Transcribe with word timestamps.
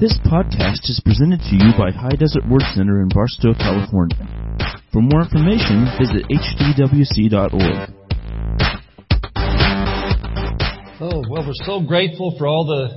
This 0.00 0.16
podcast 0.30 0.86
is 0.86 1.02
presented 1.04 1.40
to 1.50 1.56
you 1.58 1.74
by 1.76 1.90
High 1.90 2.14
Desert 2.14 2.46
Word 2.48 2.62
Center 2.72 3.02
in 3.02 3.08
Barstow, 3.08 3.50
California. 3.52 4.14
For 4.92 5.02
more 5.02 5.22
information, 5.26 5.90
visit 5.98 6.22
hdwc.org. 6.30 7.90
Oh, 11.00 11.24
well, 11.28 11.42
we're 11.44 11.66
so 11.66 11.80
grateful 11.82 12.36
for 12.38 12.46
all 12.46 12.64
the 12.64 12.94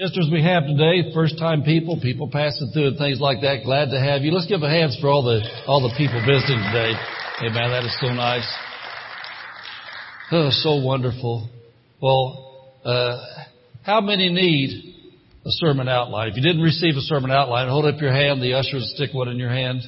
visitors 0.00 0.30
we 0.32 0.42
have 0.42 0.62
today, 0.64 1.12
first 1.12 1.36
time 1.38 1.62
people, 1.62 2.00
people 2.00 2.30
passing 2.32 2.70
through 2.72 2.96
and 2.96 2.96
things 2.96 3.20
like 3.20 3.42
that. 3.42 3.60
Glad 3.62 3.90
to 3.90 4.00
have 4.00 4.22
you. 4.22 4.32
Let's 4.32 4.48
give 4.48 4.62
a 4.62 4.70
hands 4.70 4.96
for 4.98 5.08
all 5.08 5.22
the, 5.22 5.44
all 5.66 5.82
the 5.82 5.92
people 5.98 6.24
visiting 6.24 6.56
today. 6.72 6.94
Hey 7.36 7.52
man, 7.52 7.68
That 7.68 7.84
is 7.84 7.94
so 8.00 8.06
nice. 8.06 8.48
Oh, 10.30 10.48
so 10.52 10.76
wonderful. 10.76 11.50
Well, 12.00 12.80
uh, 12.82 13.44
how 13.82 14.00
many 14.00 14.30
need 14.30 14.91
a 15.44 15.50
sermon 15.50 15.88
outline. 15.88 16.28
If 16.28 16.36
you 16.36 16.42
didn't 16.42 16.62
receive 16.62 16.94
a 16.96 17.00
sermon 17.00 17.30
outline, 17.30 17.68
hold 17.68 17.84
up 17.84 18.00
your 18.00 18.12
hand. 18.12 18.40
The 18.40 18.54
ushers 18.54 18.92
stick 18.94 19.12
one 19.12 19.28
in 19.28 19.38
your 19.38 19.50
hand. 19.50 19.82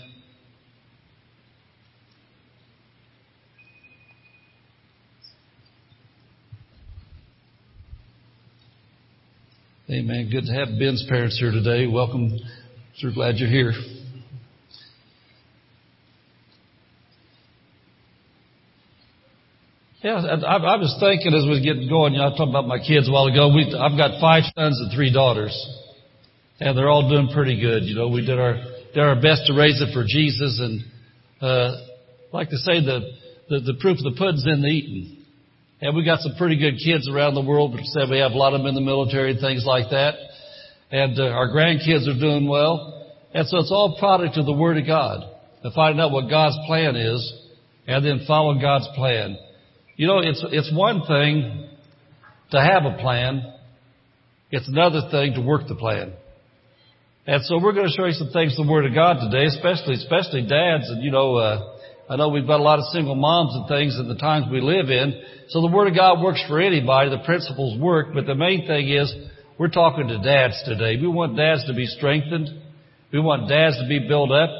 Amen. 9.90 10.28
Good 10.32 10.46
to 10.46 10.52
have 10.52 10.78
Ben's 10.78 11.04
parents 11.08 11.38
here 11.38 11.52
today. 11.52 11.86
Welcome. 11.86 12.38
So 12.96 13.10
glad 13.14 13.36
you're 13.36 13.48
here. 13.48 13.72
Yeah, 20.04 20.20
I, 20.20 20.60
I 20.60 20.76
was 20.76 20.92
thinking 21.00 21.32
as 21.32 21.48
we 21.48 21.64
getting 21.64 21.88
going, 21.88 22.12
you 22.12 22.20
know, 22.20 22.28
I 22.28 22.36
talked 22.36 22.52
about 22.52 22.68
my 22.68 22.76
kids 22.76 23.08
a 23.08 23.10
while 23.10 23.24
ago. 23.24 23.48
We, 23.48 23.72
I've 23.72 23.96
got 23.96 24.20
five 24.20 24.44
sons 24.52 24.76
and 24.76 24.92
three 24.92 25.08
daughters, 25.08 25.56
and 26.60 26.76
they're 26.76 26.92
all 26.92 27.08
doing 27.08 27.32
pretty 27.32 27.56
good. 27.56 27.88
You 27.88 27.96
know, 27.96 28.12
we 28.12 28.20
did 28.20 28.36
our 28.36 28.60
did 28.92 29.00
our 29.00 29.16
best 29.16 29.48
to 29.48 29.56
raise 29.56 29.80
it 29.80 29.96
for 29.96 30.04
Jesus, 30.04 30.60
and 30.60 30.84
uh, 31.40 31.72
like 32.36 32.52
to 32.52 32.60
say 32.60 32.84
the, 32.84 33.16
the 33.48 33.72
the 33.72 33.80
proof 33.80 33.96
of 33.96 34.04
the 34.04 34.12
pudding's 34.20 34.44
in 34.44 34.60
the 34.60 34.68
eating. 34.68 35.24
And 35.80 35.96
we 35.96 36.04
got 36.04 36.20
some 36.20 36.36
pretty 36.36 36.60
good 36.60 36.76
kids 36.84 37.08
around 37.08 37.32
the 37.32 37.40
world. 37.40 37.72
But 37.72 37.80
said 37.88 38.12
we 38.12 38.20
have 38.20 38.32
a 38.32 38.36
lot 38.36 38.52
of 38.52 38.60
them 38.60 38.68
in 38.68 38.74
the 38.76 38.84
military 38.84 39.32
and 39.32 39.40
things 39.40 39.64
like 39.64 39.88
that, 39.88 40.20
and 40.92 41.16
uh, 41.16 41.32
our 41.32 41.48
grandkids 41.48 42.04
are 42.04 42.20
doing 42.20 42.44
well. 42.44 43.08
And 43.32 43.48
so 43.48 43.56
it's 43.56 43.72
all 43.72 43.96
product 43.98 44.36
of 44.36 44.44
the 44.44 44.52
Word 44.52 44.76
of 44.76 44.84
God, 44.86 45.24
and 45.64 45.72
finding 45.72 45.96
out 45.96 46.12
what 46.12 46.28
God's 46.28 46.60
plan 46.68 46.92
is, 46.92 47.24
and 47.88 48.04
then 48.04 48.28
follow 48.28 48.60
God's 48.60 48.88
plan. 48.94 49.38
You 49.96 50.08
know, 50.08 50.18
it's, 50.18 50.44
it's 50.50 50.72
one 50.74 51.02
thing 51.06 51.68
to 52.50 52.60
have 52.60 52.84
a 52.84 52.98
plan. 52.98 53.54
It's 54.50 54.68
another 54.68 55.08
thing 55.10 55.34
to 55.34 55.40
work 55.40 55.68
the 55.68 55.76
plan. 55.76 56.12
And 57.26 57.42
so 57.44 57.60
we're 57.62 57.72
going 57.72 57.86
to 57.86 57.92
show 57.96 58.04
you 58.04 58.12
some 58.12 58.30
things 58.30 58.56
from 58.56 58.66
the 58.66 58.72
Word 58.72 58.86
of 58.86 58.94
God 58.94 59.22
today, 59.22 59.46
especially, 59.46 59.94
especially 59.94 60.42
dads. 60.42 60.90
And 60.90 61.02
you 61.02 61.12
know, 61.12 61.36
uh, 61.36 61.78
I 62.10 62.16
know 62.16 62.28
we've 62.28 62.46
got 62.46 62.58
a 62.58 62.62
lot 62.62 62.80
of 62.80 62.86
single 62.86 63.14
moms 63.14 63.54
and 63.54 63.68
things 63.68 63.96
in 63.98 64.08
the 64.08 64.16
times 64.16 64.46
we 64.50 64.60
live 64.60 64.90
in. 64.90 65.22
So 65.48 65.60
the 65.60 65.70
Word 65.70 65.86
of 65.86 65.94
God 65.94 66.20
works 66.20 66.42
for 66.48 66.60
anybody. 66.60 67.10
The 67.10 67.24
principles 67.24 67.78
work. 67.80 68.08
But 68.12 68.26
the 68.26 68.34
main 68.34 68.66
thing 68.66 68.88
is 68.88 69.14
we're 69.58 69.68
talking 69.68 70.08
to 70.08 70.18
dads 70.18 70.60
today. 70.66 71.00
We 71.00 71.06
want 71.06 71.36
dads 71.36 71.64
to 71.66 71.72
be 71.72 71.86
strengthened. 71.86 72.50
We 73.12 73.20
want 73.20 73.48
dads 73.48 73.78
to 73.80 73.88
be 73.88 74.06
built 74.08 74.32
up. 74.32 74.50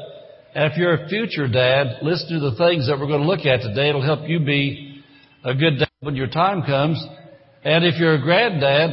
And 0.55 0.71
if 0.71 0.77
you're 0.77 0.93
a 0.93 1.09
future 1.09 1.49
dad, 1.49 1.99
listen 2.01 2.39
to 2.39 2.49
the 2.51 2.55
things 2.55 2.87
that 2.87 2.97
we're 2.97 3.11
going 3.11 3.21
to 3.21 3.27
look 3.27 3.45
at 3.45 3.61
today. 3.61 3.89
It'll 3.89 4.01
help 4.01 4.29
you 4.29 4.39
be 4.39 4.84
a 5.45 5.53
good 5.53 5.77
day 5.77 5.87
when 6.01 6.15
your 6.15 6.27
time 6.27 6.63
comes. 6.63 7.01
And 7.63 7.85
if 7.85 7.99
you're 7.99 8.15
a 8.15 8.21
granddad, 8.21 8.91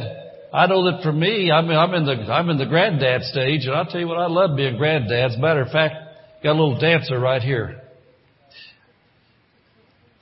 I 0.53 0.67
know 0.67 0.91
that 0.91 1.03
for 1.03 1.11
me, 1.11 1.51
I'm, 1.51 1.69
I'm 1.69 1.93
in 1.95 2.05
the 2.05 2.31
I'm 2.31 2.49
in 2.49 2.57
the 2.57 2.65
granddad 2.65 3.23
stage, 3.23 3.65
and 3.65 3.73
I'll 3.75 3.85
tell 3.85 3.99
you 3.99 4.07
what, 4.07 4.19
I 4.19 4.27
love 4.27 4.55
being 4.55 4.77
granddad. 4.77 5.31
A 5.31 5.39
matter 5.39 5.61
of 5.61 5.71
fact, 5.71 5.95
got 6.43 6.51
a 6.51 6.59
little 6.59 6.79
dancer 6.79 7.19
right 7.19 7.41
here. 7.41 7.81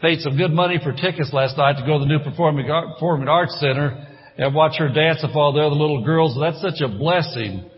Paid 0.02 0.22
some 0.22 0.38
good 0.38 0.52
money 0.52 0.80
for 0.82 0.94
tickets 0.94 1.32
last 1.32 1.58
night 1.58 1.74
to 1.80 1.86
go 1.86 2.00
to 2.00 2.06
the 2.06 2.10
new 2.10 2.20
Performing, 2.20 2.66
Performing 2.66 3.28
Arts 3.28 3.56
Center 3.60 4.08
and 4.38 4.56
watch 4.56 4.80
her 4.80 4.88
dance 4.88 5.20
with 5.22 5.36
all 5.36 5.54
the 5.54 5.60
other 5.60 5.76
little 5.76 6.04
girls. 6.04 6.36
That's 6.40 6.62
such 6.62 6.82
a 6.82 6.88
blessing 6.88 7.70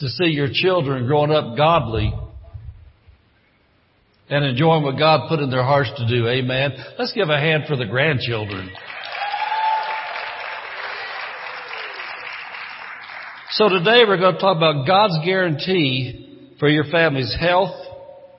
to 0.00 0.08
see 0.08 0.26
your 0.26 0.48
children 0.52 1.06
growing 1.06 1.30
up 1.30 1.56
godly 1.56 2.12
and 4.28 4.44
enjoying 4.44 4.82
what 4.82 4.98
God 4.98 5.28
put 5.28 5.40
in 5.40 5.50
their 5.50 5.62
hearts 5.62 5.90
to 5.96 6.06
do. 6.08 6.28
Amen. 6.28 6.72
Let's 6.98 7.12
give 7.12 7.28
a 7.28 7.38
hand 7.38 7.64
for 7.68 7.76
the 7.76 7.86
grandchildren. 7.86 8.70
So 13.50 13.68
today 13.68 14.02
we're 14.06 14.18
going 14.18 14.34
to 14.34 14.40
talk 14.40 14.56
about 14.56 14.86
God's 14.86 15.24
guarantee 15.24 16.54
for 16.58 16.68
your 16.68 16.84
family's 16.84 17.34
health, 17.38 17.74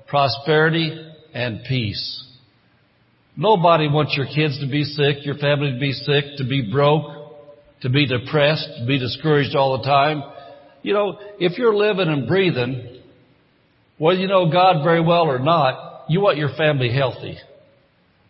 prosperity, 0.08 1.12
and 1.34 1.62
peace. 1.68 2.24
Nobody 3.36 3.88
wants 3.88 4.16
your 4.18 4.26
kids 4.26 4.60
to 4.60 4.68
be 4.68 4.84
sick, 4.84 5.26
your 5.26 5.36
family 5.36 5.72
to 5.72 5.80
be 5.80 5.94
sick, 5.94 6.26
to 6.38 6.44
be 6.44 6.70
broke, 6.72 7.06
to 7.82 7.90
be 7.90 8.06
depressed, 8.06 8.68
to 8.80 8.86
be 8.86 9.00
discouraged 9.00 9.56
all 9.56 9.78
the 9.78 9.84
time. 9.84 10.24
You 10.82 10.94
know, 10.94 11.20
if 11.40 11.58
you're 11.58 11.76
living 11.76 12.10
and 12.10 12.28
breathing, 12.28 12.97
whether 13.98 14.20
you 14.20 14.28
know 14.28 14.52
God 14.52 14.84
very 14.84 15.02
well 15.02 15.24
or 15.24 15.40
not, 15.40 16.06
you 16.10 16.22
want 16.22 16.38
your 16.38 16.50
family 16.56 16.92
healthy. 16.94 17.38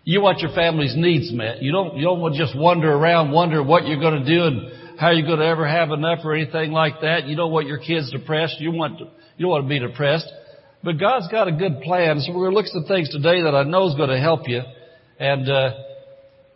You 0.03 0.21
want 0.21 0.39
your 0.39 0.51
family's 0.55 0.95
needs 0.95 1.33
met. 1.33 1.61
You 1.61 1.71
don't, 1.71 1.97
you 1.97 2.03
don't 2.03 2.21
want 2.21 2.35
to 2.35 2.39
just 2.39 2.57
wander 2.57 2.91
around, 2.91 3.31
wonder 3.31 3.61
what 3.61 3.85
you're 3.85 3.99
going 3.99 4.23
to 4.23 4.25
do 4.25 4.43
and 4.45 4.99
how 4.99 5.11
you're 5.11 5.27
going 5.27 5.39
to 5.39 5.45
ever 5.45 5.67
have 5.67 5.91
enough 5.91 6.19
or 6.23 6.33
anything 6.33 6.71
like 6.71 7.01
that. 7.01 7.27
You 7.27 7.35
don't 7.35 7.51
want 7.51 7.67
your 7.67 7.79
kids 7.79 8.09
depressed. 8.11 8.55
You 8.59 8.71
want, 8.71 8.99
to, 8.99 9.05
you 9.35 9.45
don't 9.45 9.51
want 9.51 9.65
to 9.65 9.69
be 9.69 9.79
depressed. 9.79 10.27
But 10.83 10.97
God's 10.97 11.27
got 11.27 11.49
a 11.49 11.51
good 11.51 11.81
plan. 11.81 12.21
So 12.21 12.31
we're 12.31 12.49
going 12.49 12.51
to 12.51 12.57
look 12.57 12.65
at 12.65 12.71
some 12.71 12.85
things 12.85 13.09
today 13.09 13.41
that 13.41 13.53
I 13.53 13.63
know 13.63 13.87
is 13.87 13.95
going 13.95 14.09
to 14.09 14.19
help 14.19 14.47
you. 14.47 14.61
And, 15.19 15.49
uh, 15.49 15.71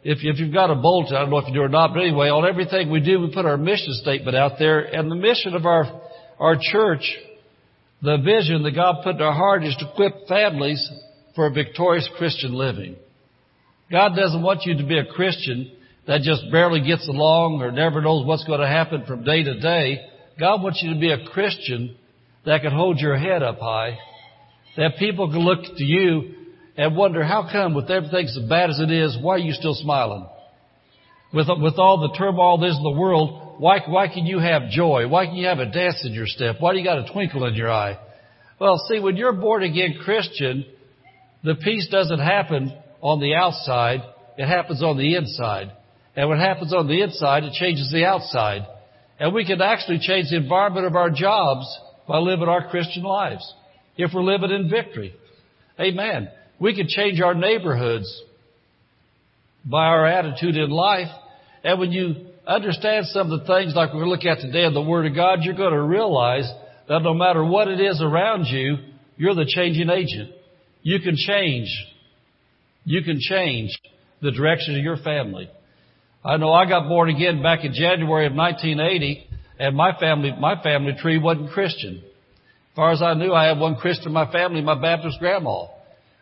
if, 0.04 0.18
if 0.24 0.40
you've 0.40 0.54
got 0.54 0.72
a 0.72 0.76
bulletin, 0.76 1.16
I 1.16 1.22
don't 1.22 1.30
know 1.30 1.38
if 1.38 1.48
you 1.48 1.54
do 1.54 1.62
or 1.62 1.70
not, 1.70 1.94
but 1.94 2.00
anyway, 2.00 2.30
on 2.30 2.48
everything 2.48 2.90
we 2.90 3.02
do, 3.02 3.20
we 3.20 3.32
put 3.32 3.46
our 3.46 3.58
mission 3.58 3.94
statement 4.02 4.36
out 4.36 4.54
there. 4.58 4.80
And 4.80 5.12
the 5.12 5.16
mission 5.16 5.54
of 5.54 5.66
our, 5.66 6.02
our 6.40 6.56
church 6.60 7.04
the 8.02 8.18
vision 8.18 8.64
that 8.64 8.76
God 8.76 9.04
put 9.04 9.16
in 9.16 9.22
our 9.22 9.34
heart 9.34 9.64
is 9.64 9.76
to 9.78 9.90
equip 9.92 10.28
families 10.28 10.90
for 11.36 11.48
a 11.48 11.52
victorious 11.52 12.10
Christian 12.18 12.54
living. 12.54 12.96
God 13.92 14.16
doesn't 14.16 14.42
want 14.42 14.62
you 14.66 14.78
to 14.78 14.86
be 14.86 14.98
a 14.98 15.06
Christian 15.06 15.72
that 16.08 16.22
just 16.22 16.44
barely 16.52 16.82
gets 16.82 17.08
along 17.08 17.62
or 17.62 17.72
never 17.72 18.02
knows 18.02 18.26
what's 18.26 18.44
going 18.46 18.62
to 18.62 18.68
happen 18.68 19.06
from 19.06 19.24
day 19.24 19.44
to 19.44 19.60
day. 19.60 20.00
God 20.40 20.64
wants 20.64 20.82
you 20.82 20.94
to 20.94 21.00
be 21.00 21.12
a 21.12 21.26
Christian 21.30 21.96
that 22.46 22.62
can 22.62 22.72
hold 22.72 23.00
your 23.00 23.18
head 23.18 23.44
up 23.44 23.60
high, 23.60 23.98
that 24.78 24.98
people 24.98 25.30
can 25.30 25.40
look 25.40 25.64
to 25.64 25.84
you 25.84 26.36
and 26.78 26.96
wonder 26.96 27.24
how 27.24 27.48
come 27.52 27.76
with 27.76 27.92
everything 27.92 28.26
as 28.26 28.40
bad 28.50 28.70
as 28.70 28.80
it 28.80 28.90
is, 28.90 29.18
why 29.22 29.36
are 29.36 29.40
you 29.40 29.54
still 29.54 29.76
smiling? 29.76 30.26
With, 31.34 31.48
with 31.60 31.78
all 31.78 32.00
the 32.00 32.18
turmoil 32.18 32.58
there's 32.58 32.78
in 32.78 32.84
the 32.84 33.00
world, 33.00 33.41
why, 33.58 33.80
why 33.88 34.08
can 34.08 34.26
you 34.26 34.40
have 34.40 34.70
joy? 34.70 35.08
Why 35.08 35.26
can 35.26 35.36
you 35.36 35.48
have 35.48 35.60
a 35.60 35.72
dance 35.72 36.04
in 36.06 36.14
your 36.14 36.28
step? 36.28 36.58
Why 36.60 36.74
do 36.74 36.80
you 36.80 36.86
got 36.86 36.98
a 36.98 37.12
twinkle 37.12 37.46
in 37.46 37.54
your 37.54 37.72
eye? 37.72 37.98
Well, 38.60 38.78
see, 38.88 39.00
when 39.00 39.18
you're 39.18 39.34
born 39.34 39.64
again 39.64 39.96
Christian, 40.04 40.66
the 41.44 41.56
peace 41.56 41.88
doesn't 41.90 42.20
happen 42.20 42.74
on 43.02 43.20
the 43.20 43.34
outside. 43.36 44.02
It 44.38 44.48
happens 44.48 44.84
on 44.84 44.98
the 44.98 45.16
inside. 45.16 45.72
And 46.16 46.30
what 46.30 46.40
happens 46.40 46.74
on 46.74 46.88
the 46.88 47.02
inside, 47.02 47.44
it 47.44 47.54
changes 47.54 47.92
the 47.92 48.06
outside. 48.06 48.62
And 49.20 49.34
we 49.34 49.46
can 49.46 49.62
actually 49.62 50.00
change 50.00 50.30
the 50.30 50.38
environment 50.38 50.86
of 50.86 50.96
our 50.96 51.10
jobs 51.10 51.66
by 52.08 52.18
living 52.18 52.48
our 52.48 52.70
Christian 52.70 53.04
lives. 53.04 53.54
If 53.98 54.12
we're 54.14 54.24
living 54.24 54.52
in 54.52 54.70
victory. 54.70 55.14
Amen. 55.80 56.30
We 56.60 56.76
can 56.76 56.88
change 56.88 57.22
our 57.22 57.34
neighborhoods 57.34 58.24
by 59.66 59.86
our 59.86 60.06
attitude 60.06 60.56
in 60.56 60.70
life. 60.70 61.10
And 61.64 61.80
when 61.80 61.92
you 61.92 62.31
understand 62.48 63.06
some 63.08 63.32
of 63.32 63.40
the 63.40 63.46
things 63.46 63.74
like 63.76 63.94
we're 63.94 64.14
at 64.14 64.40
today 64.40 64.66
in 64.66 64.74
the 64.74 64.82
Word 64.82 65.06
of 65.06 65.16
God, 65.16 65.40
you're 65.42 65.56
going 65.56 65.74
to 65.74 65.82
realize 65.82 66.50
that 66.88 67.00
no 67.00 67.14
matter 67.14 67.44
what 67.44 67.68
it 67.68 67.80
is 67.80 68.02
around 68.02 68.46
you, 68.46 68.78
you're 69.18 69.36
the 69.36 69.46
changing 69.48 69.90
agent. 69.90 70.32
You 70.82 71.00
can 71.00 71.16
change. 71.16 71.68
You 72.84 73.04
can 73.04 73.20
change 73.20 73.70
the 74.22 74.32
direction 74.32 74.76
of 74.76 74.84
your 74.84 74.98
family. 74.98 75.50
I 76.24 76.38
know 76.38 76.52
I 76.52 76.68
got 76.68 76.88
born 76.88 77.10
again 77.10 77.42
back 77.42 77.64
in 77.64 77.74
January 77.74 78.28
of 78.28 78.34
1980, 78.34 79.28
and 79.60 79.76
my 79.76 79.98
family, 80.00 80.32
my 80.40 80.62
family 80.62 80.94
tree 81.00 81.18
wasn't 81.18 81.52
Christian. 81.52 82.04
As 82.04 82.76
far 82.76 82.92
as 82.92 83.02
I 83.02 83.14
knew, 83.14 83.34
I 83.34 83.48
had 83.48 83.60
one 83.60 83.76
Christian 83.76 84.08
in 84.08 84.14
my 84.14 84.32
family, 84.32 84.62
my 84.62 84.80
Baptist 84.80 85.20
grandma. 85.20 85.66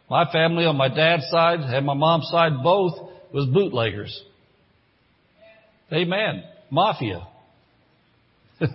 My 0.10 0.30
family 0.32 0.66
on 0.66 0.76
my 0.76 0.88
dad's 0.88 1.30
side 1.30 1.60
and 1.60 1.86
my 1.86 1.94
mom's 1.94 2.28
side 2.32 2.64
both 2.64 2.94
was 3.32 3.46
bootleggers. 3.54 4.24
Amen. 5.92 6.44
Mafia. 6.70 7.28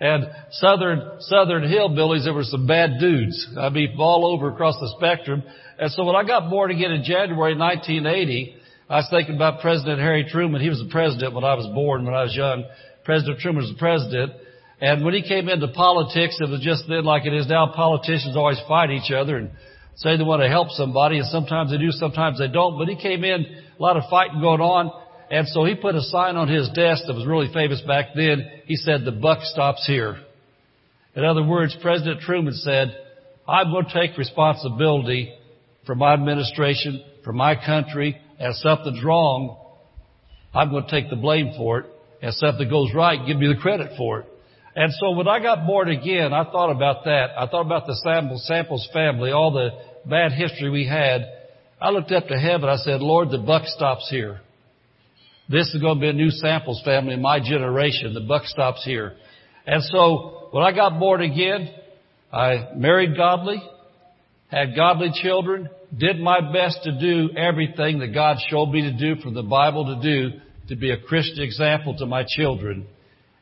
and 0.00 0.24
southern 0.50 1.20
southern 1.20 1.62
hillbillies 1.62 2.24
there 2.24 2.32
were 2.32 2.42
some 2.42 2.66
bad 2.66 2.98
dudes 2.98 3.48
i 3.58 3.68
mean 3.68 3.94
all 3.98 4.26
over 4.26 4.48
across 4.50 4.74
the 4.80 4.92
spectrum 4.96 5.42
and 5.78 5.90
so 5.92 6.04
when 6.04 6.16
i 6.16 6.24
got 6.24 6.48
born 6.48 6.70
again 6.70 6.90
in 6.90 7.02
january 7.02 7.54
1980 7.54 8.56
i 8.88 8.96
was 8.96 9.06
thinking 9.10 9.34
about 9.36 9.60
president 9.60 10.00
harry 10.00 10.26
truman 10.30 10.62
he 10.62 10.70
was 10.70 10.78
the 10.78 10.88
president 10.90 11.34
when 11.34 11.44
i 11.44 11.54
was 11.54 11.66
born 11.74 12.06
when 12.06 12.14
i 12.14 12.22
was 12.22 12.34
young 12.34 12.64
President 13.06 13.38
Truman 13.38 13.62
was 13.62 13.70
the 13.70 13.78
president. 13.78 14.32
And 14.80 15.04
when 15.04 15.14
he 15.14 15.22
came 15.22 15.48
into 15.48 15.68
politics, 15.68 16.36
it 16.40 16.50
was 16.50 16.60
just 16.60 16.84
then 16.88 17.04
like 17.04 17.24
it 17.24 17.32
is 17.32 17.46
now. 17.46 17.72
Politicians 17.72 18.36
always 18.36 18.60
fight 18.68 18.90
each 18.90 19.10
other 19.10 19.38
and 19.38 19.50
say 19.94 20.18
they 20.18 20.24
want 20.24 20.42
to 20.42 20.48
help 20.48 20.68
somebody, 20.70 21.16
and 21.16 21.26
sometimes 21.28 21.70
they 21.70 21.78
do, 21.78 21.90
sometimes 21.92 22.38
they 22.38 22.48
don't. 22.48 22.76
But 22.76 22.88
he 22.88 23.00
came 23.00 23.24
in, 23.24 23.46
a 23.78 23.82
lot 23.82 23.96
of 23.96 24.04
fighting 24.10 24.40
going 24.40 24.60
on, 24.60 24.90
and 25.30 25.46
so 25.48 25.64
he 25.64 25.74
put 25.74 25.94
a 25.94 26.02
sign 26.02 26.36
on 26.36 26.48
his 26.48 26.68
desk 26.68 27.02
that 27.06 27.14
was 27.14 27.26
really 27.26 27.52
famous 27.52 27.80
back 27.82 28.10
then. 28.14 28.48
He 28.66 28.76
said, 28.76 29.04
the 29.04 29.12
buck 29.12 29.38
stops 29.42 29.84
here. 29.86 30.16
In 31.14 31.24
other 31.24 31.42
words, 31.42 31.76
President 31.82 32.20
Truman 32.20 32.54
said, 32.54 32.96
I'm 33.48 33.70
going 33.70 33.86
to 33.86 33.92
take 33.92 34.16
responsibility 34.18 35.32
for 35.84 35.94
my 35.94 36.14
administration, 36.14 37.02
for 37.24 37.32
my 37.32 37.54
country, 37.54 38.16
and 38.38 38.50
if 38.50 38.56
something's 38.56 39.02
wrong, 39.02 39.56
I'm 40.54 40.70
going 40.70 40.84
to 40.84 40.90
take 40.90 41.10
the 41.10 41.16
blame 41.16 41.52
for 41.56 41.80
it. 41.80 41.86
And 42.22 42.30
if 42.30 42.34
something 42.36 42.68
goes 42.68 42.90
right, 42.94 43.18
give 43.26 43.36
me 43.36 43.48
the 43.48 43.60
credit 43.60 43.92
for 43.96 44.20
it. 44.20 44.26
And 44.74 44.92
so 45.00 45.12
when 45.12 45.26
I 45.26 45.40
got 45.40 45.66
born 45.66 45.88
again, 45.88 46.32
I 46.32 46.44
thought 46.44 46.70
about 46.70 47.04
that. 47.04 47.30
I 47.38 47.46
thought 47.46 47.64
about 47.64 47.86
the 47.86 47.94
Samples 48.46 48.88
family, 48.92 49.30
all 49.30 49.52
the 49.52 49.70
bad 50.08 50.32
history 50.32 50.70
we 50.70 50.86
had. 50.86 51.22
I 51.80 51.90
looked 51.90 52.12
up 52.12 52.28
to 52.28 52.38
heaven. 52.38 52.68
I 52.68 52.76
said, 52.76 53.00
Lord, 53.00 53.30
the 53.30 53.38
buck 53.38 53.64
stops 53.66 54.08
here. 54.10 54.40
This 55.48 55.72
is 55.74 55.80
going 55.80 55.98
to 55.98 56.00
be 56.00 56.08
a 56.08 56.12
new 56.12 56.30
Samples 56.30 56.82
family 56.84 57.14
in 57.14 57.22
my 57.22 57.38
generation. 57.38 58.14
The 58.14 58.20
buck 58.20 58.44
stops 58.46 58.84
here. 58.84 59.14
And 59.66 59.82
so 59.82 60.48
when 60.52 60.64
I 60.64 60.72
got 60.72 60.98
born 60.98 61.20
again, 61.20 61.70
I 62.32 62.70
married 62.74 63.16
godly, 63.16 63.62
had 64.48 64.74
godly 64.74 65.10
children, 65.22 65.68
did 65.96 66.18
my 66.18 66.40
best 66.52 66.80
to 66.84 66.98
do 66.98 67.36
everything 67.36 68.00
that 68.00 68.12
God 68.12 68.38
showed 68.48 68.66
me 68.66 68.82
to 68.82 68.92
do 68.92 69.20
from 69.20 69.34
the 69.34 69.42
Bible 69.42 69.96
to 69.96 70.02
do 70.02 70.40
to 70.68 70.76
be 70.76 70.90
a 70.90 71.00
Christian 71.00 71.44
example 71.44 71.96
to 71.98 72.06
my 72.06 72.24
children 72.26 72.86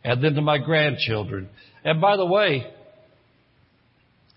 and 0.02 0.22
then 0.22 0.34
to 0.34 0.42
my 0.42 0.58
grandchildren. 0.58 1.48
And 1.84 2.00
by 2.00 2.16
the 2.16 2.26
way, 2.26 2.66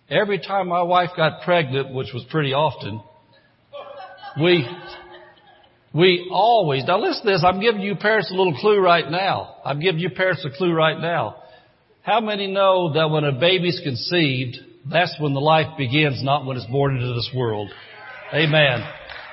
every 0.09 0.39
time 0.39 0.69
my 0.69 0.83
wife 0.83 1.09
got 1.17 1.41
pregnant, 1.43 1.93
which 1.93 2.13
was 2.13 2.25
pretty 2.29 2.53
often, 2.53 3.01
we, 4.41 4.67
we 5.93 6.29
always, 6.31 6.83
now 6.85 6.99
listen 6.99 7.25
to 7.25 7.31
this, 7.31 7.43
I'm 7.45 7.59
giving 7.59 7.81
you 7.81 7.95
parents 7.95 8.29
a 8.31 8.33
little 8.33 8.55
clue 8.55 8.79
right 8.79 9.09
now. 9.09 9.55
I'm 9.65 9.79
giving 9.79 9.99
you 9.99 10.09
parents 10.09 10.45
a 10.45 10.55
clue 10.55 10.73
right 10.73 10.99
now. 10.99 11.43
How 12.03 12.21
many 12.21 12.47
know 12.47 12.93
that 12.93 13.09
when 13.09 13.23
a 13.23 13.31
baby's 13.31 13.81
conceived, 13.83 14.57
that's 14.89 15.15
when 15.19 15.33
the 15.33 15.41
life 15.41 15.77
begins, 15.77 16.23
not 16.23 16.45
when 16.45 16.57
it's 16.57 16.65
born 16.67 16.95
into 16.95 17.13
this 17.13 17.29
world? 17.35 17.69
Amen. 18.33 18.83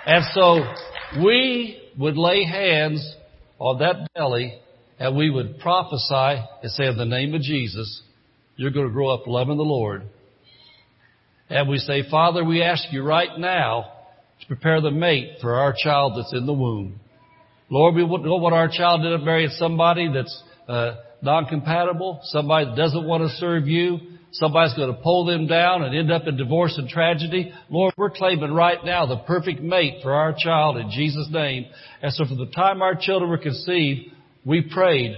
And 0.06 0.25
so 0.33 1.23
we 1.23 1.81
would 1.99 2.17
lay 2.17 2.45
hands 2.45 3.15
on 3.59 3.79
that 3.79 4.09
belly 4.15 4.59
and 4.99 5.17
we 5.17 5.31
would 5.31 5.59
prophesy 5.59 6.43
and 6.62 6.71
say, 6.73 6.87
in 6.87 6.97
the 6.97 7.05
name 7.05 7.35
of 7.35 7.43
Jesus, 7.43 8.03
you're 8.56 8.71
going 8.71 8.87
to 8.87 8.93
grow 8.93 9.09
up 9.09 9.27
loving 9.27 9.56
the 9.56 9.62
Lord. 9.62 10.03
And 11.49 11.69
we 11.69 11.79
say, 11.79 12.09
Father, 12.11 12.45
we 12.45 12.62
ask 12.62 12.85
you 12.91 13.03
right 13.03 13.39
now 13.39 13.93
to 14.44 14.49
prepare 14.49 14.81
the 14.81 14.91
mate 14.91 15.38
for 15.41 15.55
our 15.55 15.75
child 15.76 16.14
that's 16.17 16.32
in 16.35 16.44
the 16.46 16.52
womb. 16.52 17.00
Lord, 17.70 17.94
we 17.94 18.02
don't 18.02 18.43
want 18.43 18.55
our 18.55 18.69
child 18.69 19.02
to 19.02 19.19
marry 19.19 19.49
somebody 19.56 20.11
that's 20.12 20.43
uh, 20.69 20.96
non-compatible, 21.23 22.20
somebody 22.25 22.67
that 22.67 22.76
doesn't 22.76 23.06
want 23.06 23.23
to 23.23 23.31
serve 23.37 23.67
you, 23.67 23.99
somebody's 24.32 24.75
going 24.75 24.94
to 24.94 25.00
pull 25.00 25.25
them 25.25 25.46
down 25.46 25.82
and 25.82 25.96
end 25.96 26.12
up 26.12 26.26
in 26.26 26.37
divorce 26.37 26.75
and 26.76 26.88
tragedy. 26.88 27.52
Lord, 27.70 27.94
we're 27.96 28.11
claiming 28.11 28.52
right 28.52 28.85
now 28.85 29.06
the 29.06 29.19
perfect 29.19 29.61
mate 29.61 30.00
for 30.02 30.12
our 30.12 30.35
child 30.37 30.76
in 30.76 30.91
Jesus' 30.91 31.29
name. 31.31 31.64
And 32.02 32.12
so 32.12 32.26
from 32.26 32.38
the 32.38 32.52
time 32.55 32.82
our 32.82 32.94
children 32.94 33.31
were 33.31 33.38
conceived, 33.38 34.11
we 34.44 34.61
prayed 34.61 35.17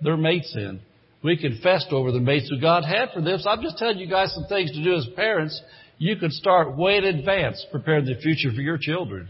their 0.00 0.16
mates 0.16 0.54
in. 0.56 0.80
We 1.22 1.36
confessed 1.36 1.88
over 1.90 2.10
the 2.10 2.20
mates 2.20 2.48
who 2.48 2.60
God 2.60 2.84
had 2.84 3.10
for 3.12 3.20
them. 3.20 3.38
So 3.38 3.50
I'm 3.50 3.62
just 3.62 3.78
telling 3.78 3.98
you 3.98 4.08
guys 4.08 4.32
some 4.34 4.46
things 4.48 4.72
to 4.72 4.82
do 4.82 4.94
as 4.94 5.06
parents. 5.14 5.60
You 5.98 6.16
can 6.16 6.30
start 6.30 6.76
way 6.76 6.96
in 6.96 7.04
advance 7.04 7.64
preparing 7.70 8.04
the 8.04 8.16
future 8.20 8.50
for 8.54 8.60
your 8.60 8.78
children. 8.78 9.28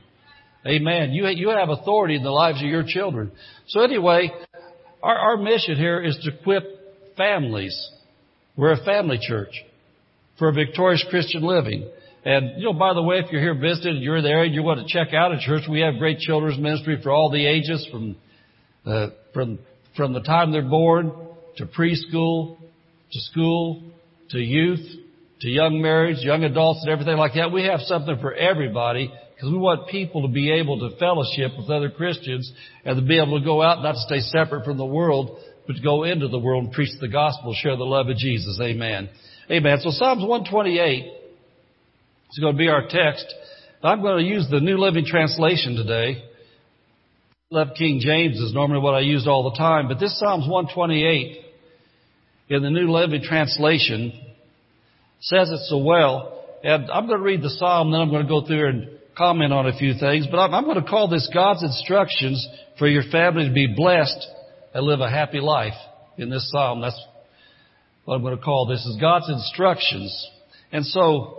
Amen. 0.67 1.13
You, 1.13 1.27
you 1.29 1.51
have 1.51 1.69
authority 1.69 2.17
in 2.17 2.23
the 2.23 2.31
lives 2.31 2.63
of 2.63 2.69
your 2.69 2.85
children. 2.87 3.33
So 3.69 3.81
anyway, 3.81 4.31
our, 5.03 5.17
our 5.17 5.37
mission 5.37 5.77
here 5.77 6.01
is 6.01 6.17
to 6.25 6.39
equip 6.39 7.17
families. 7.17 7.77
We're 8.57 8.73
a 8.73 8.85
family 8.85 9.19
church 9.21 9.53
for 10.39 10.49
a 10.49 10.53
victorious 10.53 11.05
Christian 11.11 11.43
living. 11.43 11.91
And, 12.25 12.59
you 12.59 12.67
know, 12.67 12.73
by 12.73 12.95
the 12.95 13.03
way, 13.03 13.17
if 13.19 13.33
you're 13.33 13.41
here 13.41 13.55
visiting 13.55 13.97
and 13.97 14.03
you're 14.03 14.23
there 14.23 14.45
and 14.45 14.55
you 14.55 14.63
want 14.63 14.87
to 14.87 14.93
check 14.93 15.13
out 15.13 15.33
a 15.33 15.41
church, 15.41 15.65
we 15.69 15.81
have 15.81 15.99
great 15.99 16.19
children's 16.19 16.59
ministry 16.59 17.01
for 17.03 17.11
all 17.11 17.31
the 17.31 17.45
ages 17.45 17.87
from 17.91 18.17
uh, 18.85 19.09
from, 19.33 19.59
from 19.97 20.13
the 20.13 20.21
time 20.21 20.53
they're 20.53 20.63
born 20.63 21.13
to 21.57 21.67
preschool, 21.67 22.59
to 23.13 23.21
school, 23.21 23.83
to 24.31 24.39
youth, 24.39 24.85
to 25.43 25.49
young 25.49 25.83
marriage, 25.83 26.19
young 26.21 26.45
adults 26.45 26.81
and 26.83 26.91
everything 26.91 27.17
like 27.17 27.35
that. 27.35 27.53
We 27.53 27.65
have 27.65 27.81
something 27.81 28.17
for 28.21 28.33
everybody 28.33 29.13
because 29.35 29.51
we 29.51 29.59
want 29.59 29.89
people 29.89 30.23
to 30.23 30.29
be 30.29 30.53
able 30.53 30.89
to 30.89 30.97
fellowship 30.97 31.53
with 31.59 31.69
other 31.69 31.91
Christians 31.91 32.51
and 32.85 32.97
to 32.97 33.07
be 33.07 33.21
able 33.21 33.39
to 33.39 33.45
go 33.45 33.61
out, 33.61 33.83
not 33.83 33.93
to 33.93 34.01
stay 34.01 34.21
separate 34.21 34.65
from 34.65 34.79
the 34.79 34.87
world, 34.87 35.39
but 35.67 35.75
to 35.75 35.83
go 35.83 36.05
into 36.05 36.29
the 36.29 36.39
world 36.39 36.65
and 36.65 36.73
preach 36.73 36.91
the 37.01 37.09
gospel, 37.09 37.55
share 37.55 37.77
the 37.77 37.85
love 37.85 38.09
of 38.09 38.17
Jesus. 38.17 38.59
Amen. 38.63 39.11
Amen. 39.51 39.79
So 39.81 39.91
Psalms 39.91 40.23
128 40.23 41.05
is 42.31 42.39
going 42.39 42.55
to 42.55 42.59
be 42.59 42.69
our 42.69 42.87
text. 42.89 43.27
I'm 43.83 44.01
going 44.01 44.25
to 44.25 44.31
use 44.31 44.47
the 44.49 44.61
New 44.61 44.79
Living 44.79 45.05
Translation 45.05 45.77
today 45.77 46.23
left 47.53 47.77
King 47.77 48.01
James 48.01 48.41
is 48.41 48.55
normally 48.55 48.81
what 48.81 48.95
I 48.95 49.01
used 49.01 49.29
all 49.29 49.51
the 49.51 49.59
time, 49.59 49.87
but 49.87 50.01
this 50.01 50.19
Psalms 50.19 50.49
128 50.49 51.45
in 52.49 52.63
the 52.63 52.71
New 52.71 52.91
Living 52.91 53.23
Translation 53.23 54.13
says 55.23 55.51
it 55.51 55.61
so 55.69 55.79
well. 55.79 56.45
And 56.63 56.91
I'm 56.91 57.07
going 57.07 57.19
to 57.19 57.25
read 57.25 57.43
the 57.43 57.51
Psalm, 57.51 57.91
then 57.91 58.01
I'm 58.01 58.11
going 58.11 58.23
to 58.23 58.29
go 58.29 58.47
through 58.47 58.69
and 58.69 58.89
comment 59.17 59.53
on 59.53 59.67
a 59.67 59.77
few 59.77 59.95
things, 59.95 60.27
but 60.31 60.39
I'm, 60.39 60.65
going 60.65 60.83
to 60.83 60.89
call 60.89 61.09
this 61.09 61.29
God's 61.35 61.63
instructions 61.63 62.47
for 62.79 62.87
your 62.87 63.03
family 63.11 63.49
to 63.49 63.53
be 63.53 63.75
blessed 63.75 64.27
and 64.75 64.87
live 64.87 65.01
a 65.01 65.11
happy 65.11 65.41
life 65.41 65.75
in 66.17 66.31
this 66.31 66.51
Psalm. 66.51 66.81
That's 66.81 67.01
what 68.05 68.15
I'm 68.15 68.23
going 68.23 68.37
to 68.37 68.43
call 68.43 68.67
this 68.67 68.85
is 68.85 68.97
God's 69.01 69.29
instructions. 69.29 70.31
And 70.71 70.87
so 70.87 71.39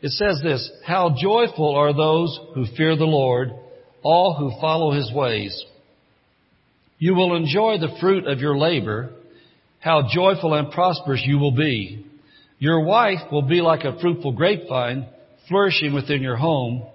it 0.00 0.10
says 0.12 0.40
this, 0.42 0.70
how 0.84 1.14
joyful 1.20 1.74
are 1.76 1.94
those 1.94 2.38
who 2.54 2.66
fear 2.76 2.96
the 2.96 3.04
Lord 3.04 3.50
all 4.06 4.34
who 4.34 4.60
follow 4.60 4.92
his 4.92 5.12
ways. 5.12 5.64
You 6.98 7.14
will 7.14 7.34
enjoy 7.36 7.78
the 7.78 7.96
fruit 8.00 8.26
of 8.26 8.38
your 8.38 8.56
labor, 8.56 9.10
how 9.80 10.08
joyful 10.08 10.54
and 10.54 10.70
prosperous 10.70 11.22
you 11.26 11.38
will 11.38 11.54
be. 11.54 12.05
Your 12.58 12.84
wife 12.84 13.30
will 13.30 13.42
be 13.42 13.60
like 13.60 13.84
a 13.84 13.98
fruitful 14.00 14.32
grapevine 14.32 15.06
flourishing 15.48 15.94
within 15.94 16.22
your 16.22 16.36
home. 16.36 16.86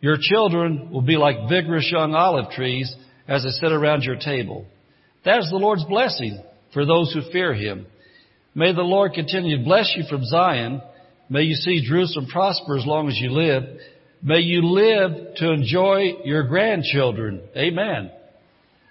Your 0.00 0.16
children 0.20 0.90
will 0.90 1.02
be 1.02 1.16
like 1.16 1.48
vigorous 1.48 1.88
young 1.90 2.14
olive 2.14 2.50
trees 2.50 2.94
as 3.26 3.44
they 3.44 3.50
sit 3.50 3.72
around 3.72 4.02
your 4.02 4.16
table. 4.16 4.66
That 5.24 5.38
is 5.38 5.48
the 5.50 5.56
Lord's 5.56 5.84
blessing 5.84 6.42
for 6.72 6.84
those 6.84 7.12
who 7.12 7.30
fear 7.32 7.54
him. 7.54 7.86
May 8.54 8.74
the 8.74 8.82
Lord 8.82 9.14
continue 9.14 9.58
to 9.58 9.64
bless 9.64 9.92
you 9.96 10.04
from 10.08 10.24
Zion. 10.24 10.82
May 11.30 11.42
you 11.42 11.54
see 11.54 11.86
Jerusalem 11.86 12.26
prosper 12.26 12.76
as 12.76 12.86
long 12.86 13.08
as 13.08 13.18
you 13.18 13.30
live. 13.30 13.62
May 14.22 14.40
you 14.40 14.62
live 14.62 15.36
to 15.36 15.52
enjoy 15.52 16.14
your 16.24 16.44
grandchildren. 16.44 17.42
Amen. 17.56 18.10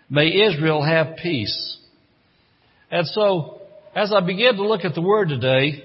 May 0.09 0.27
Israel 0.27 0.83
have 0.83 1.17
peace. 1.21 1.77
And 2.91 3.07
so, 3.07 3.61
as 3.95 4.11
I 4.11 4.19
begin 4.21 4.55
to 4.55 4.67
look 4.67 4.85
at 4.85 4.95
the 4.95 5.01
Word 5.01 5.29
today, 5.29 5.83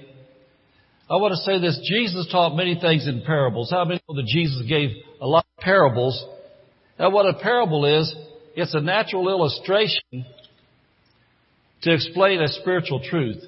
I 1.09 1.15
want 1.15 1.31
to 1.31 1.37
say 1.37 1.59
this. 1.59 1.79
Jesus 1.89 2.27
taught 2.31 2.55
many 2.55 2.79
things 2.79 3.07
in 3.07 3.23
parables. 3.25 3.71
How 3.71 3.83
many 3.83 3.99
know 4.07 4.15
that 4.15 4.27
Jesus 4.27 4.61
gave 4.69 4.91
a 5.19 5.25
lot 5.25 5.45
of 5.57 5.63
parables? 5.63 6.23
And 6.99 7.11
what 7.11 7.25
a 7.25 7.33
parable 7.39 7.85
is, 7.85 8.13
it's 8.55 8.75
a 8.75 8.81
natural 8.81 9.27
illustration 9.29 10.25
to 11.81 11.93
explain 11.93 12.41
a 12.41 12.47
spiritual 12.47 13.01
truth. 13.09 13.43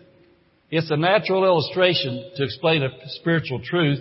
It's 0.72 0.90
a 0.90 0.98
natural 0.98 1.44
illustration 1.44 2.32
to 2.38 2.44
explain 2.44 2.82
a 2.82 2.90
spiritual 3.20 3.62
truth. 3.64 4.00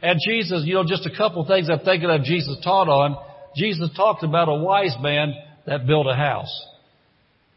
And 0.00 0.18
Jesus, 0.26 0.62
you 0.64 0.74
know, 0.74 0.84
just 0.86 1.04
a 1.04 1.14
couple 1.14 1.44
things 1.46 1.68
I'm 1.68 1.80
thinking 1.80 2.08
of 2.08 2.22
Jesus 2.22 2.56
taught 2.64 2.88
on. 2.88 3.16
Jesus 3.56 3.90
talked 3.94 4.22
about 4.22 4.48
a 4.48 4.54
wise 4.54 4.96
man 5.00 5.34
that 5.66 5.86
built 5.86 6.06
a 6.06 6.14
house. 6.14 6.66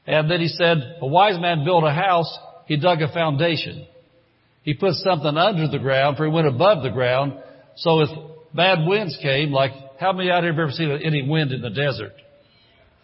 And 0.06 0.30
then 0.30 0.42
he 0.42 0.50
said, 0.50 0.98
a 1.02 1.08
wise 1.08 1.40
man 1.40 1.64
built 1.64 1.84
a 1.86 1.94
house, 1.94 2.38
he 2.66 2.76
dug 2.76 3.02
a 3.02 3.14
foundation. 3.14 3.88
He 4.66 4.74
put 4.74 4.96
something 4.96 5.38
under 5.38 5.70
the 5.70 5.80
ground, 5.80 6.18
for 6.18 6.26
he 6.26 6.32
went 6.32 6.48
above 6.48 6.84
the 6.84 6.90
ground. 6.90 7.34
So 7.78 8.02
if 8.02 8.10
bad 8.54 8.86
winds 8.86 9.18
came, 9.22 9.52
like, 9.52 9.72
how 10.00 10.12
many 10.12 10.30
out 10.30 10.44
here 10.44 10.52
have 10.52 10.60
ever 10.60 10.72
seen 10.72 10.92
any 11.04 11.28
wind 11.28 11.54
in 11.54 11.62
the 11.62 11.70
desert? 11.70 12.12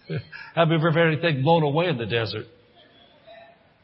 how 0.56 0.66
many 0.66 0.80
have 0.80 0.88
ever 0.88 1.00
had 1.00 1.14
anything 1.14 1.44
blown 1.44 1.64
away 1.64 1.86
in 1.88 1.98
the 1.98 2.06
desert? 2.06 2.48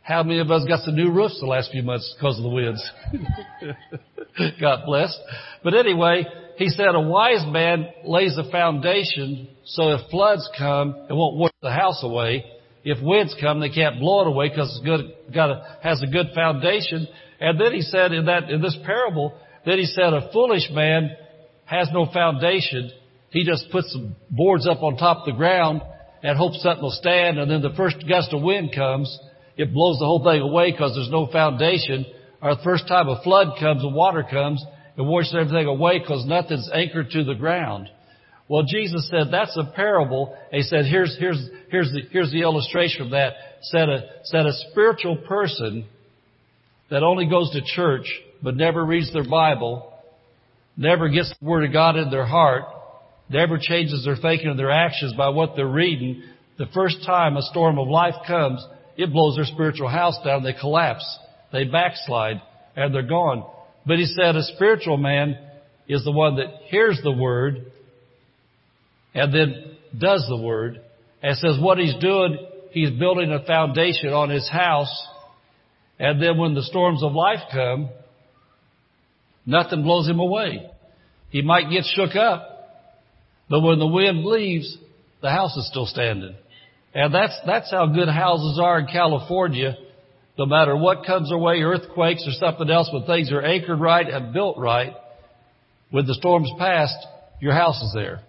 How 0.02 0.24
many 0.24 0.40
of 0.40 0.52
us 0.52 0.66
got 0.68 0.84
some 0.84 0.96
new 0.96 1.12
roofs 1.12 1.40
the 1.40 1.46
last 1.46 1.72
few 1.72 1.84
months 1.84 2.14
because 2.18 2.38
of 2.38 2.44
the 2.44 2.50
winds? 2.50 2.92
God 4.60 4.84
bless. 4.86 5.18
But 5.64 5.74
anyway, 5.74 6.26
he 6.58 6.70
said 6.70 6.96
a 6.96 7.00
wise 7.00 7.46
man 7.46 7.88
lays 8.06 8.38
a 8.38 8.50
foundation 8.50 9.48
so 9.68 9.92
if 9.92 10.10
floods 10.10 10.50
come, 10.58 10.96
it 11.10 11.14
won't 11.14 11.36
wash 11.36 11.52
the 11.62 11.72
house 11.72 12.02
away. 12.04 12.46
if 12.86 13.04
winds 13.04 13.36
come, 13.40 13.60
they 13.60 13.70
can't 13.70 14.00
blow 14.00 14.22
it 14.22 14.28
away 14.28 14.48
because 14.48 14.70
it's 14.70 14.86
good, 14.86 15.34
got 15.34 15.50
a, 15.50 15.78
has 15.84 16.02
a 16.02 16.08
good 16.08 16.28
foundation. 16.34 17.08
And 17.40 17.60
then 17.60 17.74
he 17.74 17.82
said 17.82 18.12
in 18.12 18.26
that, 18.26 18.50
in 18.50 18.62
this 18.62 18.78
parable, 18.86 19.38
then 19.66 19.78
he 19.78 19.86
said 19.86 20.14
a 20.14 20.30
foolish 20.32 20.70
man 20.72 21.12
has 21.66 21.90
no 21.94 22.08
foundation. 22.12 22.92
He 23.30 23.44
just 23.44 23.70
puts 23.72 23.92
some 23.92 24.16
boards 24.30 24.68
up 24.68 24.82
on 24.82 24.98
top 24.98 25.20
of 25.20 25.26
the 25.26 25.38
ground 25.38 25.82
and 26.24 26.38
hopes 26.38 26.62
something 26.64 26.82
will 26.82 26.92
stand. 26.92 27.38
And 27.38 27.52
then 27.52 27.62
the 27.62 27.76
first 27.76 27.98
gust 28.08 28.34
of 28.34 28.42
wind 28.42 28.72
comes, 28.74 29.20
it 29.58 29.74
blows 29.74 30.00
the 30.00 30.06
whole 30.06 30.24
thing 30.24 30.42
away 30.42 30.72
because 30.72 30.96
there's 30.96 31.12
no 31.12 31.28
foundation. 31.28 32.06
Or 32.42 32.56
the 32.56 32.64
first 32.64 32.88
time 32.88 33.08
a 33.08 33.22
flood 33.24 33.60
comes, 33.60 33.82
the 33.82 33.90
water 33.90 34.24
comes, 34.24 34.64
it 34.98 35.02
washes 35.02 35.36
everything 35.38 35.68
away 35.68 36.00
because 36.00 36.26
nothing's 36.26 36.70
anchored 36.74 37.12
to 37.12 37.24
the 37.24 37.36
ground. 37.36 37.90
Well, 38.48 38.64
Jesus 38.64 39.10
said 39.10 39.28
that's 39.32 39.58
a 39.58 39.72
parable. 39.76 40.38
He 40.52 40.62
said, 40.62 40.86
here's, 40.86 41.18
here's, 41.20 41.50
here's 41.70 41.92
the, 41.92 42.02
here's 42.12 42.32
the 42.32 42.42
illustration 42.42 43.02
of 43.04 43.12
that. 43.12 43.34
Said 43.62 43.90
a, 43.90 44.10
said 44.24 44.46
a 44.46 44.54
spiritual 44.72 45.18
person 45.18 45.86
that 46.90 47.04
only 47.04 47.26
goes 47.26 47.52
to 47.52 47.62
church 47.76 48.06
but 48.42 48.56
never 48.56 48.86
reads 48.86 49.12
their 49.14 49.28
Bible, 49.28 49.94
never 50.76 51.10
gets 51.10 51.34
the 51.40 51.46
Word 51.46 51.66
of 51.66 51.74
God 51.74 51.98
in 51.98 52.10
their 52.10 52.26
heart, 52.26 52.64
never 53.30 53.58
changes 53.60 54.06
their 54.06 54.16
thinking 54.16 54.50
and 54.50 54.60
their 54.60 54.72
actions 54.72 55.14
by 55.18 55.30
what 55.30 55.56
they're 55.56 55.68
reading, 55.68 56.24
the 56.58 56.68
first 56.74 56.98
time 57.06 57.38
a 57.38 57.42
storm 57.42 57.78
of 57.78 57.88
life 57.88 58.16
comes, 58.26 58.66
it 58.96 59.12
blows 59.12 59.36
their 59.36 59.46
spiritual 59.46 59.90
house 59.90 60.18
down. 60.26 60.44
They 60.44 60.54
collapse. 60.54 61.06
They 61.52 61.66
backslide 61.66 62.42
and 62.76 62.94
they're 62.94 63.04
gone. 63.04 63.48
But 63.86 63.98
he 63.98 64.06
said 64.06 64.36
a 64.36 64.44
spiritual 64.56 64.98
man 64.98 65.38
is 65.88 66.04
the 66.04 66.12
one 66.12 66.38
that 66.38 66.48
hears 66.70 67.00
the 67.04 67.12
Word 67.12 67.72
and 69.14 69.34
then 69.34 69.78
does 69.98 70.26
the 70.30 70.38
word 70.38 70.80
and 71.24 71.38
says 71.38 71.58
what 71.60 71.80
he's 71.80 71.96
doing, 71.96 72.38
he's 72.72 72.92
building 72.92 73.32
a 73.32 73.44
foundation 73.46 74.10
on 74.10 74.30
his 74.30 74.48
house. 74.50 74.92
And 76.00 76.22
then 76.22 76.38
when 76.38 76.54
the 76.54 76.64
storms 76.64 77.04
of 77.04 77.14
life 77.14 77.40
come, 77.52 77.90
nothing 79.46 79.84
blows 79.84 80.08
him 80.08 80.20
away. 80.20 80.70
He 81.30 81.42
might 81.42 81.72
get 81.72 81.84
shook 81.96 82.16
up, 82.16 82.54
but 83.50 83.62
when 83.62 83.80
the 83.80 83.88
wind 83.88 84.26
leaves, 84.26 84.78
the 85.22 85.30
house 85.30 85.56
is 85.58 85.68
still 85.68 85.86
standing. 85.86 86.36
And 86.94 87.14
that's, 87.14 87.38
that's 87.46 87.72
how 87.72 87.88
good 87.88 88.10
houses 88.10 88.60
are 88.62 88.80
in 88.80 88.88
California. 88.88 89.76
No 90.38 90.46
matter 90.46 90.76
what 90.78 91.06
comes 91.06 91.32
our 91.32 91.38
way, 91.38 91.62
earthquakes 91.62 92.24
or 92.28 92.32
something 92.34 92.70
else, 92.70 92.90
when 92.94 93.06
things 93.06 93.32
are 93.32 93.42
anchored 93.42 93.80
right 93.80 94.08
and 94.08 94.34
built 94.34 94.58
right, 94.58 94.94
when 95.90 96.06
the 96.06 96.14
storm's 96.14 96.52
passed, 96.60 96.98
your 97.42 97.54
house 97.54 97.82
is 97.82 97.92
there. 97.94 98.22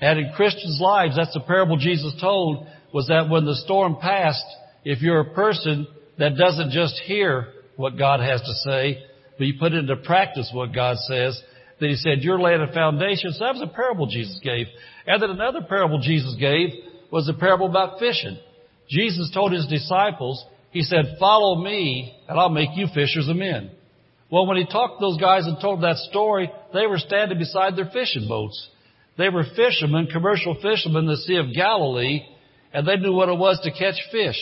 And 0.00 0.18
in 0.18 0.32
Christians' 0.34 0.78
lives, 0.80 1.16
that's 1.16 1.32
the 1.32 1.40
parable 1.40 1.78
Jesus 1.78 2.14
told, 2.20 2.66
was 2.92 3.08
that 3.08 3.28
when 3.30 3.44
the 3.44 3.56
storm 3.56 3.96
passed, 4.00 4.44
if 4.84 5.00
you're 5.00 5.20
a 5.20 5.34
person 5.34 5.86
that 6.18 6.36
doesn't 6.36 6.70
just 6.70 6.98
hear 7.04 7.48
what 7.76 7.98
God 7.98 8.20
has 8.20 8.40
to 8.40 8.52
say, 8.68 9.02
but 9.38 9.46
you 9.46 9.54
put 9.58 9.72
into 9.72 9.96
practice 9.96 10.50
what 10.52 10.74
God 10.74 10.96
says, 10.98 11.40
That 11.80 11.88
he 11.88 11.96
said, 11.96 12.20
you're 12.20 12.40
laying 12.40 12.62
a 12.62 12.72
foundation. 12.72 13.32
So 13.32 13.44
that 13.44 13.54
was 13.54 13.62
a 13.62 13.74
parable 13.74 14.06
Jesus 14.06 14.40
gave. 14.42 14.66
And 15.06 15.22
then 15.22 15.30
another 15.30 15.60
parable 15.68 16.00
Jesus 16.00 16.34
gave 16.38 16.70
was 17.12 17.28
a 17.28 17.34
parable 17.34 17.66
about 17.66 17.98
fishing. 17.98 18.38
Jesus 18.88 19.30
told 19.32 19.52
his 19.52 19.66
disciples, 19.66 20.44
he 20.70 20.82
said, 20.82 21.16
follow 21.18 21.62
me 21.62 22.16
and 22.28 22.38
I'll 22.38 22.48
make 22.48 22.70
you 22.74 22.86
fishers 22.94 23.28
of 23.28 23.36
men. 23.36 23.70
Well, 24.30 24.46
when 24.46 24.56
he 24.56 24.66
talked 24.66 24.98
to 24.98 25.06
those 25.06 25.20
guys 25.20 25.46
and 25.46 25.58
told 25.60 25.82
that 25.82 25.96
story, 26.10 26.50
they 26.72 26.86
were 26.86 26.98
standing 26.98 27.38
beside 27.38 27.76
their 27.76 27.90
fishing 27.92 28.26
boats. 28.28 28.68
They 29.16 29.28
were 29.28 29.44
fishermen, 29.54 30.08
commercial 30.12 30.54
fishermen 30.60 31.04
in 31.04 31.10
the 31.10 31.16
Sea 31.16 31.36
of 31.36 31.54
Galilee, 31.54 32.22
and 32.72 32.86
they 32.86 32.96
knew 32.96 33.12
what 33.12 33.28
it 33.28 33.38
was 33.38 33.60
to 33.62 33.70
catch 33.70 33.94
fish. 34.10 34.36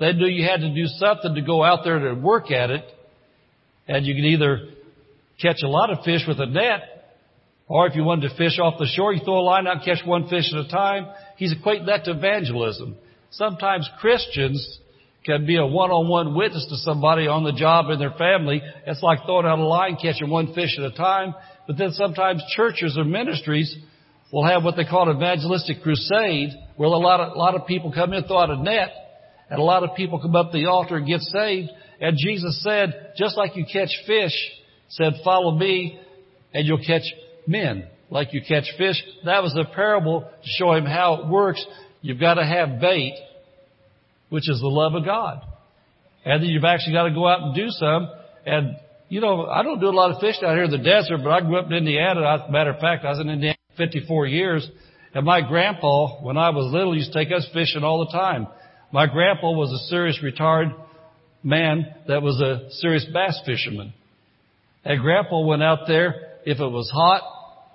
They 0.00 0.12
knew 0.12 0.26
you 0.26 0.48
had 0.48 0.60
to 0.60 0.74
do 0.74 0.86
something 0.86 1.34
to 1.34 1.42
go 1.42 1.62
out 1.62 1.80
there 1.84 1.98
to 1.98 2.14
work 2.14 2.50
at 2.50 2.70
it, 2.70 2.84
and 3.86 4.04
you 4.04 4.14
could 4.14 4.24
either 4.24 4.70
catch 5.40 5.62
a 5.62 5.68
lot 5.68 5.90
of 5.90 6.04
fish 6.04 6.22
with 6.26 6.40
a 6.40 6.46
net, 6.46 6.80
or 7.68 7.86
if 7.86 7.94
you 7.94 8.04
wanted 8.04 8.28
to 8.28 8.36
fish 8.36 8.58
off 8.58 8.78
the 8.78 8.86
shore, 8.86 9.12
you 9.12 9.20
throw 9.24 9.38
a 9.38 9.40
line 9.40 9.66
out 9.66 9.76
and 9.76 9.84
catch 9.84 10.04
one 10.04 10.28
fish 10.28 10.52
at 10.52 10.66
a 10.66 10.68
time. 10.68 11.06
He's 11.36 11.54
equating 11.54 11.86
that 11.86 12.04
to 12.04 12.12
evangelism. 12.12 12.96
Sometimes 13.30 13.88
Christians 14.00 14.80
can 15.24 15.46
be 15.46 15.56
a 15.56 15.66
one-on-one 15.66 16.34
witness 16.34 16.66
to 16.68 16.76
somebody 16.76 17.26
on 17.26 17.44
the 17.44 17.52
job 17.52 17.88
in 17.88 17.98
their 17.98 18.12
family. 18.12 18.60
It's 18.86 19.02
like 19.02 19.20
throwing 19.24 19.46
out 19.46 19.58
a 19.58 19.64
line, 19.64 19.96
catching 19.96 20.28
one 20.28 20.52
fish 20.54 20.76
at 20.78 20.84
a 20.84 20.94
time. 20.94 21.34
But 21.66 21.78
then 21.78 21.92
sometimes 21.92 22.42
churches 22.54 22.98
or 22.98 23.04
ministries 23.04 23.74
will 24.30 24.44
have 24.44 24.62
what 24.62 24.76
they 24.76 24.84
call 24.84 25.08
an 25.08 25.16
evangelistic 25.16 25.82
crusade, 25.82 26.50
where 26.76 26.88
a 26.88 26.92
lot 26.92 27.20
of, 27.20 27.32
a 27.32 27.38
lot 27.38 27.54
of 27.54 27.66
people 27.66 27.92
come 27.92 28.12
in, 28.12 28.24
throw 28.24 28.40
out 28.40 28.50
a 28.50 28.56
net, 28.56 28.90
and 29.54 29.62
a 29.62 29.64
lot 29.64 29.84
of 29.84 29.94
people 29.94 30.18
come 30.18 30.34
up 30.34 30.50
the 30.50 30.66
altar 30.66 30.96
and 30.96 31.06
get 31.06 31.20
saved. 31.20 31.70
And 32.00 32.18
Jesus 32.18 32.60
said, 32.62 33.12
just 33.16 33.36
like 33.36 33.56
you 33.56 33.64
catch 33.64 33.90
fish, 34.04 34.32
said, 34.88 35.12
follow 35.22 35.56
me, 35.56 36.00
and 36.52 36.66
you'll 36.66 36.84
catch 36.84 37.02
men 37.46 37.86
like 38.10 38.32
you 38.32 38.40
catch 38.46 38.64
fish. 38.76 39.00
That 39.24 39.44
was 39.44 39.56
a 39.56 39.64
parable 39.74 40.22
to 40.22 40.48
show 40.58 40.72
him 40.72 40.84
how 40.84 41.22
it 41.22 41.28
works. 41.28 41.64
You've 42.02 42.20
got 42.20 42.34
to 42.34 42.44
have 42.44 42.80
bait, 42.80 43.14
which 44.28 44.50
is 44.50 44.60
the 44.60 44.66
love 44.66 44.94
of 44.94 45.04
God. 45.04 45.40
And 46.24 46.42
then 46.42 46.50
you've 46.50 46.64
actually 46.64 46.94
got 46.94 47.04
to 47.04 47.14
go 47.14 47.28
out 47.28 47.42
and 47.42 47.54
do 47.54 47.68
some. 47.68 48.08
And, 48.44 48.76
you 49.08 49.20
know, 49.20 49.46
I 49.46 49.62
don't 49.62 49.80
do 49.80 49.86
a 49.86 49.90
lot 49.90 50.10
of 50.10 50.20
fishing 50.20 50.44
out 50.44 50.54
here 50.54 50.64
in 50.64 50.70
the 50.70 50.78
desert, 50.78 51.18
but 51.22 51.30
I 51.30 51.40
grew 51.40 51.58
up 51.58 51.66
in 51.66 51.74
Indiana. 51.74 52.26
As 52.26 52.40
a 52.48 52.50
matter 52.50 52.70
of 52.70 52.80
fact, 52.80 53.04
I 53.04 53.10
was 53.10 53.20
in 53.20 53.28
Indiana 53.28 53.56
54 53.76 54.26
years. 54.26 54.68
And 55.14 55.24
my 55.24 55.46
grandpa, 55.46 56.22
when 56.22 56.36
I 56.36 56.50
was 56.50 56.72
little, 56.72 56.96
used 56.96 57.12
to 57.12 57.24
take 57.24 57.32
us 57.32 57.46
fishing 57.52 57.84
all 57.84 58.04
the 58.04 58.10
time. 58.10 58.48
My 58.94 59.08
grandpa 59.08 59.50
was 59.50 59.72
a 59.72 59.88
serious 59.88 60.22
retired 60.22 60.72
man 61.42 61.84
that 62.06 62.22
was 62.22 62.40
a 62.40 62.70
serious 62.74 63.04
bass 63.12 63.40
fisherman. 63.44 63.92
And 64.84 65.00
grandpa 65.00 65.40
went 65.40 65.64
out 65.64 65.88
there, 65.88 66.14
if 66.46 66.60
it 66.60 66.68
was 66.68 66.88
hot, 66.94 67.22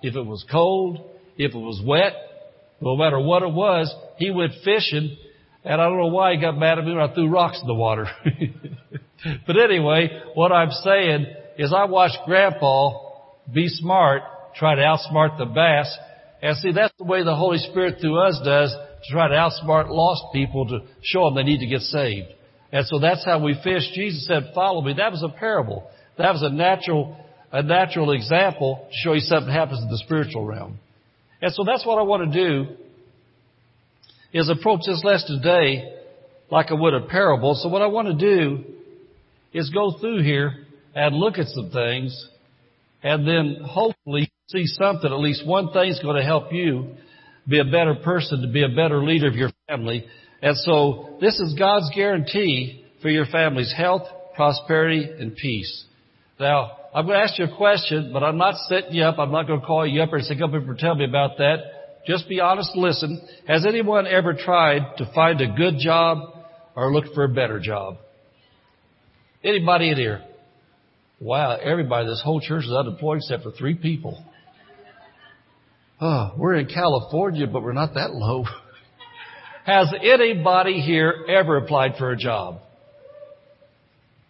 if 0.02 0.16
it 0.16 0.26
was 0.26 0.46
cold, 0.50 1.00
if 1.36 1.54
it 1.54 1.58
was 1.58 1.82
wet, 1.86 2.14
no 2.80 2.96
matter 2.96 3.20
what 3.20 3.44
it 3.44 3.52
was, 3.52 3.94
he 4.18 4.32
went 4.32 4.54
fishing. 4.64 5.18
And 5.66 5.82
I 5.82 5.90
don't 5.90 5.98
know 5.98 6.08
why 6.08 6.36
he 6.36 6.40
got 6.40 6.58
mad 6.58 6.80
at 6.80 6.86
me 6.86 6.94
when 6.94 7.02
I 7.02 7.14
threw 7.14 7.28
rocks 7.28 7.60
in 7.62 7.68
the 7.68 7.74
water. 7.74 8.08
but 9.46 9.58
anyway, 9.62 10.22
what 10.36 10.54
I'm 10.54 10.72
saying 10.72 11.26
is 11.58 11.74
I 11.74 11.84
watched 11.84 12.20
grandpa 12.28 12.98
be 13.54 13.68
smart 13.68 14.22
try 14.56 14.76
to 14.76 14.82
outsmart 14.82 15.38
the 15.38 15.48
bass. 15.48 15.94
And 16.42 16.56
see, 16.56 16.72
that's 16.72 16.94
the 16.98 17.04
way 17.04 17.26
the 17.26 17.36
Holy 17.36 17.58
Spirit 17.58 17.98
through 18.00 18.20
us 18.20 18.40
does 18.42 18.74
to 19.04 19.14
try 19.14 19.28
to 19.28 19.34
outsmart 19.34 19.90
lost 19.90 20.24
people 20.34 20.68
to 20.68 20.80
show 21.02 21.26
them 21.26 21.36
they 21.36 21.44
need 21.44 21.60
to 21.60 21.68
get 21.68 21.82
saved. 21.82 22.28
And 22.72 22.86
so 22.86 23.00
that's 23.00 23.26
how 23.26 23.44
we 23.44 23.60
fish. 23.64 23.84
Jesus 23.94 24.28
said, 24.28 24.52
follow 24.54 24.82
me. 24.82 24.94
That 24.98 25.12
was 25.12 25.24
a 25.24 25.30
parable. 25.30 25.90
That 26.18 26.32
was 26.32 26.44
a 26.44 26.50
natural, 26.50 27.18
a 27.52 27.64
natural 27.64 28.12
example 28.12 28.88
to 28.90 28.96
show 29.04 29.14
you 29.14 29.22
something 29.22 29.52
happens 29.52 29.82
in 29.82 29.90
the 29.90 29.98
spiritual 30.06 30.46
realm. 30.46 30.80
And 31.42 31.54
so 31.54 31.64
that's 31.66 31.86
what 31.86 31.98
I 31.98 32.04
want 32.04 32.32
to 32.32 32.48
do 32.48 32.76
is 34.34 34.50
approach 34.50 34.82
this 34.86 35.02
lesson 35.04 35.42
today 35.42 35.96
like 36.52 36.68
I 36.70 36.74
would 36.74 36.94
a 36.94 37.02
parable. 37.02 37.56
So 37.56 37.70
what 37.70 37.82
I 37.82 37.88
want 37.88 38.08
to 38.08 38.14
do 38.14 38.64
is 39.54 39.70
go 39.70 39.98
through 40.00 40.24
here 40.24 40.66
and 40.94 41.16
look 41.16 41.38
at 41.38 41.48
some 41.48 41.70
things 41.72 42.28
and 43.02 43.28
then 43.28 43.58
hopefully 43.64 44.32
see 44.50 44.66
something, 44.66 45.12
at 45.12 45.20
least 45.20 45.46
one 45.48 45.72
thing's 45.72 46.00
going 46.02 46.18
to 46.18 46.24
help 46.24 46.52
you 46.52 46.96
be 47.48 47.60
a 47.60 47.66
better 47.66 47.96
person, 47.96 48.42
to 48.42 48.48
be 48.48 48.64
a 48.64 48.70
better 48.70 49.04
leader 49.04 49.28
of 49.28 49.36
your 49.36 49.52
family. 49.68 50.06
And 50.42 50.56
so 50.58 51.18
this 51.20 51.40
is 51.40 51.56
God's 51.58 51.90
guarantee 51.96 52.86
for 53.02 53.10
your 53.10 53.26
family's 53.26 53.74
health, 53.76 54.04
prosperity, 54.36 55.10
and 55.20 55.36
peace. 55.36 55.86
Now, 56.40 56.72
I'm 56.94 57.06
going 57.06 57.18
to 57.18 57.24
ask 57.24 57.38
you 57.38 57.46
a 57.46 57.58
question, 57.58 58.12
but 58.14 58.24
I'm 58.24 58.38
not 58.38 58.56
setting 58.68 58.94
you 58.94 59.04
up. 59.04 59.20
I'm 59.20 59.32
not 59.32 59.48
going 59.48 59.60
to 59.60 59.66
call 59.66 59.86
you 59.86 60.02
up 60.02 60.14
and 60.14 60.24
say, 60.24 60.38
come 60.38 60.54
up 60.54 60.62
and 60.62 60.78
tell 60.78 60.96
me 60.96 61.06
about 61.06 61.38
that. 61.38 61.58
Just 62.08 62.28
be 62.30 62.40
honest 62.40 62.72
and 62.74 62.82
listen. 62.82 63.22
Has 63.48 63.66
anyone 63.66 64.08
ever 64.08 64.34
tried 64.34 64.98
to 64.98 65.12
find 65.14 65.42
a 65.42 65.54
good 65.56 65.76
job 65.80 66.20
or 66.76 66.92
look 66.92 67.14
for 67.14 67.26
a 67.26 67.30
better 67.30 67.60
job? 67.60 67.98
Anybody 69.44 69.90
in 69.92 69.98
here? 69.98 70.24
Wow, 71.20 71.58
everybody, 71.62 72.08
this 72.08 72.22
whole 72.24 72.40
church 72.40 72.64
is 72.64 72.72
unemployed 72.72 73.18
except 73.18 73.44
for 73.44 73.52
three 73.52 73.76
people. 73.76 74.24
Oh, 76.02 76.32
we're 76.38 76.56
in 76.56 76.68
California, 76.68 77.46
but 77.46 77.62
we're 77.62 77.74
not 77.74 77.96
that 77.96 78.12
low. 78.14 78.46
Has 79.66 79.94
anybody 80.02 80.80
here 80.80 81.26
ever 81.28 81.58
applied 81.58 81.96
for 81.98 82.12
a 82.12 82.18
job? 82.18 82.62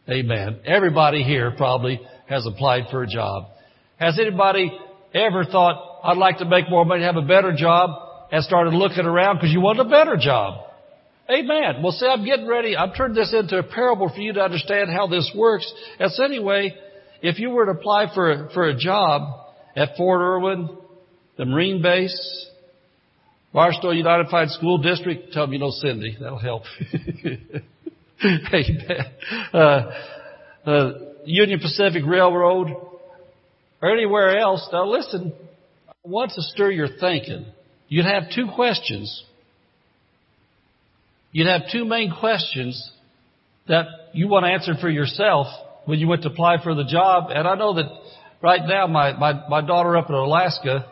Amen. 0.10 0.62
Everybody 0.66 1.22
here 1.22 1.52
probably 1.56 2.02
has 2.28 2.46
applied 2.48 2.86
for 2.90 3.04
a 3.04 3.08
job. 3.08 3.52
Has 3.98 4.18
anybody 4.20 4.72
ever 5.14 5.46
thought, 5.46 6.00
I'd 6.04 6.18
like 6.18 6.40
to 6.40 6.46
make 6.46 6.68
more 6.68 6.84
money, 6.84 7.04
have 7.04 7.16
a 7.16 7.22
better 7.22 7.54
job, 7.56 7.92
and 8.32 8.44
started 8.44 8.74
looking 8.74 9.06
around 9.06 9.36
because 9.36 9.52
you 9.52 9.62
want 9.62 9.80
a 9.80 9.86
better 9.86 10.18
job? 10.18 10.66
Amen. 11.30 11.84
Well, 11.84 11.92
see, 11.92 12.08
I'm 12.08 12.26
getting 12.26 12.48
ready. 12.48 12.76
I'm 12.76 12.92
turning 12.94 13.16
this 13.16 13.36
into 13.38 13.60
a 13.60 13.64
parable 13.64 14.10
for 14.10 14.20
you 14.20 14.34
to 14.34 14.42
understand 14.42 14.90
how 14.92 15.06
this 15.06 15.32
works. 15.36 15.72
And 16.00 16.12
so 16.12 16.24
anyway, 16.24 16.76
if 17.22 17.38
you 17.38 17.52
were 17.52 17.66
to 17.66 17.74
apply 17.74 18.08
for 18.16 18.50
for 18.52 18.68
a 18.68 18.76
job 18.76 19.48
at 19.76 19.96
Fort 19.96 20.22
Irwin, 20.22 20.70
the 21.40 21.46
Marine 21.46 21.82
base, 21.82 22.48
Barstow 23.54 23.92
Unified 23.92 24.50
School 24.50 24.78
District, 24.78 25.32
tell 25.32 25.46
them 25.46 25.54
you 25.54 25.60
know 25.60 25.72
Cindy. 25.72 26.18
That'll 26.20 26.38
help. 26.38 26.64
Amen. 28.26 29.06
Uh, 29.54 29.58
uh, 30.66 30.92
Union 31.24 31.62
Pacific 31.62 32.04
Railroad, 32.06 32.68
or 33.82 33.90
anywhere 33.90 34.38
else. 34.38 34.68
Now 34.74 34.86
listen, 34.86 35.32
I 35.88 35.94
want 36.04 36.32
to 36.32 36.42
stir 36.42 36.72
your 36.72 36.90
thinking. 37.00 37.46
You'd 37.88 38.06
have 38.06 38.24
two 38.36 38.50
questions. 38.54 39.24
You'd 41.32 41.48
have 41.48 41.72
two 41.72 41.86
main 41.86 42.14
questions 42.20 42.92
that 43.70 43.86
you 44.12 44.28
want 44.28 44.44
to 44.44 44.50
answer 44.52 44.74
for 44.82 44.90
yourself 44.90 45.48
when 45.86 46.00
you 46.00 46.08
went 46.10 46.24
to 46.24 46.28
apply 46.28 46.62
for 46.62 46.76
the 46.76 46.84
job. 46.84 47.30
And 47.30 47.48
I 47.48 47.56
know 47.56 47.76
that 47.76 47.86
right 48.42 48.62
now 48.66 48.88
my, 48.88 49.14
my, 49.14 49.48
my 49.48 49.66
daughter 49.66 49.96
up 49.96 50.10
in 50.10 50.16
Alaska, 50.16 50.86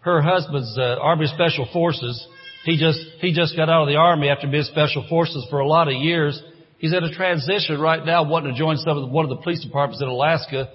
her 0.00 0.22
husband's 0.22 0.76
uh, 0.78 0.96
Army 1.00 1.26
Special 1.26 1.68
Forces. 1.72 2.26
He 2.64 2.76
just, 2.76 3.00
he 3.20 3.32
just 3.32 3.56
got 3.56 3.68
out 3.68 3.82
of 3.82 3.88
the 3.88 3.96
Army 3.96 4.28
after 4.28 4.48
being 4.48 4.64
Special 4.64 5.06
Forces 5.08 5.46
for 5.50 5.60
a 5.60 5.66
lot 5.66 5.88
of 5.88 5.94
years. 5.94 6.40
He's 6.78 6.92
in 6.92 7.04
a 7.04 7.12
transition 7.12 7.80
right 7.80 8.04
now 8.04 8.24
wanting 8.28 8.52
to 8.52 8.58
join 8.58 8.76
some 8.78 8.96
of 8.96 9.02
the, 9.02 9.08
one 9.08 9.24
of 9.24 9.30
the 9.30 9.42
police 9.42 9.62
departments 9.64 10.02
in 10.02 10.08
Alaska. 10.08 10.68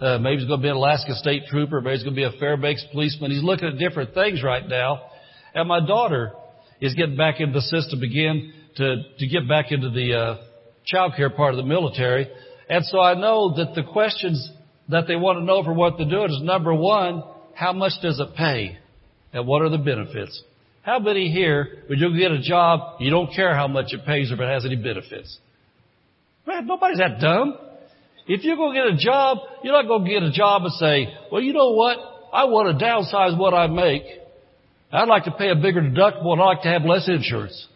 Uh, 0.00 0.18
maybe 0.18 0.38
he's 0.38 0.48
going 0.48 0.60
to 0.60 0.62
be 0.62 0.70
an 0.70 0.76
Alaska 0.76 1.14
State 1.14 1.42
Trooper. 1.48 1.80
Maybe 1.80 1.96
he's 1.96 2.04
going 2.04 2.16
to 2.16 2.20
be 2.20 2.24
a 2.24 2.38
Fairbanks 2.38 2.84
policeman. 2.92 3.30
He's 3.30 3.42
looking 3.42 3.68
at 3.68 3.78
different 3.78 4.14
things 4.14 4.42
right 4.42 4.66
now. 4.66 5.02
And 5.54 5.68
my 5.68 5.84
daughter 5.86 6.32
is 6.80 6.94
getting 6.94 7.16
back 7.16 7.40
into 7.40 7.52
the 7.52 7.60
system 7.60 8.02
again 8.02 8.52
to, 8.76 9.02
to 9.18 9.26
get 9.26 9.46
back 9.46 9.72
into 9.72 9.90
the, 9.90 10.14
uh, 10.14 10.36
child 10.86 11.12
care 11.16 11.30
part 11.30 11.54
of 11.54 11.56
the 11.56 11.64
military. 11.64 12.28
And 12.68 12.84
so 12.86 13.00
I 13.00 13.14
know 13.14 13.54
that 13.56 13.74
the 13.74 13.82
questions 13.82 14.50
that 14.88 15.06
they 15.06 15.16
want 15.16 15.38
to 15.38 15.44
know 15.44 15.62
for 15.62 15.72
what 15.72 15.96
they're 15.96 16.08
doing 16.08 16.30
is 16.30 16.40
number 16.42 16.74
one, 16.74 17.22
how 17.60 17.74
much 17.74 17.92
does 18.00 18.18
it 18.18 18.34
pay? 18.36 18.78
And 19.34 19.46
what 19.46 19.60
are 19.60 19.68
the 19.68 19.78
benefits? 19.78 20.42
How 20.82 20.98
many 20.98 21.30
here, 21.30 21.84
when 21.88 21.98
you 21.98 22.18
get 22.18 22.32
a 22.32 22.40
job, 22.40 22.96
you 23.00 23.10
don't 23.10 23.30
care 23.36 23.54
how 23.54 23.68
much 23.68 23.92
it 23.92 24.06
pays 24.06 24.30
or 24.30 24.34
if 24.36 24.40
it 24.40 24.48
has 24.48 24.64
any 24.64 24.76
benefits? 24.76 25.38
Man, 26.46 26.66
nobody's 26.66 26.98
that 26.98 27.20
dumb. 27.20 27.58
If 28.26 28.44
you're 28.44 28.56
going 28.56 28.74
to 28.74 28.80
get 28.80 28.94
a 28.94 28.96
job, 28.96 29.38
you're 29.62 29.74
not 29.74 29.86
going 29.86 30.04
to 30.04 30.10
get 30.10 30.22
a 30.22 30.32
job 30.32 30.62
and 30.62 30.72
say, 30.72 31.12
well, 31.30 31.42
you 31.42 31.52
know 31.52 31.72
what? 31.72 31.98
I 32.32 32.44
want 32.44 32.78
to 32.78 32.82
downsize 32.82 33.38
what 33.38 33.52
I 33.52 33.66
make. 33.66 34.04
I'd 34.90 35.08
like 35.08 35.24
to 35.24 35.32
pay 35.32 35.50
a 35.50 35.54
bigger 35.54 35.82
deductible 35.82 36.32
and 36.32 36.40
I'd 36.40 36.46
like 36.46 36.62
to 36.62 36.68
have 36.68 36.84
less 36.84 37.08
insurance. 37.08 37.68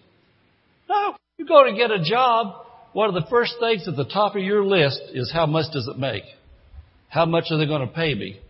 No, 0.88 1.14
you're 1.36 1.46
going 1.46 1.74
to 1.74 1.78
get 1.78 1.90
a 1.90 2.02
job. 2.02 2.64
One 2.94 3.08
of 3.08 3.14
the 3.14 3.28
first 3.28 3.56
things 3.60 3.86
at 3.86 3.96
the 3.96 4.06
top 4.06 4.34
of 4.34 4.42
your 4.42 4.64
list 4.64 5.00
is 5.12 5.30
how 5.30 5.44
much 5.44 5.66
does 5.74 5.88
it 5.88 5.98
make? 5.98 6.24
How 7.08 7.26
much 7.26 7.44
are 7.50 7.58
they 7.58 7.66
going 7.66 7.86
to 7.86 7.92
pay 7.92 8.14
me? 8.14 8.40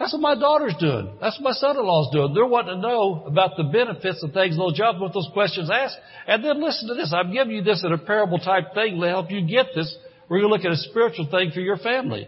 That's 0.00 0.14
what 0.14 0.22
my 0.22 0.34
daughter's 0.34 0.74
doing. 0.80 1.12
That's 1.20 1.38
what 1.38 1.52
my 1.52 1.52
son-in-law's 1.52 2.10
doing. 2.10 2.32
They're 2.32 2.46
wanting 2.46 2.76
to 2.76 2.80
know 2.80 3.22
about 3.26 3.58
the 3.58 3.64
benefits 3.64 4.22
and 4.22 4.32
things, 4.32 4.56
those 4.56 4.72
jobs, 4.72 4.98
what 4.98 5.12
those 5.12 5.28
questions 5.34 5.68
ask. 5.70 5.94
And 6.26 6.42
then 6.42 6.58
listen 6.64 6.88
to 6.88 6.94
this. 6.94 7.12
I'm 7.12 7.34
giving 7.34 7.54
you 7.54 7.62
this 7.62 7.84
in 7.84 7.92
a 7.92 7.98
parable 7.98 8.38
type 8.38 8.72
thing 8.72 8.98
to 8.98 9.06
help 9.08 9.30
you 9.30 9.46
get 9.46 9.66
this. 9.74 9.94
We're 10.30 10.40
going 10.40 10.48
to 10.48 10.56
look 10.56 10.64
at 10.64 10.72
a 10.72 10.88
spiritual 10.88 11.28
thing 11.30 11.50
for 11.52 11.60
your 11.60 11.76
family. 11.76 12.26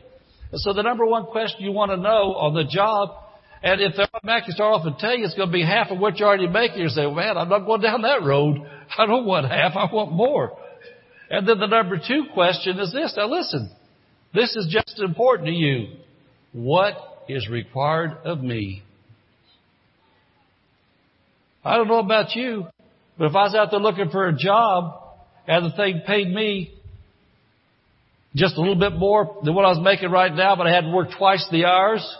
And 0.50 0.60
so 0.60 0.74
the 0.74 0.82
number 0.82 1.06
one 1.06 1.24
question 1.24 1.64
you 1.64 1.72
want 1.72 1.92
to 1.92 1.96
know 1.96 2.36
on 2.36 2.52
the 2.52 2.64
job, 2.64 3.16
and 3.62 3.80
if 3.80 3.96
they're 3.96 4.06
back 4.22 4.44
to 4.44 4.52
start 4.52 4.74
off 4.74 4.86
and 4.86 4.98
tell 4.98 5.16
you 5.16 5.24
it's 5.24 5.34
going 5.34 5.48
to 5.48 5.52
be 5.52 5.64
half 5.64 5.90
of 5.90 5.98
what 5.98 6.18
you're 6.18 6.28
already 6.28 6.48
making, 6.48 6.82
you 6.82 6.90
say, 6.90 7.10
man, 7.10 7.38
I'm 7.38 7.48
not 7.48 7.64
going 7.64 7.80
down 7.80 8.02
that 8.02 8.22
road. 8.22 8.58
I 8.98 9.06
don't 9.06 9.24
want 9.24 9.50
half. 9.50 9.72
I 9.76 9.88
want 9.90 10.12
more. 10.12 10.58
And 11.30 11.48
then 11.48 11.58
the 11.58 11.68
number 11.68 11.96
two 11.96 12.26
question 12.34 12.78
is 12.78 12.92
this. 12.92 13.14
Now 13.16 13.30
listen, 13.30 13.74
this 14.34 14.54
is 14.56 14.68
just 14.70 15.00
important 15.00 15.46
to 15.46 15.54
you. 15.54 15.96
What 16.52 17.11
is 17.28 17.48
required 17.48 18.12
of 18.24 18.40
me. 18.42 18.82
I 21.64 21.76
don't 21.76 21.88
know 21.88 21.98
about 21.98 22.34
you, 22.34 22.66
but 23.18 23.26
if 23.26 23.36
I 23.36 23.44
was 23.44 23.54
out 23.54 23.70
there 23.70 23.80
looking 23.80 24.10
for 24.10 24.26
a 24.26 24.36
job 24.36 25.00
and 25.46 25.66
the 25.66 25.76
thing 25.76 26.02
paid 26.06 26.28
me 26.28 26.74
just 28.34 28.56
a 28.56 28.60
little 28.60 28.76
bit 28.76 28.94
more 28.94 29.38
than 29.44 29.54
what 29.54 29.64
I 29.64 29.68
was 29.68 29.80
making 29.82 30.10
right 30.10 30.32
now, 30.34 30.56
but 30.56 30.66
I 30.66 30.74
had 30.74 30.82
to 30.82 30.90
work 30.90 31.08
twice 31.16 31.46
the 31.50 31.66
hours, 31.66 32.16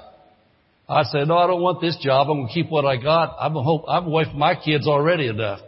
I'd 0.88 1.06
say, 1.06 1.24
no, 1.24 1.38
I 1.38 1.46
don't 1.46 1.62
want 1.62 1.80
this 1.80 1.96
job. 2.00 2.28
I'm 2.28 2.38
going 2.38 2.48
to 2.48 2.54
keep 2.54 2.70
what 2.70 2.84
I 2.84 2.96
got. 2.96 3.36
I'm, 3.40 3.54
hope, 3.54 3.84
I'm 3.88 4.06
away 4.06 4.24
from 4.24 4.38
my 4.38 4.54
kids 4.54 4.86
already 4.86 5.26
enough. 5.26 5.60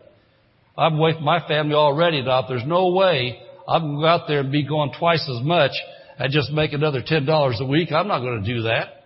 I'm 0.76 0.96
away 0.96 1.14
from 1.14 1.24
my 1.24 1.46
family 1.48 1.74
already 1.74 2.18
enough. 2.18 2.46
There's 2.48 2.66
no 2.66 2.90
way 2.92 3.40
I'm 3.66 3.82
going 3.82 3.94
to 3.96 4.00
go 4.02 4.06
out 4.06 4.28
there 4.28 4.40
and 4.40 4.52
be 4.52 4.66
going 4.66 4.92
twice 4.98 5.26
as 5.28 5.42
much 5.42 5.72
and 6.18 6.32
just 6.32 6.50
make 6.50 6.72
another 6.72 7.00
$10 7.00 7.60
a 7.60 7.66
week. 7.66 7.90
I'm 7.90 8.08
not 8.08 8.20
going 8.20 8.44
to 8.44 8.54
do 8.54 8.62
that. 8.62 9.03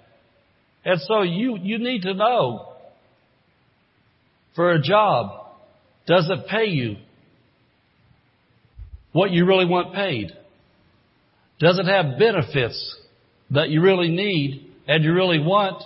And 0.85 1.01
so 1.01 1.23
you, 1.23 1.59
you 1.61 1.79
need 1.79 2.03
to 2.03 2.15
know 2.15 2.73
for 4.55 4.73
a 4.73 4.83
job, 4.83 5.47
does 6.07 6.29
it 6.31 6.49
pay 6.49 6.67
you 6.67 6.97
what 9.13 9.31
you 9.31 9.47
really 9.47 9.67
want 9.67 9.95
paid? 9.95 10.33
Does 11.61 11.79
it 11.79 11.87
have 11.87 12.19
benefits 12.19 12.97
that 13.51 13.69
you 13.69 13.81
really 13.81 14.09
need 14.09 14.71
and 14.87 15.05
you 15.05 15.13
really 15.13 15.39
want? 15.39 15.83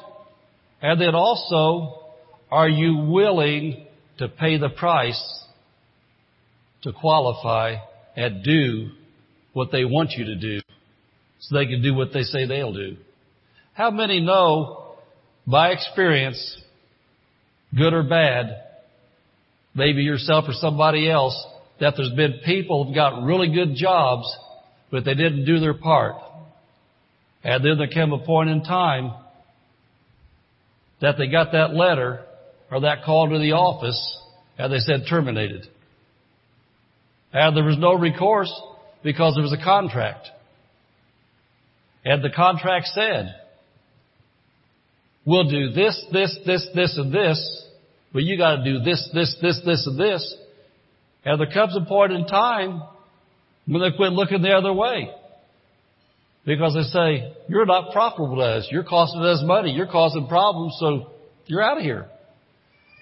And 0.80 1.00
then 1.00 1.14
also, 1.14 2.02
are 2.50 2.68
you 2.68 2.96
willing 3.08 3.86
to 4.18 4.28
pay 4.28 4.58
the 4.58 4.68
price 4.68 5.44
to 6.82 6.92
qualify 6.92 7.76
and 8.16 8.42
do 8.42 8.90
what 9.52 9.70
they 9.70 9.84
want 9.84 10.12
you 10.12 10.24
to 10.24 10.36
do 10.36 10.60
so 11.40 11.56
they 11.56 11.66
can 11.66 11.82
do 11.82 11.94
what 11.94 12.12
they 12.12 12.22
say 12.22 12.46
they'll 12.46 12.72
do? 12.72 12.96
How 13.74 13.90
many 13.90 14.20
know 14.20 14.81
by 15.46 15.70
experience, 15.70 16.60
good 17.76 17.92
or 17.92 18.02
bad, 18.02 18.62
maybe 19.74 20.02
yourself 20.02 20.44
or 20.48 20.52
somebody 20.52 21.10
else, 21.10 21.46
that 21.80 21.94
there's 21.96 22.12
been 22.14 22.40
people 22.44 22.84
who've 22.84 22.94
got 22.94 23.22
really 23.22 23.52
good 23.52 23.74
jobs, 23.74 24.24
but 24.90 25.04
they 25.04 25.14
didn't 25.14 25.44
do 25.44 25.58
their 25.58 25.74
part. 25.74 26.14
And 27.44 27.64
then 27.64 27.78
there 27.78 27.88
came 27.88 28.12
a 28.12 28.24
point 28.24 28.50
in 28.50 28.62
time 28.62 29.12
that 31.00 31.16
they 31.18 31.26
got 31.26 31.52
that 31.52 31.74
letter 31.74 32.24
or 32.70 32.82
that 32.82 33.04
call 33.04 33.28
to 33.28 33.38
the 33.38 33.52
office 33.52 34.18
and 34.58 34.72
they 34.72 34.78
said 34.78 35.04
terminated. 35.08 35.66
And 37.32 37.56
there 37.56 37.64
was 37.64 37.78
no 37.78 37.94
recourse 37.94 38.52
because 39.02 39.34
there 39.34 39.42
was 39.42 39.52
a 39.52 39.64
contract. 39.64 40.28
And 42.04 42.22
the 42.22 42.30
contract 42.30 42.86
said, 42.86 43.34
We'll 45.24 45.48
do 45.48 45.70
this, 45.70 46.04
this, 46.12 46.36
this, 46.44 46.68
this, 46.74 46.96
and 46.96 47.12
this, 47.12 47.66
but 48.12 48.22
you 48.22 48.36
gotta 48.36 48.64
do 48.64 48.80
this, 48.80 49.08
this, 49.14 49.36
this, 49.40 49.60
this, 49.64 49.86
and 49.86 49.98
this. 49.98 50.36
And 51.24 51.40
there 51.40 51.50
comes 51.52 51.76
a 51.76 51.84
point 51.84 52.12
in 52.12 52.26
time 52.26 52.82
when 53.66 53.82
they 53.82 53.96
quit 53.96 54.12
looking 54.12 54.42
the 54.42 54.52
other 54.52 54.72
way. 54.72 55.10
Because 56.44 56.74
they 56.74 56.82
say, 56.82 57.32
you're 57.48 57.66
not 57.66 57.92
profitable 57.92 58.34
to 58.36 58.42
us. 58.42 58.68
You're 58.70 58.82
costing 58.82 59.22
us 59.22 59.42
money. 59.44 59.70
You're 59.70 59.86
causing 59.86 60.26
problems, 60.26 60.76
so 60.80 61.12
you're 61.46 61.62
out 61.62 61.78
of 61.78 61.84
here. 61.84 62.08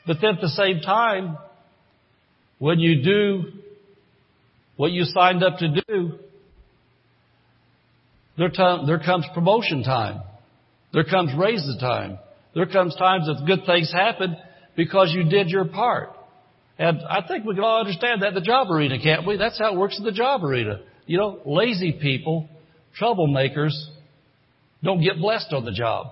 But 0.07 0.19
then 0.21 0.35
at 0.35 0.41
the 0.43 0.49
same 0.49 0.81
time, 0.81 1.39
when 2.59 2.79
you 2.79 3.03
do 3.03 3.45
what 4.77 4.93
you 4.93 5.05
signed 5.05 5.43
up 5.43 5.59
to 5.59 5.81
do, 5.89 6.19
there, 8.37 8.51
t- 8.51 8.83
there 8.87 8.99
comes 8.99 9.25
promotion 9.33 9.83
time. 9.83 10.23
There 10.93 11.05
comes 11.05 11.33
raises 11.37 11.77
time. 11.79 12.19
There 12.55 12.67
comes 12.67 12.97
times 12.97 13.27
that 13.27 13.45
good 13.47 13.65
things 13.65 13.93
happen 13.93 14.37
because 14.77 15.13
you 15.15 15.25
did 15.25 15.49
your 15.49 15.67
part. 15.67 16.11
And 16.79 17.01
I 17.03 17.21
think 17.27 17.45
we 17.45 17.55
can 17.55 17.63
all 17.63 17.81
understand 17.81 18.23
that 18.23 18.29
in 18.29 18.35
the 18.35 18.41
job 18.41 18.71
arena, 18.71 18.99
can't 19.01 19.27
we? 19.27 19.37
That's 19.37 19.59
how 19.59 19.75
it 19.75 19.79
works 19.79 19.99
in 19.99 20.05
the 20.05 20.13
job 20.13 20.43
arena. 20.43 20.81
You 21.07 21.19
know, 21.19 21.41
lazy 21.45 21.93
people, 21.93 22.49
troublemakers, 23.01 23.73
don't 24.83 25.03
get 25.03 25.19
blessed 25.19 25.53
on 25.53 25.65
the 25.65 25.73
job. 25.73 26.09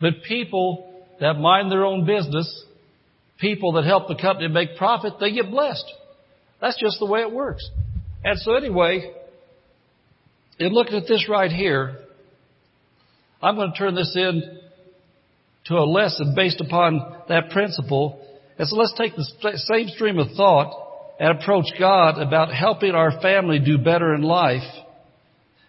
But 0.00 0.22
people 0.26 1.04
that 1.20 1.34
mind 1.34 1.70
their 1.70 1.84
own 1.84 2.06
business, 2.06 2.64
people 3.38 3.72
that 3.72 3.84
help 3.84 4.08
the 4.08 4.14
company 4.14 4.48
make 4.48 4.76
profit, 4.76 5.14
they 5.20 5.32
get 5.32 5.50
blessed. 5.50 5.84
That's 6.60 6.78
just 6.80 6.98
the 7.00 7.06
way 7.06 7.20
it 7.20 7.32
works. 7.32 7.68
And 8.24 8.38
so 8.38 8.54
anyway, 8.54 9.12
in 10.58 10.72
looking 10.72 10.94
at 10.94 11.08
this 11.08 11.26
right 11.28 11.50
here, 11.50 11.98
I'm 13.42 13.56
going 13.56 13.72
to 13.72 13.78
turn 13.78 13.94
this 13.94 14.14
in 14.16 14.42
to 15.66 15.74
a 15.74 15.84
lesson 15.84 16.34
based 16.36 16.60
upon 16.60 17.22
that 17.28 17.50
principle. 17.50 18.24
And 18.58 18.68
so 18.68 18.76
let's 18.76 18.94
take 18.96 19.14
the 19.16 19.58
same 19.72 19.88
stream 19.88 20.18
of 20.18 20.28
thought 20.36 20.88
and 21.18 21.38
approach 21.38 21.66
God 21.78 22.20
about 22.20 22.52
helping 22.52 22.92
our 22.92 23.20
family 23.20 23.58
do 23.58 23.78
better 23.78 24.14
in 24.14 24.22
life. 24.22 24.66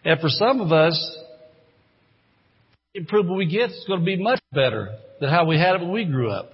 And 0.03 0.19
for 0.19 0.29
some 0.29 0.61
of 0.61 0.71
us, 0.71 1.17
improvement 2.93 3.37
we 3.37 3.45
get 3.45 3.69
is 3.69 3.85
going 3.87 3.99
to 3.99 4.05
be 4.05 4.21
much 4.21 4.39
better 4.51 4.97
than 5.19 5.29
how 5.29 5.45
we 5.45 5.57
had 5.57 5.75
it 5.75 5.81
when 5.81 5.91
we 5.91 6.05
grew 6.05 6.31
up. 6.31 6.51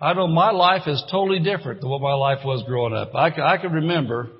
I 0.00 0.12
know 0.12 0.26
my 0.26 0.50
life 0.50 0.82
is 0.86 1.02
totally 1.10 1.40
different 1.40 1.80
than 1.80 1.90
what 1.90 2.00
my 2.00 2.14
life 2.14 2.38
was 2.44 2.62
growing 2.66 2.94
up. 2.94 3.14
I 3.14 3.30
can, 3.30 3.42
I 3.42 3.56
can 3.56 3.72
remember, 3.72 4.30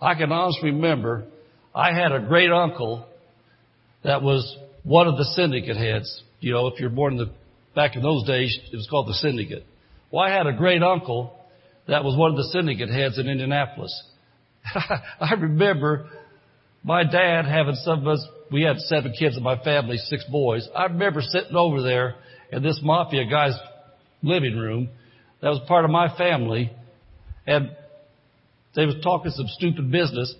I 0.00 0.14
can 0.14 0.32
honestly 0.32 0.70
remember, 0.70 1.24
I 1.74 1.92
had 1.92 2.12
a 2.12 2.20
great 2.20 2.50
uncle 2.50 3.06
that 4.04 4.22
was 4.22 4.56
one 4.82 5.06
of 5.06 5.16
the 5.16 5.24
syndicate 5.24 5.76
heads. 5.76 6.22
You 6.40 6.52
know, 6.52 6.66
if 6.68 6.80
you're 6.80 6.90
born 6.90 7.14
in 7.14 7.18
the 7.18 7.32
Back 7.74 7.96
in 7.96 8.02
those 8.02 8.24
days, 8.26 8.58
it 8.70 8.76
was 8.76 8.86
called 8.90 9.08
the 9.08 9.14
syndicate. 9.14 9.64
Well, 10.10 10.22
I 10.22 10.30
had 10.30 10.46
a 10.46 10.52
great 10.52 10.82
uncle 10.82 11.34
that 11.88 12.04
was 12.04 12.16
one 12.18 12.30
of 12.30 12.36
the 12.36 12.44
syndicate 12.52 12.90
heads 12.90 13.18
in 13.18 13.28
Indianapolis. 13.28 14.02
I 14.74 15.32
remember 15.38 16.08
my 16.84 17.02
dad 17.02 17.46
having 17.46 17.76
some 17.76 18.00
of 18.00 18.08
us, 18.08 18.26
we 18.50 18.62
had 18.62 18.78
seven 18.78 19.14
kids 19.18 19.38
in 19.38 19.42
my 19.42 19.58
family, 19.64 19.96
six 19.96 20.24
boys. 20.30 20.68
I 20.76 20.84
remember 20.84 21.22
sitting 21.22 21.56
over 21.56 21.82
there 21.82 22.16
in 22.50 22.62
this 22.62 22.78
mafia 22.82 23.24
guy's 23.24 23.58
living 24.22 24.56
room 24.56 24.90
that 25.40 25.48
was 25.48 25.60
part 25.66 25.86
of 25.86 25.90
my 25.90 26.14
family 26.16 26.70
and 27.46 27.74
they 28.76 28.84
was 28.84 28.96
talking 29.02 29.30
some 29.32 29.46
stupid 29.48 29.90
business 29.90 30.34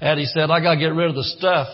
and 0.00 0.20
he 0.20 0.26
said, 0.26 0.50
I 0.50 0.60
gotta 0.60 0.78
get 0.78 0.94
rid 0.94 1.08
of 1.08 1.16
the 1.16 1.24
stuff 1.24 1.66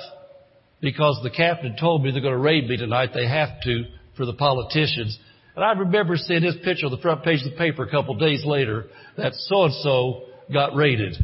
because 0.81 1.21
the 1.23 1.31
captain 1.31 1.77
told 1.79 2.03
me 2.03 2.11
they're 2.11 2.23
gonna 2.23 2.39
raid 2.39 2.69
me 2.69 2.77
tonight. 2.77 3.11
They 3.15 3.27
have 3.27 3.61
to 3.63 3.85
for 4.17 4.27
the 4.27 4.35
politicians. 4.35 5.19
And 5.57 5.65
I 5.65 5.73
remember 5.73 6.17
seeing 6.17 6.43
his 6.43 6.57
picture 6.65 6.87
on 6.87 6.93
the 6.93 6.99
front 6.99 7.23
page 7.23 7.45
of 7.45 7.53
the 7.53 7.57
paper 7.57 7.85
a 7.85 7.91
couple 7.91 8.15
of 8.15 8.21
days 8.21 8.45
later 8.45 8.87
that 9.17 9.35
so 9.35 9.65
and 9.65 9.75
so 9.75 10.25
got 10.53 10.75
raided. 10.75 11.17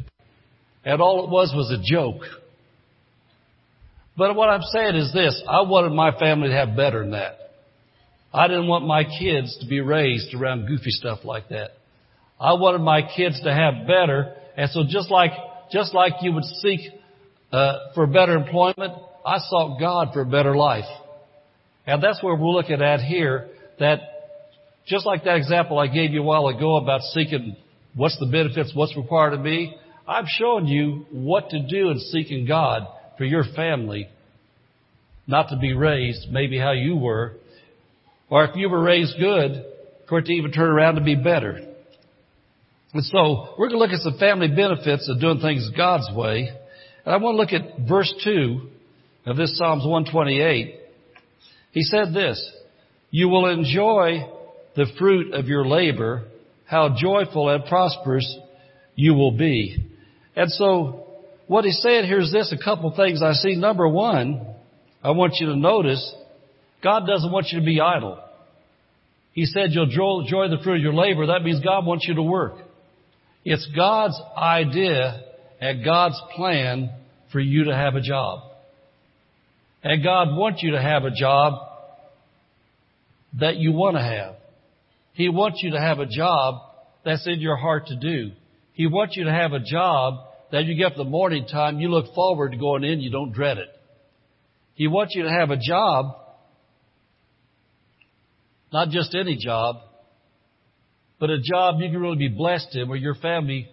And 0.85 1.01
all 1.01 1.25
it 1.25 1.31
was 1.31 1.53
was 1.55 1.71
a 1.71 1.83
joke. 1.83 2.23
But 4.17 4.35
what 4.37 4.49
I'm 4.49 4.63
saying 4.63 4.97
is 4.97 5.13
this, 5.13 5.43
I 5.49 5.63
wanted 5.63 5.93
my 5.93 6.17
family 6.19 6.49
to 6.49 6.55
have 6.55 6.77
better 6.77 7.01
than 7.01 7.13
that. 7.13 7.39
I 8.33 8.47
didn't 8.47 8.69
want 8.69 8.87
my 8.87 9.05
kids 9.05 9.59
to 9.61 9.67
be 9.67 9.81
raised 9.81 10.35
around 10.35 10.67
goofy 10.67 10.91
stuff 10.91 11.21
like 11.25 11.49
that. 11.49 11.71
I 12.39 12.55
wanted 12.55 12.81
my 12.81 13.03
kids 13.03 13.41
to 13.43 13.53
have 13.53 13.87
better, 13.87 14.35
and 14.57 14.71
so 14.71 14.83
just 14.89 15.11
like 15.11 15.33
just 15.73 15.95
like 15.95 16.15
you 16.23 16.33
would 16.33 16.45
seek 16.45 16.81
uh, 17.53 17.75
for 17.95 18.07
better 18.07 18.35
employment, 18.37 18.95
I 19.25 19.39
sought 19.39 19.79
God 19.79 20.13
for 20.13 20.23
a 20.23 20.27
better 20.27 20.57
life, 20.57 20.89
and 21.87 22.03
that's 22.03 22.23
where 22.23 22.35
we're 22.35 22.51
looking 22.51 22.83
at 22.83 23.01
here. 23.01 23.49
That 23.79 24.01
just 24.87 25.07
like 25.07 25.25
that 25.25 25.37
example 25.37 25.79
I 25.79 25.87
gave 25.87 26.13
you 26.13 26.21
a 26.21 26.25
while 26.25 26.49
ago 26.49 26.77
about 26.77 27.01
seeking 27.13 27.57
what's 27.95 28.19
the 28.19 28.27
benefits, 28.27 28.73
what's 28.75 28.97
required 28.97 29.35
of 29.35 29.41
me, 29.41 29.77
I'm 30.07 30.25
showing 30.27 30.67
you 30.67 31.07
what 31.13 31.51
to 31.51 31.67
do 31.67 31.91
in 31.91 31.99
seeking 31.99 32.47
God 32.47 32.83
for 33.19 33.25
your 33.25 33.45
family, 33.55 34.09
not 35.27 35.49
to 35.51 35.57
be 35.57 35.73
raised 35.73 36.31
maybe 36.31 36.59
how 36.59 36.73
you 36.73 36.97
were, 36.97 37.35
or 38.29 38.45
if 38.45 38.57
you 38.57 38.69
were 38.69 38.83
raised 38.83 39.15
good, 39.19 39.65
for 40.09 40.19
it 40.19 40.27
to 40.27 40.33
even 40.33 40.51
turn 40.51 40.69
around 40.69 40.97
to 40.97 41.03
be 41.03 41.15
better. 41.15 41.61
And 42.93 43.05
so 43.05 43.55
we're 43.57 43.69
going 43.69 43.79
to 43.79 43.85
look 43.85 43.93
at 43.93 44.01
some 44.01 44.19
family 44.19 44.49
benefits 44.49 45.09
of 45.09 45.21
doing 45.21 45.41
things 45.41 45.71
God's 45.77 46.11
way. 46.15 46.49
And 47.05 47.15
I 47.15 47.19
want 47.19 47.35
to 47.35 47.39
look 47.39 47.53
at 47.53 47.89
verse 47.89 48.13
2 48.25 48.69
of 49.27 49.37
this 49.37 49.57
Psalms 49.57 49.85
128. 49.85 50.77
He 51.73 51.83
said 51.83 52.13
this, 52.13 52.53
You 53.11 53.29
will 53.29 53.47
enjoy 53.47 54.29
the 54.77 54.87
fruit 54.99 55.35
of 55.35 55.47
your 55.47 55.67
labor, 55.67 56.25
how 56.65 56.97
joyful 56.97 57.49
and 57.49 57.65
prosperous 57.65 58.39
you 58.95 59.15
will 59.15 59.33
be. 59.33 59.91
And 60.37 60.51
so 60.51 61.07
what 61.47 61.65
he's 61.65 61.81
saying 61.83 62.05
here 62.05 62.21
is 62.21 62.33
this, 62.33 62.53
a 62.53 62.63
couple 62.63 62.95
things 62.95 63.23
I 63.23 63.33
see. 63.33 63.57
Number 63.57 63.89
one, 63.89 64.47
I 65.03 65.11
want 65.11 65.35
you 65.41 65.47
to 65.47 65.57
notice 65.57 66.15
God 66.83 67.07
doesn't 67.07 67.31
want 67.31 67.49
you 67.51 67.61
to 67.61 67.65
be 67.65 67.81
idle. 67.81 68.19
He 69.33 69.45
said 69.45 69.71
you'll 69.71 70.21
enjoy 70.21 70.49
the 70.49 70.63
fruit 70.63 70.77
of 70.77 70.83
your 70.83 70.95
labor. 70.95 71.27
That 71.27 71.43
means 71.43 71.61
God 71.61 71.87
wants 71.87 72.07
you 72.07 72.15
to 72.15 72.23
work. 72.23 72.55
It's 73.45 73.67
God's 73.75 74.21
idea 74.37 75.23
and 75.61 75.85
God's 75.85 76.21
plan 76.35 76.91
for 77.33 77.41
you 77.41 77.65
to 77.65 77.75
have 77.75 77.95
a 77.95 78.01
job. 78.01 78.50
And 79.83 80.03
God 80.03 80.37
wants 80.37 80.63
you 80.63 80.73
to 80.73 80.83
have 80.83 81.05
a 81.05 81.11
job 81.11 81.55
that 83.39 83.57
you 83.57 83.73
want 83.73 83.97
to 83.97 84.03
have. 84.03 84.37
He 85.13 85.29
wants 85.29 85.61
you 85.63 85.73
to 85.73 85.81
have 85.81 85.99
a 85.99 86.07
job 86.07 86.61
that's 87.05 87.27
in 87.27 87.41
your 87.41 87.57
heart 87.57 87.87
to 87.87 87.97
do. 87.97 88.33
He 88.73 88.87
wants 88.87 89.17
you 89.17 89.25
to 89.25 89.33
have 89.33 89.53
a 89.53 89.61
job 89.61 90.15
that 90.53 90.65
you 90.65 90.77
get 90.77 90.93
up 90.93 90.97
the 90.97 91.05
morning 91.05 91.47
time, 91.47 91.79
you 91.79 91.89
look 91.89 92.15
forward 92.15 92.53
to 92.53 92.59
going 92.59 92.85
in, 92.85 93.01
you 93.01 93.11
don't 93.11 93.33
dread 93.33 93.59
it. 93.59 93.69
He 94.75 94.89
wants 94.89 95.15
you 95.15 95.23
to 95.23 95.31
have 95.31 95.51
a 95.51 95.57
job, 95.57 96.17
not 98.73 98.89
just 98.89 99.15
any 99.15 99.37
job, 99.37 99.77
but 101.19 101.31
a 101.31 101.39
job 101.39 101.77
you 101.79 101.91
can 101.91 102.01
really 102.01 102.17
be 102.17 102.29
blessed 102.29 102.75
in 102.75 102.89
where 102.89 102.99
your 102.99 103.15
family 103.15 103.69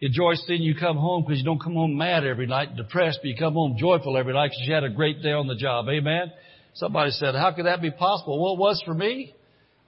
enjoys 0.00 0.42
seeing 0.46 0.62
you 0.62 0.74
come 0.74 0.96
home 0.96 1.24
because 1.24 1.38
you 1.38 1.44
don't 1.44 1.62
come 1.62 1.74
home 1.74 1.96
mad 1.96 2.24
every 2.24 2.46
night, 2.46 2.76
depressed, 2.76 3.18
but 3.22 3.28
you 3.28 3.36
come 3.36 3.54
home 3.54 3.76
joyful 3.78 4.16
every 4.16 4.32
night 4.32 4.48
because 4.48 4.66
you 4.66 4.74
had 4.74 4.84
a 4.84 4.90
great 4.90 5.22
day 5.22 5.32
on 5.32 5.46
the 5.46 5.56
job. 5.56 5.86
Amen? 5.88 6.32
Somebody 6.74 7.10
said, 7.10 7.34
how 7.34 7.52
could 7.52 7.66
that 7.66 7.82
be 7.82 7.90
possible? 7.90 8.42
Well, 8.42 8.54
it 8.54 8.58
was 8.58 8.82
for 8.84 8.94
me. 8.94 9.34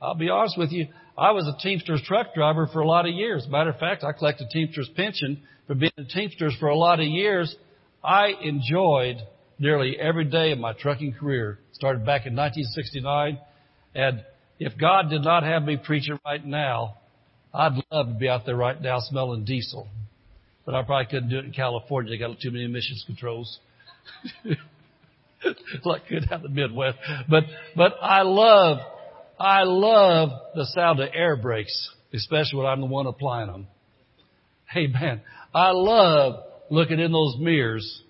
I'll 0.02 0.14
be 0.14 0.30
honest 0.30 0.58
with 0.58 0.72
you. 0.72 0.88
I 1.16 1.32
was 1.32 1.46
a 1.46 1.62
Teamsters 1.62 2.02
truck 2.06 2.34
driver 2.34 2.66
for 2.72 2.80
a 2.80 2.86
lot 2.86 3.06
of 3.06 3.14
years. 3.14 3.46
Matter 3.48 3.70
of 3.70 3.78
fact, 3.78 4.02
I 4.02 4.12
collected 4.12 4.48
Teamsters 4.50 4.90
pension 4.96 5.42
for 5.66 5.74
being 5.74 5.92
a 5.98 6.04
Teamsters 6.04 6.56
for 6.58 6.68
a 6.68 6.76
lot 6.76 7.00
of 7.00 7.06
years. 7.06 7.54
I 8.02 8.32
enjoyed 8.42 9.18
nearly 9.58 9.98
every 10.00 10.24
day 10.24 10.52
of 10.52 10.58
my 10.58 10.72
trucking 10.72 11.14
career. 11.14 11.58
Started 11.72 12.06
back 12.06 12.26
in 12.26 12.34
1969 12.34 13.38
and 13.94 14.24
if 14.58 14.76
God 14.78 15.08
did 15.10 15.22
not 15.22 15.42
have 15.42 15.62
me 15.62 15.78
preaching 15.82 16.18
right 16.24 16.44
now, 16.44 16.98
I'd 17.52 17.82
love 17.90 18.08
to 18.08 18.14
be 18.14 18.28
out 18.28 18.46
there 18.46 18.56
right 18.56 18.80
now 18.80 18.98
smelling 19.00 19.44
diesel. 19.44 19.88
But 20.70 20.78
I 20.78 20.82
probably 20.84 21.06
couldn't 21.06 21.30
do 21.30 21.38
it 21.38 21.46
in 21.46 21.50
California. 21.50 22.12
They 22.12 22.18
got 22.18 22.38
too 22.38 22.52
many 22.52 22.64
emissions 22.64 23.02
controls. 23.04 23.58
like 25.84 26.02
good 26.08 26.30
out 26.30 26.42
the 26.42 26.48
Midwest. 26.48 26.96
But, 27.28 27.42
but 27.74 27.94
I 28.00 28.22
love, 28.22 28.78
I 29.36 29.64
love 29.64 30.28
the 30.54 30.64
sound 30.66 31.00
of 31.00 31.08
air 31.12 31.34
brakes, 31.34 31.90
especially 32.14 32.58
when 32.58 32.68
I'm 32.68 32.80
the 32.80 32.86
one 32.86 33.08
applying 33.08 33.48
them. 33.50 33.66
Hey 34.68 34.86
man, 34.86 35.22
I 35.52 35.72
love 35.72 36.44
looking 36.70 37.00
in 37.00 37.10
those 37.10 37.34
mirrors 37.40 38.02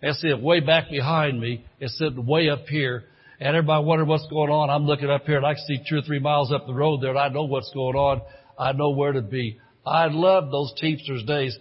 and 0.00 0.14
seeing 0.14 0.40
way 0.40 0.60
back 0.60 0.88
behind 0.88 1.40
me 1.40 1.64
and 1.80 1.90
sitting 1.90 2.24
way 2.24 2.50
up 2.50 2.66
here 2.68 3.02
and 3.40 3.56
everybody 3.56 3.84
wondering 3.84 4.08
what's 4.08 4.28
going 4.30 4.52
on. 4.52 4.70
I'm 4.70 4.86
looking 4.86 5.10
up 5.10 5.24
here 5.24 5.38
and 5.38 5.46
I 5.46 5.54
can 5.54 5.64
see 5.66 5.80
two 5.90 5.96
or 5.96 6.02
three 6.02 6.20
miles 6.20 6.52
up 6.52 6.68
the 6.68 6.74
road 6.74 7.00
there 7.00 7.10
and 7.10 7.18
I 7.18 7.30
know 7.30 7.46
what's 7.46 7.72
going 7.74 7.96
on. 7.96 8.22
I 8.56 8.70
know 8.70 8.90
where 8.90 9.10
to 9.10 9.22
be. 9.22 9.58
I 9.84 10.06
love 10.06 10.52
those 10.52 10.72
Teamsters 10.80 11.24
days. 11.24 11.58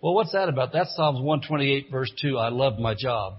Well, 0.00 0.14
what's 0.14 0.32
that 0.32 0.48
about? 0.48 0.72
That's 0.72 0.94
Psalms 0.94 1.20
128 1.20 1.90
verse 1.90 2.12
2. 2.22 2.38
I 2.38 2.50
loved 2.50 2.78
my 2.78 2.94
job. 2.94 3.34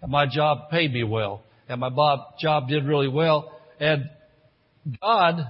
And 0.00 0.10
my 0.10 0.26
job 0.26 0.70
paid 0.70 0.92
me 0.92 1.04
well. 1.04 1.42
And 1.68 1.80
my 1.80 1.90
Bob 1.90 2.38
job 2.40 2.68
did 2.68 2.84
really 2.84 3.08
well. 3.08 3.52
And 3.78 4.08
God 5.02 5.46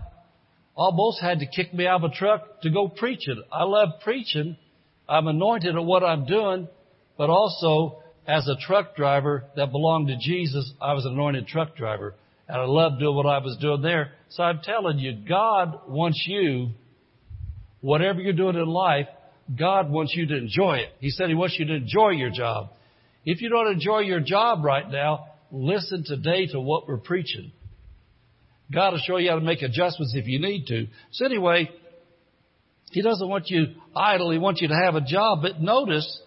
almost 0.75 1.21
had 1.21 1.41
to 1.41 1.47
kick 1.47 1.73
me 1.73 1.87
out 1.87 2.03
of 2.05 2.11
a 2.11 2.15
truck 2.15 2.61
to 2.63 2.71
go 2.71 2.89
preaching. 2.89 3.41
I 3.53 3.65
love 3.65 4.01
preaching. 4.03 4.57
I'm 5.09 5.29
anointed 5.29 5.77
at 5.77 5.85
what 5.85 6.03
I'm 6.03 6.27
doing, 6.27 6.69
but 7.17 7.31
also 7.31 8.03
as 8.27 8.49
a 8.49 8.57
truck 8.67 8.97
driver 8.97 9.45
that 9.55 9.71
belonged 9.71 10.09
to 10.09 10.17
Jesus, 10.19 10.73
I 10.81 10.95
was 10.95 11.05
an 11.05 11.13
anointed 11.13 11.47
truck 11.47 11.77
driver. 11.77 12.15
And 12.49 12.59
I 12.61 12.65
loved 12.65 12.99
doing 12.99 13.15
what 13.15 13.27
I 13.27 13.39
was 13.39 13.57
doing 13.61 13.83
there. 13.83 14.13
So 14.31 14.43
I'm 14.43 14.61
telling 14.63 14.99
you, 14.99 15.13
God 15.29 15.81
wants 15.89 16.25
you, 16.27 16.71
whatever 17.81 18.21
you're 18.21 18.33
doing 18.33 18.57
in 18.57 18.67
life, 18.67 19.07
God 19.55 19.91
wants 19.91 20.15
you 20.15 20.27
to 20.27 20.37
enjoy 20.37 20.79
it. 20.79 20.91
He 20.99 21.11
said 21.11 21.29
He 21.29 21.35
wants 21.35 21.57
you 21.59 21.67
to 21.67 21.75
enjoy 21.75 22.11
your 22.11 22.31
job. 22.31 22.71
If 23.25 23.41
you 23.41 23.49
don't 23.49 23.73
enjoy 23.73 24.01
your 24.01 24.21
job 24.21 24.65
right 24.65 24.89
now, 24.91 25.27
listen 25.51 26.05
today 26.05 26.47
to 26.49 26.61
what 26.61 26.89
we're 26.89 26.99
preaching. 26.99 27.53
God 28.73 28.93
will 28.93 29.03
show 29.07 29.17
you 29.19 29.31
how 29.31 29.37
to 29.37 29.45
make 29.45 29.63
adjustments 29.63 30.15
if 30.17 30.27
you 30.27 30.41
need 30.41 30.67
to. 30.67 30.87
So 31.13 31.25
anyway, 31.25 31.71
He 32.91 33.03
doesn't 33.03 33.29
want 33.29 33.49
you 33.49 33.67
idle. 33.95 34.31
He 34.31 34.39
wants 34.39 34.61
you 34.61 34.69
to 34.69 34.75
have 34.85 34.95
a 34.95 35.01
job. 35.01 35.41
But 35.43 35.61
notice, 35.61 36.21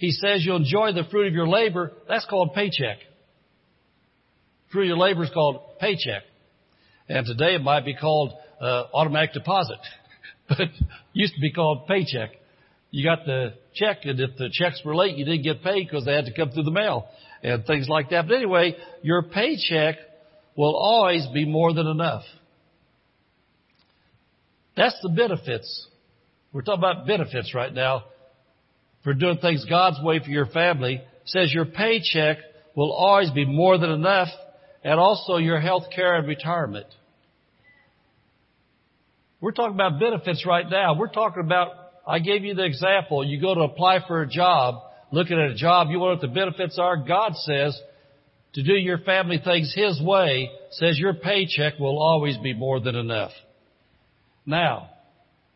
he 0.00 0.12
says 0.12 0.42
you'll 0.46 0.56
enjoy 0.56 0.92
the 0.94 1.04
fruit 1.10 1.26
of 1.26 1.34
your 1.34 1.46
labor. 1.46 1.92
That's 2.08 2.24
called 2.24 2.54
paycheck. 2.54 2.96
Fruit 4.72 4.84
of 4.84 4.88
your 4.88 4.96
labor 4.96 5.24
is 5.24 5.30
called 5.30 5.78
paycheck. 5.78 6.22
And 7.06 7.26
today 7.26 7.54
it 7.54 7.62
might 7.62 7.84
be 7.84 7.94
called 7.94 8.32
uh, 8.62 8.84
automatic 8.94 9.34
deposit, 9.34 9.76
but 10.50 10.68
used 11.14 11.34
to 11.34 11.40
be 11.40 11.52
called 11.52 11.86
paycheck. 11.86 12.32
You 12.90 13.04
got 13.04 13.24
the 13.24 13.54
check, 13.74 13.98
and 14.04 14.20
if 14.20 14.36
the 14.36 14.50
checks 14.52 14.82
were 14.84 14.94
late, 14.94 15.16
you 15.16 15.24
didn't 15.24 15.42
get 15.42 15.62
paid 15.62 15.86
because 15.86 16.04
they 16.04 16.12
had 16.12 16.26
to 16.26 16.34
come 16.34 16.50
through 16.50 16.64
the 16.64 16.72
mail 16.72 17.08
and 17.42 17.64
things 17.64 17.88
like 17.88 18.10
that. 18.10 18.26
But 18.28 18.34
anyway, 18.34 18.76
your 19.02 19.22
paycheck 19.22 19.96
will 20.56 20.76
always 20.76 21.26
be 21.32 21.46
more 21.46 21.72
than 21.72 21.86
enough. 21.86 22.24
That's 24.76 24.98
the 25.02 25.08
benefits. 25.08 25.86
We're 26.52 26.62
talking 26.62 26.80
about 26.80 27.06
benefits 27.06 27.54
right 27.54 27.72
now 27.72 28.04
for 29.04 29.14
doing 29.14 29.38
things 29.38 29.64
God's 29.68 30.02
way 30.02 30.18
for 30.18 30.30
your 30.30 30.46
family 30.46 31.00
says 31.24 31.52
your 31.52 31.64
paycheck 31.64 32.38
will 32.74 32.92
always 32.92 33.30
be 33.30 33.44
more 33.44 33.78
than 33.78 33.90
enough 33.90 34.28
and 34.82 34.98
also 34.98 35.36
your 35.36 35.60
health 35.60 35.84
care 35.94 36.16
and 36.16 36.26
retirement. 36.26 36.86
We're 39.40 39.52
talking 39.52 39.74
about 39.74 39.98
benefits 39.98 40.44
right 40.46 40.68
now. 40.68 40.94
We're 40.94 41.08
talking 41.08 41.42
about, 41.42 41.72
I 42.06 42.18
gave 42.18 42.44
you 42.44 42.54
the 42.54 42.64
example. 42.64 43.24
You 43.24 43.40
go 43.40 43.54
to 43.54 43.62
apply 43.62 44.00
for 44.06 44.22
a 44.22 44.28
job, 44.28 44.82
looking 45.12 45.38
at 45.38 45.50
a 45.50 45.54
job, 45.54 45.88
you 45.90 45.98
want 45.98 46.20
what 46.20 46.28
the 46.28 46.34
benefits 46.34 46.78
are. 46.78 46.96
God 46.96 47.34
says 47.36 47.80
to 48.54 48.62
do 48.62 48.74
your 48.74 48.98
family 48.98 49.40
things 49.42 49.72
His 49.74 50.00
way 50.02 50.50
says 50.72 50.98
your 50.98 51.14
paycheck 51.14 51.78
will 51.78 52.00
always 52.00 52.36
be 52.38 52.52
more 52.52 52.80
than 52.80 52.96
enough. 52.96 53.32
Now, 54.44 54.90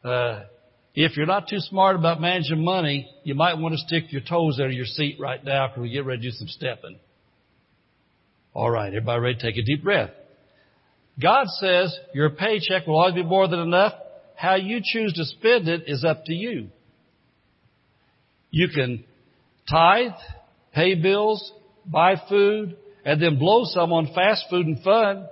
uh, 0.03 0.44
if 0.94 1.16
you're 1.16 1.27
not 1.27 1.49
too 1.49 1.59
smart 1.59 1.97
about 1.97 2.20
managing 2.20 2.64
money, 2.64 3.11
you 3.25 3.35
might 3.35 3.59
want 3.59 3.75
to 3.75 3.79
stick 3.79 4.12
your 4.12 4.23
toes 4.23 4.59
under 4.61 4.73
your 4.73 4.87
seat 4.87 5.16
right 5.18 5.42
now 5.44 5.68
because 5.68 5.83
we 5.83 5.90
get 5.90 6.05
ready 6.05 6.23
to 6.23 6.31
do 6.31 6.37
some 6.37 6.49
stepping. 6.49 6.99
All 8.55 8.70
right, 8.70 8.88
everybody 8.88 9.20
ready 9.20 9.35
to 9.35 9.42
take 9.42 9.57
a 9.57 9.62
deep 9.62 9.83
breath. 9.83 10.11
God 11.20 11.46
says 11.46 11.96
your 12.12 12.31
paycheck 12.31 12.87
will 12.87 12.98
always 12.98 13.14
be 13.14 13.22
more 13.22 13.46
than 13.48 13.61
enough. 13.61 13.92
How 14.37 14.57
you 14.57 14.81
choose 14.83 15.12
to 15.14 15.24
spend 15.24 15.68
it 15.68 15.85
is 15.87 16.05
up 16.05 16.24
to 16.24 16.35
you. 16.35 16.68
You 18.50 18.68
can 18.68 19.05
tithe, 19.70 20.12
pay 20.72 20.94
bills, 20.94 21.53
buy 21.87 22.16
food, 22.29 22.77
and 23.05 23.22
then 23.22 23.38
blow 23.38 23.62
some 23.64 23.92
on 23.92 24.12
fast 24.14 24.46
food 24.50 24.66
and 24.66 24.83
fun. 24.83 25.29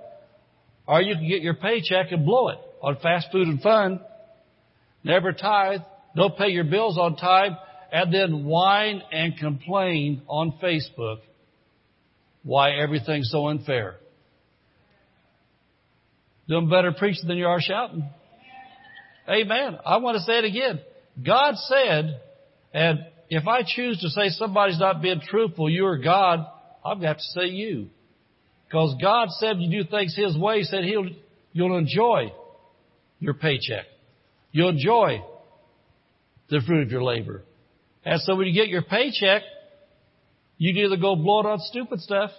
Or 0.86 1.00
you 1.00 1.14
can 1.14 1.28
get 1.28 1.42
your 1.42 1.54
paycheck 1.54 2.12
and 2.12 2.24
blow 2.24 2.48
it 2.48 2.58
on 2.80 2.96
fast 3.02 3.28
food 3.32 3.48
and 3.48 3.60
fun. 3.60 4.00
Never 5.04 5.32
tithe. 5.32 5.80
Don't 6.14 6.36
pay 6.36 6.48
your 6.48 6.64
bills 6.64 6.98
on 6.98 7.16
time. 7.16 7.56
And 7.92 8.12
then 8.12 8.44
whine 8.44 9.02
and 9.12 9.36
complain 9.36 10.22
on 10.28 10.54
Facebook 10.62 11.18
why 12.42 12.72
everything's 12.72 13.30
so 13.30 13.48
unfair. 13.48 13.96
Doing 16.48 16.68
better 16.68 16.92
preaching 16.92 17.28
than 17.28 17.36
you 17.36 17.46
are 17.46 17.60
shouting. 17.60 18.08
Amen. 19.28 19.78
I 19.86 19.98
want 19.98 20.16
to 20.16 20.22
say 20.22 20.38
it 20.38 20.44
again. 20.44 20.80
God 21.24 21.54
said, 21.56 22.20
and 22.74 23.00
if 23.28 23.46
I 23.46 23.62
choose 23.64 24.00
to 24.00 24.08
say 24.08 24.28
somebody's 24.30 24.80
not 24.80 25.00
being 25.00 25.20
truthful, 25.20 25.70
you 25.70 25.86
are 25.86 25.98
God, 25.98 26.40
I'm 26.84 26.94
going 26.94 27.02
to 27.02 27.08
have 27.08 27.18
to 27.18 27.22
say 27.22 27.46
you. 27.46 27.90
Because 28.66 28.96
God 29.00 29.28
said 29.30 29.58
you 29.58 29.82
do 29.84 29.88
things 29.88 30.16
His 30.16 30.36
way, 30.36 30.58
He 30.58 30.64
said 30.64 30.84
He'll, 30.84 31.08
you'll 31.52 31.76
enjoy 31.76 32.32
your 33.20 33.34
paycheck. 33.34 33.84
You'll 34.50 34.70
enjoy 34.70 35.22
the 36.50 36.60
fruit 36.66 36.82
of 36.82 36.90
your 36.90 37.02
labor. 37.02 37.42
And 38.04 38.20
so 38.20 38.34
when 38.34 38.46
you 38.46 38.54
get 38.54 38.68
your 38.68 38.82
paycheck, 38.82 39.42
you 40.58 40.72
either 40.84 40.96
go 40.96 41.16
blow 41.16 41.40
it 41.40 41.46
on 41.46 41.58
stupid 41.60 42.00
stuff, 42.00 42.30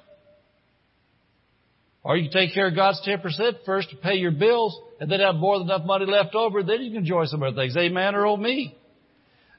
or 2.03 2.17
you 2.17 2.29
can 2.29 2.41
take 2.41 2.53
care 2.53 2.67
of 2.67 2.75
God's 2.75 3.01
10% 3.07 3.65
first 3.65 3.89
to 3.91 3.95
pay 3.95 4.15
your 4.15 4.31
bills, 4.31 4.77
and 4.99 5.09
then 5.09 5.19
have 5.19 5.35
more 5.35 5.57
than 5.57 5.67
enough 5.67 5.85
money 5.85 6.05
left 6.05 6.35
over, 6.35 6.63
then 6.63 6.81
you 6.81 6.91
can 6.91 6.99
enjoy 6.99 7.25
some 7.25 7.41
other 7.43 7.55
things. 7.55 7.75
Amen 7.77 8.15
or 8.15 8.25
oh 8.25 8.37
me. 8.37 8.77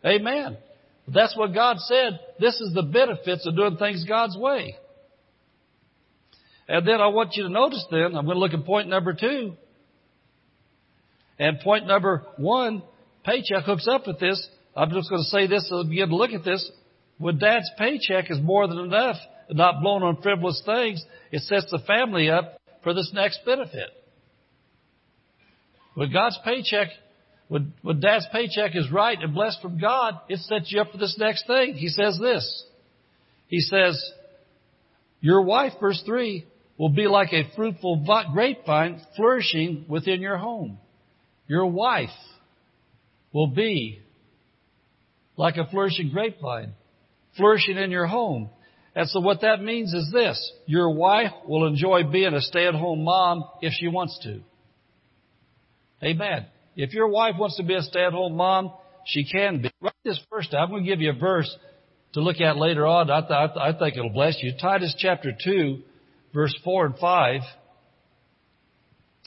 Amen. 0.04 0.58
That's 1.08 1.36
what 1.36 1.54
God 1.54 1.78
said. 1.80 2.18
This 2.40 2.60
is 2.60 2.72
the 2.74 2.82
benefits 2.82 3.46
of 3.46 3.56
doing 3.56 3.76
things 3.76 4.04
God's 4.04 4.36
way. 4.36 4.76
And 6.68 6.86
then 6.86 7.00
I 7.00 7.08
want 7.08 7.34
you 7.34 7.42
to 7.42 7.48
notice 7.48 7.84
then, 7.90 8.16
I'm 8.16 8.24
going 8.24 8.36
to 8.36 8.38
look 8.38 8.54
at 8.54 8.64
point 8.64 8.88
number 8.88 9.12
two. 9.12 9.54
And 11.38 11.60
point 11.60 11.86
number 11.86 12.24
one, 12.36 12.82
paycheck 13.24 13.64
hooks 13.64 13.88
up 13.90 14.06
with 14.06 14.18
this. 14.18 14.48
I'm 14.76 14.90
just 14.90 15.10
going 15.10 15.22
to 15.22 15.28
say 15.28 15.46
this 15.46 15.68
so 15.68 15.84
begin 15.84 16.08
to 16.08 16.16
look 16.16 16.30
at 16.30 16.44
this. 16.44 16.70
When 17.18 17.38
dad's 17.38 17.70
paycheck 17.78 18.30
is 18.30 18.40
more 18.40 18.66
than 18.66 18.78
enough, 18.78 19.16
not 19.50 19.80
blown 19.82 20.02
on 20.02 20.22
frivolous 20.22 20.62
things, 20.64 21.04
it 21.30 21.42
sets 21.42 21.70
the 21.70 21.80
family 21.86 22.30
up 22.30 22.58
for 22.82 22.94
this 22.94 23.10
next 23.14 23.40
benefit. 23.44 23.90
When 25.94 26.12
God's 26.12 26.38
paycheck, 26.44 26.88
when, 27.48 27.72
when 27.82 28.00
dad's 28.00 28.26
paycheck 28.32 28.74
is 28.74 28.90
right 28.90 29.18
and 29.20 29.34
blessed 29.34 29.60
from 29.62 29.78
God, 29.78 30.14
it 30.28 30.40
sets 30.40 30.72
you 30.72 30.80
up 30.80 30.90
for 30.90 30.98
this 30.98 31.16
next 31.18 31.46
thing. 31.46 31.74
He 31.74 31.88
says 31.88 32.18
this. 32.20 32.64
He 33.48 33.60
says, 33.60 34.12
your 35.20 35.42
wife, 35.42 35.72
verse 35.80 36.02
3, 36.04 36.44
will 36.76 36.90
be 36.90 37.06
like 37.06 37.32
a 37.32 37.50
fruitful 37.54 38.04
grapevine 38.32 39.00
flourishing 39.16 39.86
within 39.88 40.20
your 40.20 40.36
home. 40.36 40.78
Your 41.46 41.66
wife 41.66 42.10
will 43.32 43.46
be 43.46 44.00
like 45.36 45.56
a 45.56 45.66
flourishing 45.70 46.10
grapevine, 46.10 46.74
flourishing 47.36 47.76
in 47.76 47.90
your 47.90 48.06
home. 48.06 48.50
And 48.94 49.08
so 49.08 49.20
what 49.20 49.40
that 49.40 49.60
means 49.60 49.92
is 49.92 50.10
this. 50.12 50.52
Your 50.66 50.90
wife 50.90 51.32
will 51.46 51.66
enjoy 51.66 52.04
being 52.04 52.34
a 52.34 52.40
stay-at-home 52.40 53.02
mom 53.02 53.44
if 53.60 53.72
she 53.72 53.88
wants 53.88 54.18
to. 54.22 54.40
Amen. 56.02 56.46
If 56.76 56.92
your 56.92 57.08
wife 57.08 57.34
wants 57.38 57.56
to 57.56 57.64
be 57.64 57.74
a 57.74 57.82
stay-at-home 57.82 58.36
mom, 58.36 58.72
she 59.06 59.24
can 59.24 59.62
be. 59.62 59.70
Write 59.80 59.92
this 60.04 60.20
first 60.30 60.52
down. 60.52 60.62
I'm 60.62 60.70
going 60.70 60.84
to 60.84 60.88
give 60.88 61.00
you 61.00 61.10
a 61.10 61.18
verse 61.18 61.54
to 62.12 62.20
look 62.20 62.40
at 62.40 62.56
later 62.56 62.86
on. 62.86 63.10
I, 63.10 63.20
th- 63.20 63.56
I 63.60 63.72
think 63.78 63.96
it'll 63.96 64.10
bless 64.10 64.40
you. 64.40 64.52
Titus 64.60 64.94
chapter 64.96 65.32
2, 65.44 65.82
verse 66.32 66.54
4 66.62 66.86
and 66.86 66.98
5. 66.98 67.40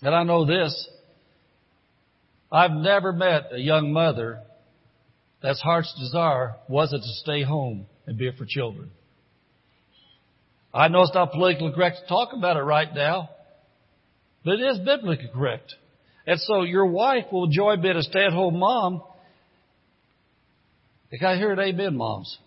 And 0.02 0.16
I 0.16 0.24
know 0.24 0.46
this. 0.46 0.90
I've 2.52 2.72
never 2.72 3.12
met 3.12 3.52
a 3.52 3.60
young 3.60 3.92
mother 3.92 4.42
that's 5.42 5.62
heart's 5.62 5.94
desire 6.00 6.56
wasn't 6.70 7.04
to 7.04 7.10
stay 7.22 7.44
home 7.44 7.86
and 8.06 8.18
be 8.18 8.32
for 8.38 8.46
children. 8.46 8.92
I 10.78 10.90
know 10.90 11.02
it's 11.02 11.14
not 11.16 11.32
politically 11.32 11.72
correct 11.74 12.02
to 12.04 12.08
talk 12.08 12.34
about 12.34 12.56
it 12.56 12.62
right 12.62 12.94
now, 12.94 13.32
but 14.46 14.60
it 14.60 14.62
is 14.62 14.78
biblically 14.78 15.28
correct. 15.34 15.74
And 16.28 16.40
so 16.40 16.62
your 16.62 16.86
wife 16.86 17.26
will 17.32 17.46
enjoy 17.46 17.78
being 17.78 17.96
a 17.96 18.04
stay-at-home 18.04 18.60
mom. 18.60 19.02
Can 21.10 21.26
I 21.26 21.36
hear 21.38 21.52
an 21.52 21.60
amen, 21.60 21.98
moms? 21.98 22.38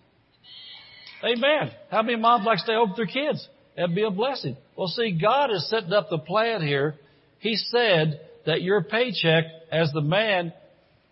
Amen. 1.25 1.73
How 1.91 2.03
many 2.03 2.19
moms 2.19 2.47
like 2.47 2.59
to 2.59 2.65
stay 2.65 2.75
home 2.75 2.91
with 2.91 2.99
their 2.99 3.07
kids? 3.07 3.49
That'd 3.77 3.97
be 3.97 4.05
a 4.05 4.11
blessing. 4.11 4.57
Well, 4.77 4.87
see, 4.87 5.19
God 5.21 5.51
is 5.51 5.69
setting 5.69 5.93
up 5.93 6.09
the 6.09 6.19
plan 6.19 6.63
here. 6.63 6.95
He 7.41 7.57
said 7.57 8.21
that 8.47 8.63
your 8.63 8.85
paycheck 8.85 9.45
as 9.73 9.91
the 9.93 10.03
man 10.03 10.53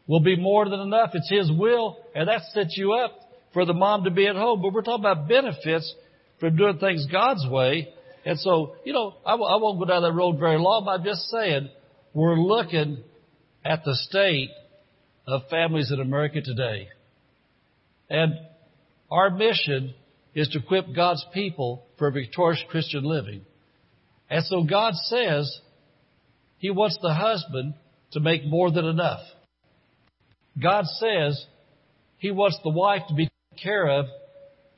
will 0.06 0.20
be 0.20 0.36
more 0.36 0.68
than 0.68 0.78
enough. 0.78 1.10
It's 1.14 1.28
His 1.28 1.50
will, 1.50 1.96
and 2.14 2.28
that 2.28 2.42
sets 2.52 2.76
you 2.76 2.92
up 2.92 3.12
for 3.54 3.64
the 3.64 3.74
mom 3.74 4.04
to 4.04 4.10
be 4.12 4.28
at 4.28 4.36
home. 4.36 4.62
But 4.62 4.72
we're 4.72 4.82
talking 4.82 5.04
about 5.04 5.26
benefits 5.26 5.92
from 6.40 6.56
doing 6.56 6.78
things 6.78 7.06
God's 7.10 7.46
way. 7.48 7.88
And 8.24 8.38
so, 8.38 8.76
you 8.84 8.92
know, 8.92 9.14
I 9.24 9.32
w- 9.32 9.48
I 9.48 9.56
won't 9.56 9.78
go 9.78 9.84
down 9.84 10.02
that 10.02 10.12
road 10.12 10.38
very 10.38 10.58
long, 10.58 10.84
but 10.84 11.00
I'm 11.00 11.04
just 11.04 11.28
saying, 11.30 11.70
we're 12.14 12.38
looking 12.38 13.02
at 13.64 13.84
the 13.84 13.94
state 13.94 14.50
of 15.26 15.42
families 15.50 15.90
in 15.92 16.00
America 16.00 16.40
today. 16.40 16.88
And 18.10 18.34
our 19.10 19.30
mission 19.30 19.94
is 20.34 20.48
to 20.48 20.58
equip 20.58 20.94
God's 20.94 21.24
people 21.32 21.84
for 21.98 22.10
victorious 22.10 22.62
Christian 22.68 23.04
living. 23.04 23.42
And 24.30 24.44
so 24.44 24.62
God 24.62 24.94
says 24.94 25.60
He 26.58 26.70
wants 26.70 26.98
the 27.00 27.12
husband 27.12 27.74
to 28.12 28.20
make 28.20 28.44
more 28.44 28.70
than 28.70 28.84
enough. 28.84 29.20
God 30.60 30.84
says 30.86 31.44
He 32.18 32.30
wants 32.30 32.58
the 32.62 32.70
wife 32.70 33.02
to 33.08 33.14
be 33.14 33.24
taken 33.24 33.62
care 33.62 33.88
of 33.88 34.06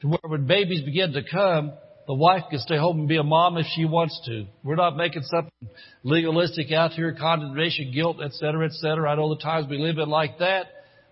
to 0.01 0.09
where 0.09 0.19
when 0.23 0.47
babies 0.47 0.83
begin 0.83 1.13
to 1.13 1.23
come, 1.23 1.73
the 2.07 2.15
wife 2.15 2.45
can 2.51 2.59
stay 2.59 2.77
home 2.77 3.01
and 3.01 3.09
be 3.09 3.19
a 3.19 3.23
mom 3.23 3.57
if 3.57 3.67
she 3.75 3.85
wants 3.85 4.21
to. 4.27 4.47
We're 4.65 4.75
not 4.75 4.97
making 4.97 5.23
something 5.23 5.69
legalistic 6.03 6.73
out 6.73 6.93
here, 6.93 7.15
condemnation, 7.19 7.93
guilt, 7.95 8.17
etc., 8.21 8.67
etc. 8.67 9.09
I 9.09 9.15
know 9.15 9.35
the 9.35 9.41
times 9.41 9.69
we 9.71 9.79
live 9.79 9.99
in 9.99 10.09
like 10.09 10.39
that, 10.39 10.67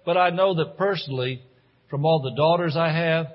but 0.05 0.17
I 0.17 0.31
know 0.31 0.55
that 0.55 0.77
personally, 0.77 1.43
from 1.89 2.05
all 2.05 2.23
the 2.23 2.35
daughters 2.35 2.77
I 2.77 2.91
have, 2.91 3.27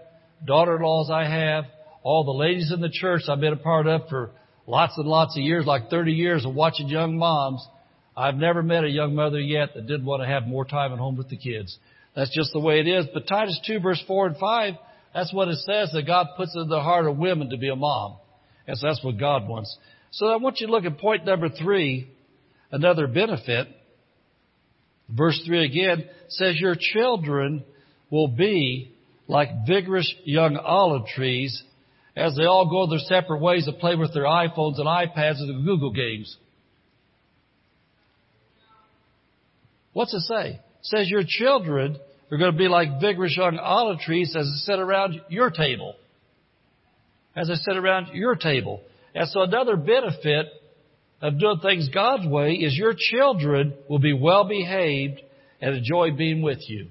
daughter-in-laws 0.45 1.09
I 1.09 1.23
have, 1.23 1.65
all 2.01 2.25
the 2.25 2.31
ladies 2.31 2.71
in 2.73 2.81
the 2.81 2.89
church 2.89 3.21
I've 3.29 3.39
been 3.39 3.53
a 3.53 3.57
part 3.57 3.87
of 3.87 4.09
for 4.09 4.31
lots 4.67 4.97
and 4.97 5.07
lots 5.07 5.37
of 5.37 5.43
years, 5.43 5.65
like 5.65 5.89
30 5.89 6.11
years 6.11 6.45
of 6.45 6.53
watching 6.53 6.89
young 6.89 7.17
moms, 7.17 7.65
I've 8.15 8.35
never 8.35 8.61
met 8.61 8.83
a 8.83 8.89
young 8.89 9.15
mother 9.15 9.39
yet 9.39 9.69
that 9.73 9.87
didn't 9.87 10.05
want 10.05 10.21
to 10.21 10.27
have 10.27 10.43
more 10.43 10.65
time 10.65 10.91
at 10.91 10.99
home 10.99 11.15
with 11.15 11.29
the 11.29 11.37
kids. 11.37 11.77
That's 12.15 12.35
just 12.35 12.51
the 12.53 12.59
way 12.59 12.79
it 12.79 12.87
is. 12.87 13.05
But 13.13 13.27
Titus 13.27 13.59
2 13.65 13.79
verse 13.79 14.03
4 14.05 14.27
and 14.27 14.37
5 14.37 14.73
that's 15.13 15.33
what 15.33 15.47
it 15.47 15.57
says 15.59 15.91
that 15.93 16.07
God 16.07 16.27
puts 16.35 16.55
in 16.55 16.67
the 16.67 16.81
heart 16.81 17.05
of 17.07 17.17
women 17.17 17.49
to 17.51 17.57
be 17.57 17.69
a 17.69 17.75
mom. 17.75 18.15
And 18.67 18.77
so 18.77 18.87
that's 18.87 19.03
what 19.03 19.19
God 19.19 19.47
wants. 19.47 19.75
So 20.11 20.27
I 20.27 20.37
want 20.37 20.59
you 20.59 20.67
to 20.67 20.73
look 20.73 20.85
at 20.85 20.97
point 20.97 21.25
number 21.25 21.49
three, 21.49 22.09
another 22.71 23.07
benefit. 23.07 23.67
Verse 25.09 25.41
three 25.45 25.65
again 25.65 26.05
says 26.29 26.55
your 26.59 26.75
children 26.79 27.63
will 28.09 28.29
be 28.29 28.91
like 29.27 29.49
vigorous 29.67 30.11
young 30.23 30.57
olive 30.57 31.07
trees 31.07 31.63
as 32.15 32.35
they 32.35 32.45
all 32.45 32.69
go 32.69 32.89
their 32.89 32.99
separate 32.99 33.41
ways 33.41 33.65
to 33.65 33.73
play 33.73 33.95
with 33.95 34.13
their 34.13 34.23
iPhones 34.23 34.77
and 34.77 34.85
iPads 34.85 35.39
and 35.39 35.49
the 35.49 35.65
Google 35.65 35.91
games. 35.91 36.35
What's 39.93 40.13
it 40.13 40.21
say? 40.21 40.49
It 40.49 40.59
says 40.83 41.09
your 41.09 41.23
children 41.25 41.97
they're 42.33 42.39
going 42.39 42.53
to 42.53 42.57
be 42.57 42.67
like 42.67 42.99
vigorous 42.99 43.37
young 43.37 43.59
olive 43.59 43.99
trees 43.99 44.35
as 44.35 44.45
they 44.47 44.73
sit 44.73 44.79
around 44.79 45.21
your 45.29 45.51
table. 45.51 45.93
As 47.35 47.47
they 47.47 47.53
sit 47.53 47.77
around 47.77 48.07
your 48.15 48.33
table. 48.33 48.81
And 49.13 49.29
so 49.29 49.43
another 49.43 49.75
benefit 49.75 50.47
of 51.21 51.39
doing 51.39 51.59
things 51.59 51.89
God's 51.93 52.25
way 52.25 52.53
is 52.53 52.75
your 52.75 52.95
children 52.97 53.75
will 53.87 53.99
be 53.99 54.13
well 54.13 54.45
behaved 54.45 55.21
and 55.61 55.75
enjoy 55.75 56.09
being 56.09 56.41
with 56.41 56.57
you. 56.67 56.87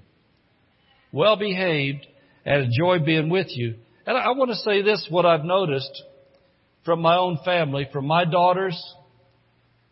Well 1.10 1.34
behaved 1.34 2.06
and 2.44 2.66
enjoy 2.66 3.00
being 3.04 3.28
with 3.28 3.48
you. 3.50 3.74
And 4.06 4.16
I 4.16 4.30
want 4.30 4.52
to 4.52 4.56
say 4.58 4.82
this, 4.82 5.08
what 5.10 5.26
I've 5.26 5.44
noticed. 5.44 6.04
from 6.84 7.00
my 7.00 7.16
own 7.16 7.38
family, 7.44 7.88
from 7.92 8.06
my 8.06 8.24
daughters, 8.24 8.80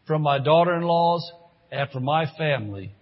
from 0.07 0.23
my 0.23 0.39
daughter-in-laws, 0.39 1.33
and 1.71 1.89
from 1.91 2.05
my 2.05 2.27
family. 2.37 2.93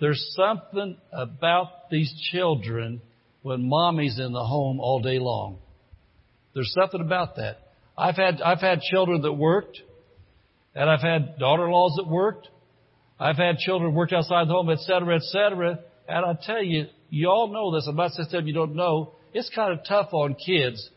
There's 0.00 0.34
something 0.34 0.96
about 1.12 1.90
these 1.90 2.12
children 2.32 3.02
when 3.42 3.68
mommy's 3.68 4.18
in 4.18 4.32
the 4.32 4.44
home 4.44 4.80
all 4.80 5.00
day 5.00 5.18
long. 5.18 5.58
There's 6.54 6.72
something 6.78 7.00
about 7.00 7.36
that. 7.36 7.58
I've 7.96 8.16
had, 8.16 8.40
I've 8.40 8.60
had 8.60 8.80
children 8.80 9.22
that 9.22 9.32
worked, 9.32 9.78
and 10.74 10.88
I've 10.88 11.02
had 11.02 11.38
daughter-in-laws 11.38 11.96
that 11.96 12.10
worked. 12.10 12.48
I've 13.18 13.36
had 13.36 13.58
children 13.58 13.94
worked 13.94 14.12
outside 14.12 14.48
the 14.48 14.52
home, 14.52 14.70
et 14.70 14.78
cetera, 14.80 15.16
et 15.16 15.22
cetera. 15.22 15.78
And 16.08 16.24
I 16.24 16.32
tell 16.42 16.62
you, 16.62 16.86
you 17.10 17.28
all 17.28 17.48
know 17.52 17.74
this. 17.74 17.86
I'm 17.86 17.96
not 17.96 18.12
saying 18.12 18.46
you 18.46 18.54
don't 18.54 18.74
know. 18.74 19.12
It's 19.34 19.50
kind 19.54 19.72
of 19.72 19.84
tough 19.86 20.12
on 20.12 20.34
kids 20.34 20.88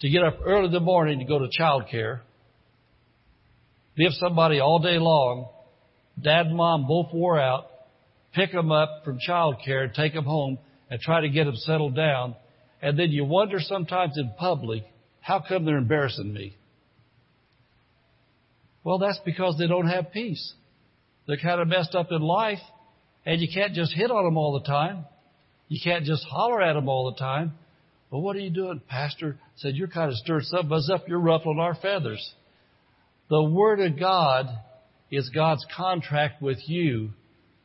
to 0.00 0.08
get 0.08 0.22
up 0.22 0.38
early 0.44 0.66
in 0.66 0.72
the 0.72 0.80
morning 0.80 1.18
to 1.18 1.24
go 1.24 1.38
to 1.38 1.48
child 1.50 1.84
care. 1.90 2.22
Be 3.96 4.04
with 4.04 4.14
somebody 4.14 4.60
all 4.60 4.78
day 4.78 4.98
long. 4.98 5.48
Dad 6.20 6.46
and 6.46 6.56
mom 6.56 6.86
both 6.86 7.12
wore 7.12 7.38
out. 7.38 7.66
Pick 8.36 8.52
them 8.52 8.70
up 8.70 9.02
from 9.02 9.18
child 9.18 9.56
care 9.64 9.88
take 9.88 10.12
them 10.12 10.26
home 10.26 10.58
and 10.90 11.00
try 11.00 11.22
to 11.22 11.28
get 11.30 11.44
them 11.44 11.56
settled 11.56 11.96
down. 11.96 12.34
And 12.82 12.98
then 12.98 13.10
you 13.10 13.24
wonder 13.24 13.58
sometimes 13.58 14.18
in 14.18 14.30
public, 14.38 14.84
how 15.20 15.42
come 15.46 15.64
they're 15.64 15.78
embarrassing 15.78 16.32
me? 16.32 16.54
Well, 18.84 18.98
that's 18.98 19.18
because 19.24 19.56
they 19.58 19.66
don't 19.66 19.88
have 19.88 20.12
peace. 20.12 20.52
They're 21.26 21.38
kind 21.38 21.62
of 21.62 21.66
messed 21.66 21.94
up 21.94 22.12
in 22.12 22.20
life, 22.20 22.60
and 23.24 23.40
you 23.40 23.48
can't 23.52 23.72
just 23.72 23.94
hit 23.94 24.10
on 24.10 24.24
them 24.24 24.36
all 24.36 24.60
the 24.60 24.66
time. 24.66 25.06
You 25.68 25.80
can't 25.82 26.04
just 26.04 26.24
holler 26.24 26.60
at 26.62 26.74
them 26.74 26.90
all 26.90 27.10
the 27.10 27.18
time. 27.18 27.54
Well, 28.10 28.20
what 28.20 28.36
are 28.36 28.40
you 28.40 28.50
doing? 28.50 28.80
Pastor 28.86 29.38
said, 29.56 29.74
You're 29.74 29.88
kind 29.88 30.10
of 30.10 30.16
stirring 30.18 30.44
some 30.44 30.66
of 30.66 30.72
us 30.72 30.90
up. 30.92 31.08
You're 31.08 31.18
ruffling 31.18 31.58
our 31.58 31.74
feathers. 31.74 32.34
The 33.30 33.42
Word 33.42 33.80
of 33.80 33.98
God 33.98 34.46
is 35.10 35.30
God's 35.34 35.66
contract 35.74 36.40
with 36.40 36.58
you 36.68 37.10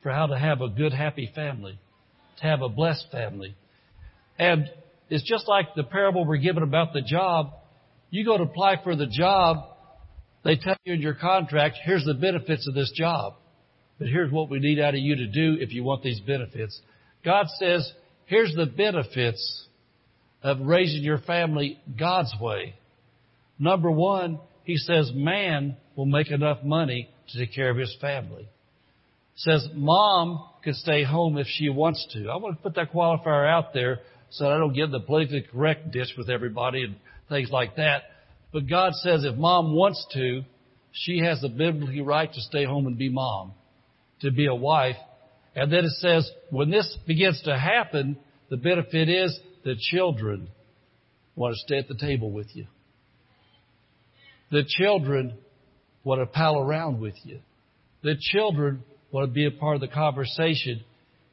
for 0.01 0.11
how 0.11 0.27
to 0.27 0.37
have 0.37 0.61
a 0.61 0.69
good, 0.69 0.93
happy 0.93 1.31
family, 1.33 1.79
to 2.37 2.43
have 2.43 2.61
a 2.61 2.69
blessed 2.69 3.05
family. 3.11 3.55
And 4.37 4.65
it's 5.09 5.27
just 5.27 5.47
like 5.47 5.75
the 5.75 5.83
parable 5.83 6.25
we're 6.25 6.37
given 6.37 6.63
about 6.63 6.93
the 6.93 7.01
job. 7.01 7.51
You 8.09 8.25
go 8.25 8.37
to 8.37 8.43
apply 8.43 8.77
for 8.83 8.95
the 8.95 9.07
job, 9.07 9.57
they 10.43 10.55
tell 10.55 10.75
you 10.83 10.93
in 10.93 11.01
your 11.01 11.13
contract, 11.13 11.77
here's 11.83 12.05
the 12.05 12.13
benefits 12.13 12.67
of 12.67 12.73
this 12.73 12.91
job. 12.95 13.35
But 13.99 14.07
here's 14.07 14.31
what 14.31 14.49
we 14.49 14.59
need 14.59 14.79
out 14.79 14.95
of 14.95 14.99
you 14.99 15.15
to 15.15 15.27
do 15.27 15.57
if 15.59 15.71
you 15.71 15.83
want 15.83 16.01
these 16.01 16.19
benefits. 16.19 16.79
God 17.23 17.45
says, 17.59 17.91
here's 18.25 18.55
the 18.55 18.65
benefits 18.65 19.67
of 20.41 20.61
raising 20.61 21.03
your 21.03 21.19
family 21.19 21.79
God's 21.99 22.33
way. 22.41 22.73
Number 23.59 23.91
one, 23.91 24.39
He 24.63 24.77
says 24.77 25.11
man 25.13 25.77
will 25.95 26.07
make 26.07 26.31
enough 26.31 26.63
money 26.63 27.09
to 27.29 27.39
take 27.39 27.53
care 27.53 27.69
of 27.69 27.77
his 27.77 27.95
family. 28.01 28.49
Says 29.43 29.67
mom 29.73 30.47
can 30.63 30.75
stay 30.75 31.03
home 31.03 31.39
if 31.39 31.47
she 31.47 31.67
wants 31.69 32.05
to. 32.13 32.29
I 32.29 32.35
want 32.35 32.57
to 32.57 32.61
put 32.61 32.75
that 32.75 32.93
qualifier 32.93 33.49
out 33.49 33.73
there 33.73 33.99
so 34.29 34.47
I 34.47 34.59
don't 34.59 34.73
get 34.73 34.91
the 34.91 34.99
politically 34.99 35.43
correct 35.51 35.91
ditch 35.91 36.09
with 36.15 36.29
everybody 36.29 36.83
and 36.83 36.95
things 37.27 37.49
like 37.49 37.77
that. 37.77 38.03
But 38.53 38.69
God 38.69 38.93
says 38.93 39.23
if 39.23 39.35
mom 39.35 39.73
wants 39.73 40.05
to, 40.13 40.43
she 40.91 41.19
has 41.19 41.41
the 41.41 41.49
biblical 41.49 42.05
right 42.05 42.31
to 42.31 42.41
stay 42.41 42.65
home 42.65 42.85
and 42.85 42.99
be 42.99 43.09
mom, 43.09 43.53
to 44.21 44.29
be 44.29 44.45
a 44.45 44.53
wife. 44.53 44.97
And 45.55 45.73
then 45.73 45.85
it 45.85 45.93
says 45.93 46.29
when 46.51 46.69
this 46.69 46.95
begins 47.07 47.41
to 47.45 47.57
happen, 47.57 48.17
the 48.51 48.57
benefit 48.57 49.09
is 49.09 49.39
the 49.63 49.75
children 49.75 50.49
want 51.35 51.55
to 51.55 51.59
stay 51.61 51.79
at 51.79 51.87
the 51.87 51.97
table 51.97 52.31
with 52.31 52.55
you. 52.55 52.67
The 54.51 54.65
children 54.67 55.39
want 56.03 56.21
to 56.21 56.27
pal 56.27 56.59
around 56.59 56.99
with 56.99 57.15
you. 57.23 57.39
The 58.03 58.15
children 58.19 58.83
want 59.11 59.29
to 59.29 59.33
be 59.33 59.45
a 59.45 59.51
part 59.51 59.75
of 59.75 59.81
the 59.81 59.87
conversation. 59.87 60.83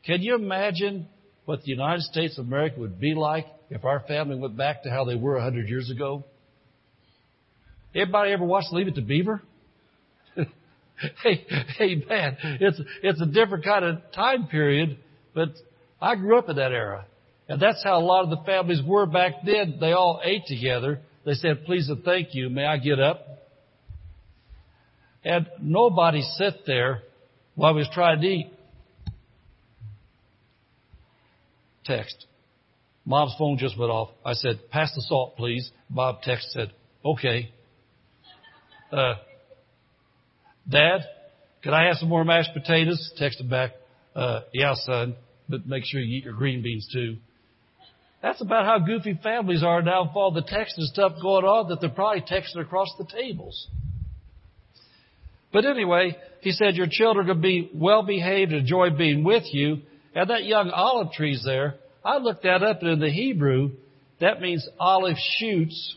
Can 0.04 0.22
you 0.22 0.34
imagine 0.34 1.06
what 1.44 1.62
the 1.62 1.70
United 1.70 2.02
States 2.02 2.38
of 2.38 2.46
America 2.46 2.78
would 2.80 3.00
be 3.00 3.14
like 3.14 3.46
if 3.70 3.84
our 3.84 4.00
family 4.00 4.36
went 4.36 4.56
back 4.56 4.82
to 4.82 4.90
how 4.90 5.04
they 5.04 5.14
were 5.14 5.36
a 5.36 5.42
hundred 5.42 5.68
years 5.68 5.90
ago? 5.90 6.24
Everybody 7.94 8.32
ever 8.32 8.44
watched 8.44 8.72
Leave 8.72 8.88
It 8.88 8.94
to 8.96 9.02
Beaver? 9.02 9.42
hey, 10.36 11.46
hey, 11.78 12.04
man, 12.08 12.36
it's 12.60 12.80
it's 13.02 13.20
a 13.20 13.26
different 13.26 13.64
kind 13.64 13.84
of 13.84 13.98
time 14.14 14.46
period, 14.46 14.98
but 15.34 15.48
I 16.00 16.16
grew 16.16 16.38
up 16.38 16.48
in 16.48 16.56
that 16.56 16.72
era. 16.72 17.06
And 17.48 17.60
that's 17.60 17.82
how 17.82 17.98
a 17.98 18.04
lot 18.04 18.24
of 18.24 18.30
the 18.30 18.44
families 18.44 18.82
were 18.86 19.06
back 19.06 19.36
then. 19.44 19.78
They 19.80 19.92
all 19.92 20.20
ate 20.22 20.44
together. 20.46 21.00
They 21.24 21.32
said, 21.32 21.64
please 21.64 21.88
and 21.88 22.04
thank 22.04 22.34
you. 22.34 22.50
May 22.50 22.66
I 22.66 22.76
get 22.76 23.00
up? 23.00 23.24
And 25.24 25.46
nobody 25.60 26.22
sat 26.36 26.54
there 26.66 27.02
we 27.58 27.80
was 27.80 27.88
trying 27.92 28.20
to 28.20 28.26
eat. 28.26 28.52
Text. 31.84 32.26
Mom's 33.04 33.34
phone 33.38 33.58
just 33.58 33.78
went 33.78 33.90
off. 33.90 34.10
I 34.24 34.34
said, 34.34 34.60
pass 34.70 34.92
the 34.94 35.02
salt, 35.02 35.36
please. 35.36 35.70
Bob 35.90 36.22
text 36.22 36.52
said, 36.52 36.72
okay. 37.04 37.50
Uh, 38.92 39.14
Dad, 40.70 41.00
could 41.64 41.72
I 41.72 41.86
have 41.86 41.96
some 41.96 42.08
more 42.08 42.24
mashed 42.24 42.50
potatoes? 42.52 43.12
Texted 43.20 43.50
back, 43.50 43.72
uh, 44.14 44.40
yeah, 44.52 44.74
son, 44.74 45.16
but 45.48 45.66
make 45.66 45.84
sure 45.84 46.00
you 46.00 46.18
eat 46.18 46.24
your 46.24 46.34
green 46.34 46.62
beans 46.62 46.88
too. 46.92 47.16
That's 48.22 48.40
about 48.40 48.66
how 48.66 48.78
goofy 48.84 49.18
families 49.22 49.62
are 49.62 49.80
now 49.82 50.02
with 50.02 50.14
all 50.14 50.30
the 50.30 50.42
text 50.42 50.76
and 50.76 50.86
stuff 50.88 51.12
going 51.22 51.44
on 51.44 51.70
that 51.70 51.80
they're 51.80 51.90
probably 51.90 52.20
texting 52.22 52.60
across 52.60 52.88
the 52.98 53.06
tables. 53.06 53.68
But 55.52 55.64
anyway, 55.64 56.16
he 56.40 56.52
said, 56.52 56.76
your 56.76 56.86
children 56.90 57.26
can 57.26 57.40
be 57.40 57.70
well 57.74 58.02
behaved 58.02 58.52
and 58.52 58.60
enjoy 58.60 58.90
being 58.90 59.24
with 59.24 59.44
you. 59.52 59.78
And 60.14 60.30
that 60.30 60.44
young 60.44 60.70
olive 60.70 61.12
tree's 61.12 61.42
there. 61.44 61.74
I 62.04 62.18
looked 62.18 62.44
that 62.44 62.62
up 62.62 62.82
and 62.82 62.90
in 62.90 63.00
the 63.00 63.10
Hebrew, 63.10 63.72
that 64.20 64.40
means 64.40 64.66
olive 64.78 65.16
shoots 65.38 65.96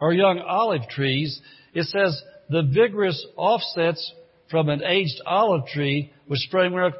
or 0.00 0.12
young 0.12 0.38
olive 0.40 0.88
trees. 0.90 1.40
It 1.72 1.84
says 1.84 2.20
the 2.50 2.62
vigorous 2.62 3.26
offsets 3.36 4.12
from 4.50 4.68
an 4.68 4.82
aged 4.84 5.20
olive 5.26 5.66
tree 5.66 6.12
which 6.26 6.40
spring 6.40 6.74
up, 6.78 6.94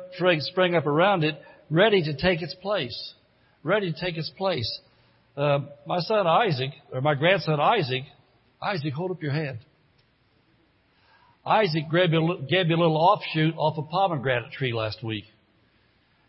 up 0.83 0.87
around 0.87 1.25
it, 1.25 1.37
ready 1.71 2.03
to 2.03 2.16
take 2.16 2.42
its 2.42 2.55
place 2.55 3.14
ready 3.66 3.92
to 3.92 4.01
take 4.01 4.16
its 4.16 4.31
place. 4.38 4.81
Uh, 5.37 5.59
my 5.87 5.99
son 5.99 6.27
Isaac, 6.27 6.71
or 6.92 7.01
my 7.01 7.14
grandson 7.14 7.61
Isaac, 7.61 8.05
Isaac, 8.62 8.95
hold 8.95 9.11
up 9.11 9.23
your 9.23 9.33
hand. 9.33 9.59
Isaac 11.46 11.85
gave 11.92 12.11
me, 12.11 12.16
a, 12.16 12.20
little 12.76 12.96
offshoot 12.96 13.54
off 13.56 13.78
a 13.78 13.82
pomegranate 13.82 14.50
tree 14.50 14.72
last 14.72 15.04
week. 15.04 15.24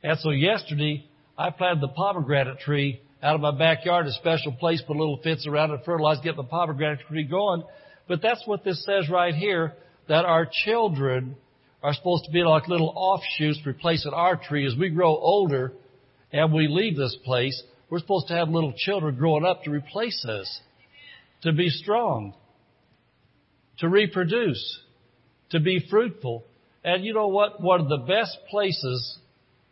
And 0.03 0.17
so 0.19 0.29
yesterday, 0.29 1.05
I 1.35 1.49
planted 1.49 1.81
the 1.81 1.87
pomegranate 1.87 2.59
tree 2.59 3.01
out 3.23 3.33
of 3.33 3.41
my 3.41 3.57
backyard, 3.57 4.05
a 4.05 4.11
special 4.11 4.51
place, 4.51 4.81
put 4.85 4.95
a 4.95 4.99
little 4.99 5.19
fence 5.23 5.47
around 5.47 5.71
it, 5.71 5.81
fertilized, 5.83 6.23
get 6.23 6.35
the 6.35 6.43
pomegranate 6.43 6.99
tree 7.07 7.23
going. 7.23 7.63
But 8.07 8.21
that's 8.21 8.43
what 8.45 8.63
this 8.63 8.85
says 8.85 9.09
right 9.09 9.33
here, 9.33 9.73
that 10.07 10.23
our 10.23 10.47
children 10.65 11.35
are 11.81 11.95
supposed 11.95 12.25
to 12.25 12.31
be 12.31 12.43
like 12.43 12.67
little 12.67 12.93
offshoots 12.95 13.59
replacing 13.65 14.13
our 14.13 14.35
tree. 14.35 14.67
As 14.67 14.75
we 14.77 14.89
grow 14.89 15.15
older, 15.15 15.73
and 16.31 16.53
we 16.53 16.67
leave 16.67 16.95
this 16.95 17.17
place, 17.25 17.59
we're 17.89 17.99
supposed 17.99 18.27
to 18.27 18.35
have 18.35 18.49
little 18.49 18.73
children 18.77 19.15
growing 19.15 19.45
up 19.45 19.63
to 19.63 19.71
replace 19.71 20.25
us, 20.25 20.61
to 21.41 21.53
be 21.53 21.69
strong, 21.69 22.33
to 23.79 23.89
reproduce, 23.89 24.79
to 25.51 25.59
be 25.59 25.85
fruitful. 25.89 26.45
And 26.83 27.03
you 27.03 27.13
know 27.13 27.27
what? 27.27 27.61
One 27.61 27.81
of 27.81 27.89
the 27.89 28.05
best 28.07 28.37
places 28.49 29.17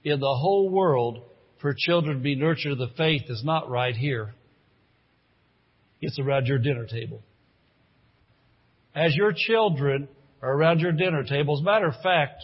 in 0.04 0.20
the 0.20 0.36
whole 0.36 0.70
world 0.70 1.24
for 1.62 1.74
children 1.78 2.18
to 2.18 2.24
be 2.24 2.36
nurtured 2.36 2.74
in 2.74 2.78
the 2.78 2.90
faith 2.98 3.24
is 3.28 3.44
not 3.44 3.70
right 3.70 3.96
here. 3.96 4.34
It's 6.02 6.20
around 6.20 6.46
your 6.46 6.60
dinner 6.60 6.86
table. 6.86 7.22
As 8.94 9.16
your 9.16 9.34
children 9.36 10.08
are 10.42 10.54
around 10.54 10.80
your 10.80 10.92
dinner 10.92 11.24
table, 11.24 11.56
as 11.56 11.62
a 11.62 11.64
matter 11.64 11.88
of 11.88 11.96
fact, 12.04 12.44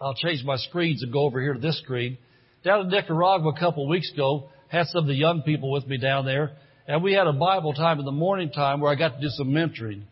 I'll 0.00 0.14
change 0.14 0.42
my 0.44 0.56
screens 0.56 1.02
and 1.02 1.12
go 1.12 1.24
over 1.24 1.40
here 1.40 1.52
to 1.52 1.60
this 1.60 1.78
screen. 1.80 2.18
Down 2.64 2.80
in 2.80 2.88
Nicaragua 2.88 3.52
a 3.54 3.58
couple 3.58 3.84
of 3.84 3.90
weeks 3.90 4.10
ago, 4.12 4.48
had 4.68 4.86
some 4.86 5.02
of 5.02 5.06
the 5.06 5.14
young 5.14 5.42
people 5.42 5.70
with 5.70 5.86
me 5.86 5.98
down 5.98 6.24
there, 6.24 6.52
and 6.86 7.02
we 7.02 7.12
had 7.12 7.26
a 7.26 7.32
Bible 7.32 7.74
time 7.74 7.98
in 7.98 8.04
the 8.04 8.12
morning 8.12 8.50
time 8.50 8.80
where 8.80 8.90
I 8.90 8.94
got 8.94 9.16
to 9.16 9.20
do 9.20 9.28
some 9.30 9.48
mentoring. 9.48 10.02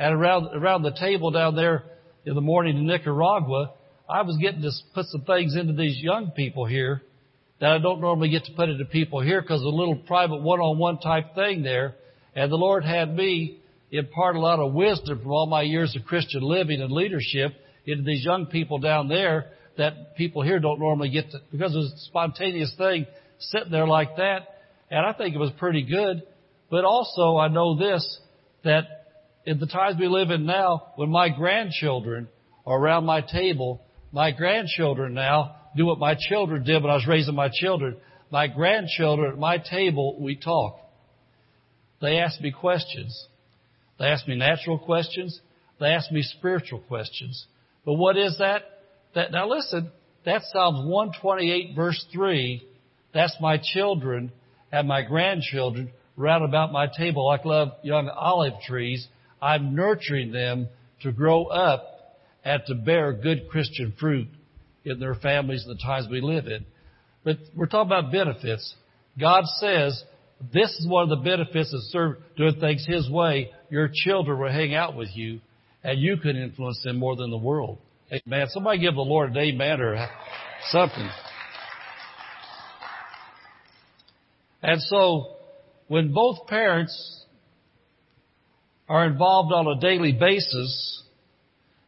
And 0.00 0.14
around 0.14 0.46
around 0.56 0.82
the 0.82 0.96
table 0.98 1.30
down 1.30 1.54
there 1.54 1.84
in 2.24 2.34
the 2.34 2.40
morning 2.40 2.78
in 2.78 2.86
Nicaragua, 2.86 3.74
I 4.08 4.22
was 4.22 4.38
getting 4.40 4.62
to 4.62 4.70
put 4.94 5.04
some 5.06 5.24
things 5.24 5.54
into 5.54 5.74
these 5.74 5.98
young 6.02 6.30
people 6.30 6.64
here 6.64 7.02
that 7.60 7.72
I 7.72 7.78
don't 7.78 8.00
normally 8.00 8.30
get 8.30 8.44
to 8.44 8.52
put 8.52 8.70
into 8.70 8.86
people 8.86 9.20
here 9.20 9.42
because 9.42 9.60
a 9.60 9.68
little 9.68 9.96
private 9.96 10.40
one-on-one 10.40 11.00
type 11.00 11.34
thing 11.34 11.62
there. 11.62 11.96
And 12.34 12.50
the 12.50 12.56
Lord 12.56 12.82
had 12.82 13.14
me 13.14 13.58
impart 13.90 14.36
a 14.36 14.40
lot 14.40 14.58
of 14.58 14.72
wisdom 14.72 15.20
from 15.20 15.32
all 15.32 15.46
my 15.46 15.60
years 15.60 15.94
of 15.94 16.06
Christian 16.06 16.40
living 16.40 16.80
and 16.80 16.90
leadership 16.90 17.52
into 17.84 18.02
these 18.02 18.24
young 18.24 18.46
people 18.46 18.78
down 18.78 19.08
there 19.08 19.50
that 19.76 20.16
people 20.16 20.40
here 20.40 20.60
don't 20.60 20.80
normally 20.80 21.10
get 21.10 21.30
to, 21.32 21.40
because 21.52 21.74
it 21.74 21.78
was 21.78 21.92
a 21.92 22.06
spontaneous 22.06 22.74
thing 22.78 23.06
sitting 23.38 23.70
there 23.70 23.86
like 23.86 24.16
that. 24.16 24.48
And 24.90 25.04
I 25.04 25.12
think 25.12 25.34
it 25.34 25.38
was 25.38 25.50
pretty 25.58 25.82
good. 25.82 26.22
But 26.70 26.86
also 26.86 27.36
I 27.36 27.48
know 27.48 27.76
this, 27.76 28.18
that 28.64 28.99
in 29.46 29.58
the 29.58 29.66
times 29.66 29.96
we 29.98 30.08
live 30.08 30.30
in 30.30 30.46
now, 30.46 30.92
when 30.96 31.10
my 31.10 31.28
grandchildren 31.28 32.28
are 32.66 32.78
around 32.78 33.04
my 33.04 33.20
table, 33.20 33.82
my 34.12 34.32
grandchildren 34.32 35.14
now 35.14 35.56
do 35.76 35.86
what 35.86 35.98
my 35.98 36.16
children 36.18 36.64
did 36.64 36.82
when 36.82 36.90
I 36.90 36.96
was 36.96 37.06
raising 37.06 37.34
my 37.34 37.50
children. 37.52 37.96
My 38.30 38.46
grandchildren 38.48 39.32
at 39.32 39.38
my 39.38 39.58
table, 39.58 40.16
we 40.20 40.36
talk. 40.36 40.78
They 42.00 42.18
ask 42.18 42.40
me 42.40 42.50
questions. 42.52 43.26
They 43.98 44.06
ask 44.06 44.26
me 44.26 44.36
natural 44.36 44.78
questions. 44.78 45.40
They 45.78 45.88
ask 45.88 46.10
me 46.10 46.22
spiritual 46.22 46.80
questions. 46.80 47.46
But 47.84 47.94
what 47.94 48.16
is 48.16 48.38
that? 48.38 48.62
that 49.14 49.32
now 49.32 49.48
listen, 49.48 49.90
that's 50.24 50.50
Psalms 50.52 50.86
128 50.86 51.74
verse 51.74 52.04
3. 52.12 52.66
That's 53.12 53.36
my 53.40 53.58
children 53.62 54.32
and 54.72 54.86
my 54.86 55.02
grandchildren 55.02 55.90
round 56.16 56.44
about 56.44 56.72
my 56.72 56.86
table 56.86 57.26
like 57.26 57.44
love 57.44 57.70
young 57.82 58.08
olive 58.08 58.60
trees. 58.66 59.06
I'm 59.40 59.74
nurturing 59.74 60.32
them 60.32 60.68
to 61.02 61.12
grow 61.12 61.44
up 61.44 62.18
and 62.44 62.62
to 62.66 62.74
bear 62.74 63.12
good 63.12 63.48
Christian 63.48 63.94
fruit 63.98 64.28
in 64.84 64.98
their 64.98 65.14
families 65.14 65.64
and 65.66 65.78
the 65.78 65.82
times 65.82 66.08
we 66.10 66.20
live 66.20 66.46
in. 66.46 66.64
But 67.24 67.38
we're 67.54 67.66
talking 67.66 67.88
about 67.92 68.12
benefits. 68.12 68.74
God 69.18 69.44
says 69.60 70.02
this 70.52 70.70
is 70.70 70.86
one 70.88 71.04
of 71.04 71.10
the 71.10 71.24
benefits 71.24 71.72
of 71.74 71.80
serve, 71.90 72.16
doing 72.36 72.58
things 72.60 72.86
His 72.86 73.10
way. 73.10 73.50
Your 73.70 73.90
children 73.92 74.38
will 74.38 74.50
hang 74.50 74.74
out 74.74 74.96
with 74.96 75.10
you 75.14 75.40
and 75.84 76.00
you 76.00 76.16
can 76.16 76.36
influence 76.36 76.80
them 76.82 76.98
more 76.98 77.16
than 77.16 77.30
the 77.30 77.38
world. 77.38 77.78
Amen. 78.12 78.46
Somebody 78.48 78.80
give 78.80 78.94
the 78.94 79.00
Lord 79.00 79.30
an 79.30 79.36
amen 79.36 79.80
or 79.80 80.08
something. 80.70 81.08
And 84.62 84.80
so, 84.82 85.36
when 85.88 86.12
both 86.12 86.46
parents 86.46 87.19
are 88.90 89.06
involved 89.06 89.52
on 89.52 89.68
a 89.68 89.80
daily 89.80 90.12
basis, 90.12 91.04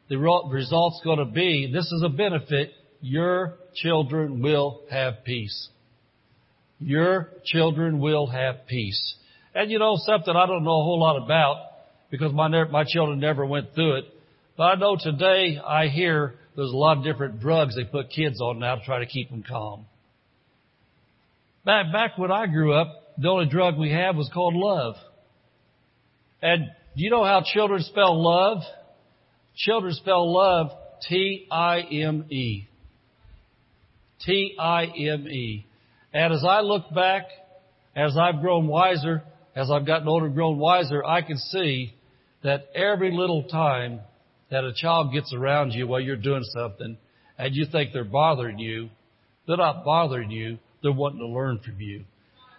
the 0.09 0.17
result's 0.17 1.01
going 1.03 1.19
to 1.19 1.25
be, 1.25 1.69
this 1.73 1.91
is 1.91 2.01
a 2.05 2.09
benefit, 2.09 2.71
your 3.01 3.57
children 3.75 4.41
will 4.41 4.83
have 4.89 5.25
peace. 5.25 5.69
Your 6.79 7.31
children 7.45 7.99
will 7.99 8.29
have 8.29 8.69
peace. 8.69 9.15
And 9.53 9.69
you 9.69 9.81
know 9.81 9.97
something 9.97 10.33
I 10.35 10.47
don't 10.47 10.63
know 10.63 10.81
a 10.81 10.85
whole 10.85 11.01
lot 11.01 11.21
about 11.25 11.57
because 12.09 12.33
my, 12.33 12.47
my 12.71 12.85
children 12.87 13.19
never 13.19 13.45
went 13.45 13.75
through 13.75 13.97
it. 13.97 14.05
But 14.57 14.63
I 14.63 14.75
know 14.77 14.97
today 14.97 15.59
I 15.59 15.89
hear 15.89 16.37
there's 16.55 16.71
a 16.71 16.77
lot 16.77 16.99
of 16.99 17.05
different 17.05 17.41
drugs 17.41 17.75
they 17.75 17.85
put 17.85 18.11
kids 18.11 18.41
on 18.41 18.61
now 18.61 18.77
to 18.77 18.85
try 18.85 19.01
to 19.01 19.07
keep 19.07 19.29
them 19.29 19.43
calm. 19.43 19.87
Back, 21.65 21.93
back 21.93 22.17
when 22.17 22.31
I 22.31 22.47
grew 22.47 22.75
up, 22.75 23.17
the 23.19 23.29
only 23.29 23.47
drug 23.47 23.77
we 23.77 23.91
had 23.91 24.17
was 24.17 24.31
called 24.33 24.55
love. 24.55 24.95
And 26.41 26.71
do 26.97 27.03
you 27.03 27.11
know 27.11 27.25
how 27.25 27.43
children 27.45 27.83
spell 27.83 28.23
love? 28.23 28.59
Children 29.57 29.95
spell 29.95 30.33
love 30.33 30.71
T-I-M-E. 31.09 32.69
T-I-M-E. 34.25 35.67
And 36.13 36.33
as 36.33 36.45
I 36.47 36.61
look 36.61 36.85
back, 36.95 37.23
as 37.97 38.17
I've 38.17 38.41
grown 38.41 38.67
wiser, 38.67 39.23
as 39.57 39.71
I've 39.71 39.87
gotten 39.87 40.09
older 40.09 40.29
grown 40.29 40.59
wiser, 40.59 41.05
I 41.05 41.23
can 41.23 41.39
see 41.39 41.95
that 42.43 42.67
every 42.75 43.11
little 43.11 43.45
time 43.45 44.01
that 44.51 44.65
a 44.65 44.73
child 44.75 45.13
gets 45.13 45.33
around 45.35 45.73
you 45.73 45.87
while 45.87 46.01
you're 46.01 46.17
doing 46.17 46.45
something 46.55 46.99
and 47.39 47.55
you 47.55 47.67
think 47.71 47.93
they're 47.93 48.05
bothering 48.05 48.59
you, 48.59 48.91
they're 49.47 49.57
not 49.57 49.85
bothering 49.85 50.31
you, 50.31 50.59
they're 50.83 50.93
wanting 50.93 51.21
to 51.21 51.27
learn 51.27 51.59
from 51.59 51.81
you. 51.81 52.05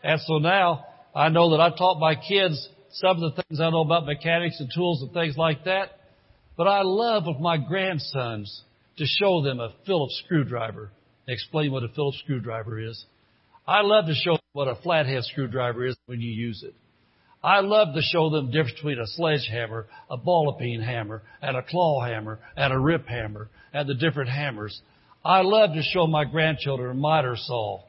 And 0.03 0.19
so 0.21 0.39
now 0.39 0.86
I 1.15 1.29
know 1.29 1.51
that 1.51 1.61
I 1.61 1.69
taught 1.69 1.99
my 1.99 2.15
kids 2.15 2.67
some 2.94 3.24
of 3.24 3.36
the 3.36 3.44
things 3.44 3.60
I 3.60 3.70
know 3.70 3.82
about 3.82 4.06
mechanics 4.06 4.60
and 4.60 4.70
tools 4.74 5.02
and 5.02 5.12
things 5.12 5.38
like 5.38 5.66
that. 5.66 6.00
But 6.56 6.68
I 6.68 6.82
love 6.84 7.28
of 7.28 7.39
my 7.39 7.58
grandsons 7.58 8.64
to 8.98 9.06
show 9.06 9.41
them 9.41 9.60
a 9.60 9.74
Phillips 9.86 10.22
screwdriver, 10.26 10.91
explain 11.28 11.72
what 11.72 11.84
a 11.84 11.88
Phillips 11.89 12.20
screwdriver 12.20 12.80
is. 12.80 13.06
I 13.68 13.82
love 13.82 14.06
to 14.06 14.14
show 14.14 14.34
them 14.34 14.41
what 14.54 14.68
a 14.68 14.76
flathead 14.76 15.24
screwdriver 15.24 15.86
is 15.88 15.96
when 16.06 16.22
you 16.22 16.32
use 16.32 16.64
it. 16.64 16.76
I 17.44 17.60
love 17.60 17.94
to 17.96 18.02
show 18.02 18.30
them 18.30 18.46
the 18.46 18.52
difference 18.52 18.76
between 18.76 19.00
a 19.00 19.08
sledgehammer, 19.08 19.88
a 20.10 20.16
ball 20.16 20.56
peen 20.60 20.80
hammer, 20.80 21.24
and 21.41 21.58
a 21.58 21.64
claw 21.64 22.02
hammer, 22.06 22.39
and 22.56 22.72
a 22.72 22.80
rip 22.80 23.08
hammer, 23.08 23.50
and 23.74 23.89
the 23.89 23.96
different 23.96 24.30
hammers. 24.30 24.82
I 25.26 25.41
love 25.41 25.74
to 25.74 25.82
show 25.82 26.08
my 26.08 26.24
grandchildren 26.26 26.91
a 26.91 26.94
miter 26.94 27.36
saw, 27.36 27.82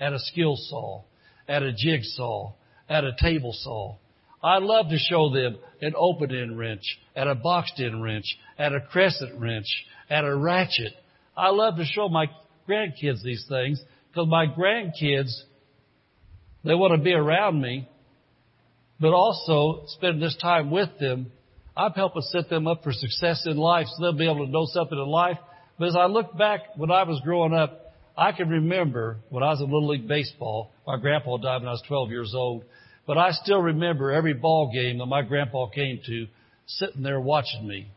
and 0.00 0.14
a 0.14 0.18
skill 0.18 0.56
saw, 0.56 1.02
and 1.46 1.64
a 1.64 1.72
jigsaw, 1.72 2.54
and 2.88 3.06
a 3.06 3.12
table 3.20 3.52
saw. 3.52 3.96
I 4.42 4.58
love 4.58 4.88
to 4.90 4.98
show 4.98 5.30
them 5.32 5.58
an 5.80 5.94
open 5.96 6.34
end 6.34 6.58
wrench, 6.58 6.98
and 7.16 7.28
a 7.28 7.34
boxed 7.34 7.80
end 7.80 8.02
wrench, 8.02 8.36
and 8.56 8.74
a 8.74 8.80
crescent 8.80 9.40
wrench, 9.40 9.66
and 10.08 10.26
a 10.26 10.34
ratchet. 10.34 10.92
I 11.36 11.50
love 11.50 11.76
to 11.76 11.84
show 11.84 12.08
my 12.08 12.26
grandkids 12.68 13.22
these 13.22 13.44
things 13.48 13.82
because 14.10 14.28
my 14.28 14.46
grandkids, 14.46 15.30
they 16.64 16.74
want 16.74 16.96
to 16.96 17.02
be 17.02 17.12
around 17.12 17.60
me 17.60 17.88
but 19.00 19.12
also 19.12 19.84
spend 19.86 20.20
this 20.20 20.36
time 20.40 20.70
with 20.70 20.88
them. 20.98 21.30
I'm 21.76 21.92
helping 21.92 22.22
set 22.22 22.48
them 22.48 22.66
up 22.66 22.82
for 22.82 22.92
success 22.92 23.44
in 23.46 23.56
life 23.56 23.86
so 23.88 24.02
they'll 24.02 24.12
be 24.12 24.24
able 24.24 24.46
to 24.46 24.50
know 24.50 24.66
something 24.66 24.98
in 24.98 25.06
life. 25.06 25.38
But 25.78 25.88
as 25.88 25.96
I 25.96 26.06
look 26.06 26.36
back 26.36 26.76
when 26.76 26.90
I 26.90 27.04
was 27.04 27.20
growing 27.22 27.52
up, 27.52 27.94
I 28.16 28.32
can 28.32 28.48
remember 28.48 29.18
when 29.28 29.44
I 29.44 29.50
was 29.50 29.60
in 29.60 29.66
Little 29.66 29.88
League 29.88 30.08
Baseball, 30.08 30.72
my 30.86 30.98
grandpa 30.98 31.36
died 31.36 31.60
when 31.60 31.68
I 31.68 31.72
was 31.72 31.82
12 31.86 32.10
years 32.10 32.32
old, 32.34 32.64
but 33.08 33.18
I 33.18 33.32
still 33.32 33.60
remember 33.60 34.12
every 34.12 34.34
ball 34.34 34.70
game 34.72 34.98
that 34.98 35.06
my 35.06 35.22
grandpa 35.22 35.68
came 35.70 36.00
to 36.06 36.26
sitting 36.66 37.02
there 37.02 37.20
watching 37.20 37.66
me, 37.66 37.88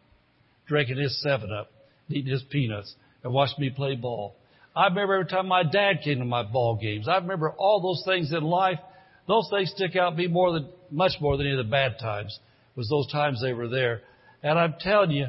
drinking 0.68 0.98
his 0.98 1.24
7-Up, 1.24 1.70
eating 2.10 2.32
his 2.32 2.44
peanuts, 2.50 2.96
and 3.24 3.32
watching 3.32 3.60
me 3.60 3.70
play 3.70 3.96
ball. 3.96 4.36
I 4.76 4.86
remember 4.86 5.16
every 5.16 5.28
time 5.28 5.48
my 5.48 5.62
dad 5.62 6.00
came 6.04 6.18
to 6.18 6.26
my 6.26 6.42
ball 6.42 6.80
games. 6.82 7.08
I 7.08 7.18
remember 7.18 7.52
all 7.52 7.80
those 7.80 8.04
things 8.06 8.32
in 8.32 8.44
life 8.44 8.80
those 9.28 9.48
things 9.50 9.72
stick 9.76 9.96
out 9.96 10.18
me 10.18 10.28
more 10.28 10.52
than, 10.52 10.68
much 10.90 11.14
more 11.22 11.38
than 11.38 11.48
any 11.48 11.58
of 11.58 11.66
the 11.66 11.72
bad 11.72 12.00
times, 12.00 12.38
was 12.76 12.90
those 12.90 13.10
times 13.12 13.42
they 13.42 13.54
were 13.54 13.70
there. 13.70 14.02
And 14.44 14.58
I'm 14.58 14.76
telling 14.80 15.12
you, 15.12 15.28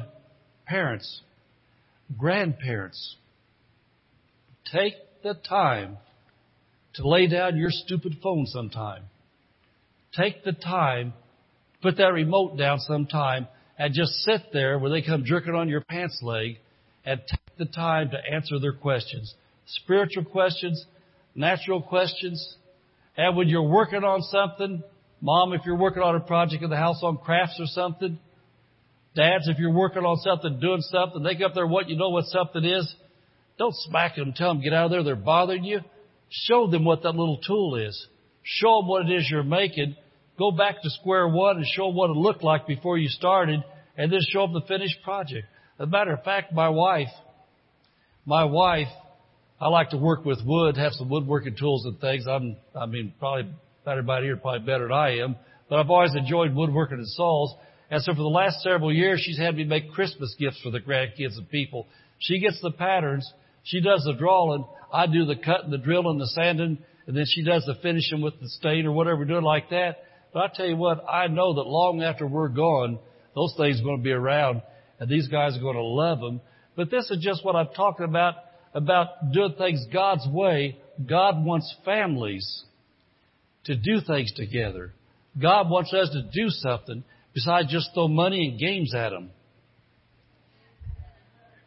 parents, 0.65 1.21
grandparents, 2.17 3.15
take 4.71 4.95
the 5.23 5.35
time 5.35 5.97
to 6.95 7.07
lay 7.07 7.27
down 7.27 7.55
your 7.57 7.69
stupid 7.71 8.17
phone 8.21 8.45
sometime. 8.47 9.03
Take 10.15 10.43
the 10.43 10.53
time, 10.53 11.13
put 11.81 11.97
that 11.97 12.13
remote 12.13 12.57
down 12.57 12.79
sometime, 12.79 13.47
and 13.77 13.93
just 13.93 14.11
sit 14.23 14.41
there 14.51 14.77
where 14.77 14.91
they 14.91 15.01
come 15.01 15.23
jerking 15.25 15.55
on 15.55 15.69
your 15.69 15.81
pants 15.81 16.19
leg 16.21 16.57
and 17.05 17.19
take 17.27 17.57
the 17.57 17.65
time 17.65 18.11
to 18.11 18.33
answer 18.33 18.59
their 18.59 18.73
questions. 18.73 19.33
Spiritual 19.65 20.25
questions, 20.25 20.85
natural 21.35 21.81
questions, 21.81 22.55
and 23.17 23.35
when 23.35 23.47
you're 23.47 23.67
working 23.67 24.03
on 24.03 24.21
something, 24.21 24.83
mom, 25.21 25.53
if 25.53 25.61
you're 25.65 25.77
working 25.77 26.03
on 26.03 26.15
a 26.15 26.19
project 26.19 26.63
in 26.63 26.69
the 26.69 26.77
house 26.77 26.99
on 27.03 27.17
crafts 27.17 27.59
or 27.59 27.67
something, 27.67 28.19
dads, 29.15 29.47
if 29.47 29.57
you're 29.59 29.73
working 29.73 30.03
on 30.03 30.17
something, 30.17 30.59
doing 30.59 30.81
something, 30.81 31.23
they 31.23 31.35
get 31.35 31.45
up 31.45 31.53
there 31.53 31.67
what 31.67 31.89
you 31.89 31.95
know 31.95 32.09
what 32.09 32.25
something 32.25 32.63
is. 32.63 32.93
Don't 33.57 33.75
smack 33.75 34.15
them, 34.15 34.33
tell 34.35 34.53
them 34.53 34.63
get 34.63 34.73
out 34.73 34.85
of 34.85 34.91
there, 34.91 35.03
they're 35.03 35.15
bothering 35.15 35.63
you. 35.63 35.81
Show 36.29 36.67
them 36.67 36.85
what 36.85 37.03
that 37.03 37.11
little 37.11 37.37
tool 37.37 37.75
is. 37.75 38.07
Show 38.41 38.79
them 38.79 38.87
what 38.87 39.07
it 39.07 39.13
is 39.13 39.27
you're 39.29 39.43
making. 39.43 39.95
Go 40.37 40.51
back 40.51 40.81
to 40.81 40.89
square 40.89 41.27
one 41.27 41.57
and 41.57 41.65
show 41.65 41.87
what 41.87 42.09
it 42.09 42.15
looked 42.15 42.43
like 42.43 42.67
before 42.67 42.97
you 42.97 43.09
started 43.09 43.63
and 43.97 44.11
then 44.11 44.19
show 44.29 44.47
them 44.47 44.53
the 44.53 44.67
finished 44.67 45.01
project. 45.03 45.47
As 45.79 45.83
a 45.83 45.87
matter 45.87 46.13
of 46.13 46.23
fact, 46.23 46.53
my 46.53 46.69
wife, 46.69 47.09
my 48.25 48.43
wife 48.43 48.87
I 49.63 49.69
like 49.69 49.91
to 49.91 49.97
work 49.97 50.25
with 50.25 50.39
wood, 50.45 50.75
have 50.75 50.91
some 50.91 51.09
woodworking 51.09 51.55
tools 51.55 51.85
and 51.85 51.97
things. 51.99 52.25
I'm, 52.27 52.57
I 52.75 52.85
mean, 52.85 53.13
probably 53.17 53.49
about 53.83 53.91
everybody 53.93 54.25
here 54.25 54.35
probably 54.35 54.65
better 54.65 54.89
than 54.89 54.91
I 54.91 55.19
am, 55.19 55.37
but 55.69 55.79
I've 55.79 55.89
always 55.89 56.13
enjoyed 56.15 56.53
woodworking 56.53 56.97
and 56.97 57.07
saws. 57.07 57.55
And 57.89 58.03
so 58.03 58.11
for 58.11 58.21
the 58.21 58.23
last 58.23 58.61
several 58.61 58.91
years, 58.91 59.21
she's 59.23 59.37
had 59.37 59.55
me 59.55 59.63
make 59.63 59.91
Christmas 59.91 60.35
gifts 60.37 60.59
for 60.61 60.69
the 60.69 60.81
grandkids 60.81 61.37
and 61.37 61.49
people. 61.49 61.87
She 62.19 62.39
gets 62.39 62.59
the 62.61 62.71
patterns. 62.71 63.31
She 63.63 63.79
does 63.79 64.03
the 64.03 64.15
drawing. 64.19 64.65
I 64.91 65.07
do 65.07 65.23
the 65.23 65.37
cutting, 65.37 65.71
the 65.71 65.77
drilling, 65.77 66.17
the 66.17 66.27
sanding, 66.27 66.79
and 67.07 67.15
then 67.15 67.25
she 67.25 67.43
does 67.43 67.63
the 67.65 67.75
finishing 67.81 68.21
with 68.21 68.37
the 68.41 68.49
stain 68.49 68.85
or 68.85 68.91
whatever 68.91 69.23
doing 69.23 69.43
like 69.43 69.69
that. 69.69 70.03
But 70.33 70.39
I 70.39 70.47
tell 70.53 70.65
you 70.65 70.75
what, 70.75 71.07
I 71.07 71.27
know 71.27 71.53
that 71.55 71.67
long 71.67 72.01
after 72.01 72.25
we're 72.27 72.49
gone, 72.49 72.99
those 73.35 73.53
things 73.57 73.79
are 73.79 73.83
going 73.83 73.97
to 73.97 74.03
be 74.03 74.11
around 74.11 74.61
and 74.99 75.09
these 75.09 75.27
guys 75.27 75.57
are 75.57 75.61
going 75.61 75.75
to 75.75 75.83
love 75.83 76.19
them. 76.19 76.41
But 76.75 76.89
this 76.89 77.09
is 77.11 77.23
just 77.23 77.45
what 77.45 77.55
I'm 77.55 77.69
talking 77.75 78.05
about 78.05 78.35
about 78.73 79.31
doing 79.31 79.53
things 79.57 79.85
God's 79.93 80.27
way, 80.27 80.77
God 81.07 81.43
wants 81.43 81.73
families 81.85 82.63
to 83.65 83.75
do 83.75 83.99
things 84.05 84.33
together. 84.33 84.93
God 85.39 85.69
wants 85.69 85.93
us 85.93 86.09
to 86.09 86.23
do 86.23 86.49
something 86.49 87.03
besides 87.33 87.71
just 87.71 87.89
throw 87.93 88.07
money 88.07 88.49
and 88.49 88.59
games 88.59 88.93
at 88.95 89.09
them. 89.09 89.31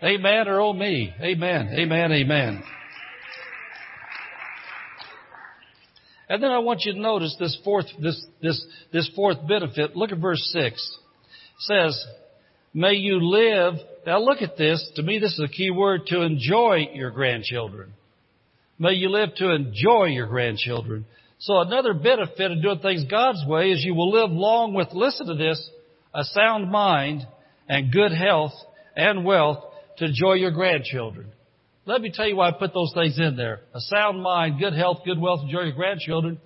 Amen 0.03 0.49
or 0.49 0.61
oh 0.61 0.73
me. 0.73 1.12
Amen. 1.21 1.71
Amen. 1.79 2.12
Amen. 2.12 2.76
And 6.29 6.43
then 6.43 6.51
I 6.51 6.59
want 6.59 6.83
you 6.85 6.93
to 6.93 7.01
notice 7.01 7.37
this 7.39 7.57
fourth, 7.64 7.87
this, 8.01 8.24
this, 8.43 8.66
this 8.93 9.11
fourth 9.14 9.47
benefit. 9.47 9.97
Look 9.97 10.11
at 10.11 10.18
verse 10.18 10.43
6. 10.53 10.74
It 10.74 10.81
says, 11.61 12.07
May 12.74 12.95
you 12.95 13.20
live. 13.20 13.74
Now 14.07 14.20
look 14.20 14.43
at 14.43 14.57
this. 14.57 14.91
To 14.97 15.03
me, 15.03 15.18
this 15.18 15.33
is 15.33 15.45
a 15.45 15.49
key 15.49 15.70
word 15.70 16.03
to 16.09 16.22
enjoy 16.22 16.89
your 16.95 17.11
grandchildren. 17.11 17.93
May 18.79 18.93
you 18.93 19.09
live 19.09 19.35
to 19.37 19.51
enjoy 19.51 20.07
your 20.07 20.27
grandchildren. 20.27 21.07
So 21.39 21.61
another 21.61 21.95
benefit 21.95 22.51
of 22.51 22.62
doing 22.62 22.81
things 22.81 23.05
God's 23.11 23.45
way 23.47 23.70
is 23.70 23.85
you 23.85 23.95
will 23.95 24.11
live 24.11 24.31
long 24.31 24.74
with, 24.74 24.89
listen 24.93 25.27
to 25.27 25.35
this, 25.35 25.70
a 26.14 26.24
sound 26.24 26.70
mind 26.70 27.27
and 27.68 27.93
good 27.93 28.12
health 28.12 28.53
and 28.95 29.24
wealth 29.24 29.64
to 29.99 30.07
enjoy 30.07 30.35
your 30.35 30.51
grandchildren. 30.51 31.29
Let 31.87 32.01
me 32.01 32.11
tell 32.12 32.26
you 32.26 32.34
why 32.34 32.49
I 32.49 32.53
put 32.53 32.74
those 32.74 32.93
things 32.95 33.16
in 33.16 33.37
there. 33.37 33.61
A 33.72 33.80
sound 33.80 34.20
mind, 34.20 34.59
good 34.59 34.74
health, 34.74 34.99
good 35.05 35.20
wealth, 35.20 35.43
enjoy 35.45 35.62
your 35.62 35.72
grandchildren. 35.72 36.41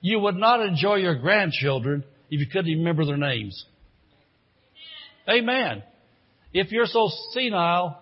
You 0.00 0.18
would 0.18 0.34
not 0.34 0.60
enjoy 0.60 0.96
your 0.96 1.14
grandchildren 1.14 2.02
if 2.28 2.40
you 2.40 2.46
couldn't 2.46 2.66
even 2.66 2.80
remember 2.80 3.06
their 3.06 3.16
names. 3.16 3.64
Amen. 5.28 5.84
If 6.52 6.72
you're 6.72 6.86
so 6.86 7.08
senile 7.30 8.00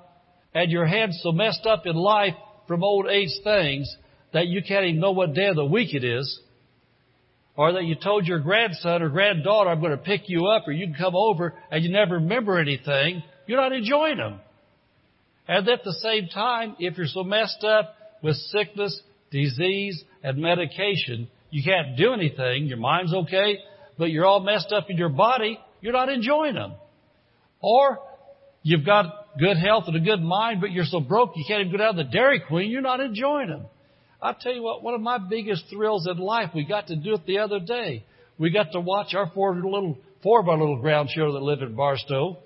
and 0.54 0.70
your 0.70 0.86
head's 0.86 1.20
so 1.22 1.30
messed 1.30 1.66
up 1.66 1.86
in 1.86 1.94
life 1.94 2.34
from 2.66 2.82
old 2.82 3.06
age 3.06 3.30
things 3.44 3.94
that 4.32 4.46
you 4.46 4.62
can't 4.66 4.86
even 4.86 5.00
know 5.00 5.12
what 5.12 5.34
day 5.34 5.48
of 5.48 5.56
the 5.56 5.64
week 5.64 5.94
it 5.94 6.04
is, 6.04 6.40
or 7.54 7.74
that 7.74 7.84
you 7.84 7.96
told 7.96 8.26
your 8.26 8.40
grandson 8.40 9.02
or 9.02 9.10
granddaughter, 9.10 9.68
I'm 9.68 9.80
going 9.80 9.92
to 9.92 9.98
pick 9.98 10.22
you 10.26 10.46
up 10.46 10.66
or 10.66 10.72
you 10.72 10.86
can 10.86 10.94
come 10.94 11.14
over 11.14 11.54
and 11.70 11.84
you 11.84 11.92
never 11.92 12.14
remember 12.14 12.58
anything, 12.58 13.22
you're 13.46 13.60
not 13.60 13.72
enjoying 13.72 14.16
them. 14.16 14.40
And 15.48 15.68
at 15.68 15.84
the 15.84 15.92
same 15.94 16.28
time, 16.28 16.76
if 16.78 16.96
you're 16.96 17.06
so 17.06 17.24
messed 17.24 17.64
up 17.64 17.94
with 18.22 18.36
sickness, 18.36 19.00
disease, 19.30 20.02
and 20.22 20.38
medication, 20.38 21.28
you 21.50 21.62
can't 21.62 21.96
do 21.96 22.12
anything, 22.12 22.66
your 22.66 22.78
mind's 22.78 23.12
okay, 23.12 23.58
but 23.98 24.10
you're 24.10 24.24
all 24.24 24.40
messed 24.40 24.72
up 24.72 24.88
in 24.88 24.96
your 24.96 25.08
body, 25.08 25.58
you're 25.80 25.92
not 25.92 26.08
enjoying 26.08 26.54
them. 26.54 26.74
Or 27.60 27.98
you've 28.62 28.86
got 28.86 29.06
good 29.38 29.56
health 29.56 29.84
and 29.88 29.96
a 29.96 30.00
good 30.00 30.22
mind, 30.22 30.60
but 30.60 30.70
you're 30.70 30.84
so 30.84 31.00
broke 31.00 31.32
you 31.36 31.44
can't 31.46 31.60
even 31.60 31.72
go 31.72 31.78
down 31.78 31.96
to 31.96 32.04
the 32.04 32.10
Dairy 32.10 32.40
Queen, 32.40 32.70
you're 32.70 32.80
not 32.80 33.00
enjoying 33.00 33.48
them. 33.48 33.66
I'll 34.20 34.34
tell 34.34 34.54
you 34.54 34.62
what, 34.62 34.84
one 34.84 34.94
of 34.94 35.00
my 35.00 35.18
biggest 35.18 35.64
thrills 35.68 36.08
in 36.08 36.18
life, 36.18 36.50
we 36.54 36.64
got 36.64 36.86
to 36.86 36.96
do 36.96 37.14
it 37.14 37.26
the 37.26 37.38
other 37.38 37.58
day. 37.58 38.04
We 38.38 38.50
got 38.50 38.72
to 38.72 38.80
watch 38.80 39.14
our 39.14 39.30
four 39.34 39.54
little, 39.56 39.98
four 40.22 40.40
of 40.40 40.48
our 40.48 40.56
little 40.56 40.80
grandchildren 40.80 41.34
that 41.34 41.42
live 41.42 41.60
in 41.60 41.74
Barstow 41.74 42.38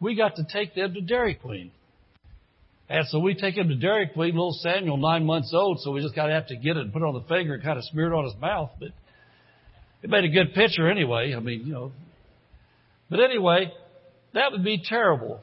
we 0.00 0.14
got 0.14 0.36
to 0.36 0.44
take 0.52 0.74
them 0.74 0.94
to 0.94 1.00
Dairy 1.00 1.34
Queen. 1.34 1.70
And 2.88 3.06
so 3.08 3.18
we 3.18 3.34
take 3.34 3.56
him 3.56 3.68
to 3.68 3.74
Dairy 3.74 4.08
Queen, 4.08 4.34
little 4.34 4.56
Samuel, 4.60 4.96
nine 4.96 5.26
months 5.26 5.52
old, 5.52 5.80
so 5.80 5.90
we 5.90 6.00
just 6.00 6.14
got 6.14 6.26
to 6.26 6.32
have 6.32 6.46
to 6.46 6.56
get 6.56 6.76
it 6.76 6.82
and 6.84 6.92
put 6.92 7.02
it 7.02 7.04
on 7.04 7.14
the 7.14 7.28
finger 7.28 7.54
and 7.54 7.62
kind 7.62 7.78
of 7.78 7.84
smear 7.84 8.12
it 8.12 8.16
on 8.16 8.24
his 8.24 8.34
mouth. 8.40 8.70
But 8.78 8.88
it 10.02 10.08
made 10.08 10.24
a 10.24 10.28
good 10.28 10.54
picture 10.54 10.90
anyway. 10.90 11.34
I 11.36 11.40
mean, 11.40 11.66
you 11.66 11.72
know. 11.72 11.92
But 13.10 13.20
anyway, 13.20 13.72
that 14.32 14.52
would 14.52 14.64
be 14.64 14.82
terrible 14.82 15.40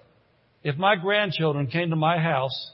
if 0.64 0.78
my 0.78 0.96
grandchildren 0.96 1.68
came 1.68 1.92
to 1.92 1.96
my 1.96 2.18
house 2.18 2.72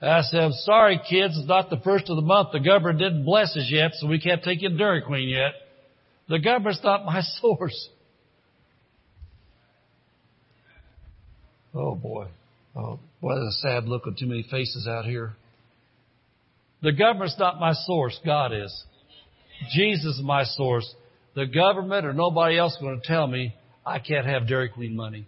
and 0.00 0.10
I 0.10 0.22
said, 0.22 0.50
sorry 0.64 0.98
kids, 0.98 1.36
it's 1.36 1.48
not 1.48 1.68
the 1.68 1.76
first 1.84 2.08
of 2.08 2.16
the 2.16 2.22
month. 2.22 2.48
The 2.52 2.60
government 2.60 2.98
didn't 2.98 3.24
bless 3.24 3.54
us 3.56 3.68
yet, 3.70 3.92
so 3.94 4.06
we 4.06 4.18
can't 4.18 4.42
take 4.42 4.62
you 4.62 4.70
to 4.70 4.76
Dairy 4.76 5.02
Queen 5.02 5.28
yet. 5.28 5.52
The 6.28 6.38
government's 6.38 6.80
not 6.82 7.04
my 7.04 7.20
source. 7.40 7.88
Oh 11.74 11.94
boy. 11.94 12.26
Oh, 12.76 13.00
boy, 13.20 13.32
a 13.32 13.50
sad 13.50 13.84
look 13.84 14.06
on 14.06 14.14
too 14.18 14.26
many 14.26 14.44
faces 14.48 14.86
out 14.86 15.04
here. 15.04 15.32
The 16.82 16.92
government's 16.92 17.36
not 17.38 17.58
my 17.58 17.72
source. 17.72 18.18
God 18.24 18.52
is. 18.52 18.84
Jesus 19.74 20.16
is 20.16 20.22
my 20.22 20.44
source. 20.44 20.94
The 21.34 21.46
government 21.46 22.06
or 22.06 22.12
nobody 22.12 22.58
else 22.58 22.72
is 22.72 22.78
going 22.80 23.00
to 23.00 23.06
tell 23.06 23.26
me 23.26 23.54
I 23.84 23.98
can't 23.98 24.26
have 24.26 24.48
Dairy 24.48 24.68
Queen 24.68 24.94
money. 24.96 25.26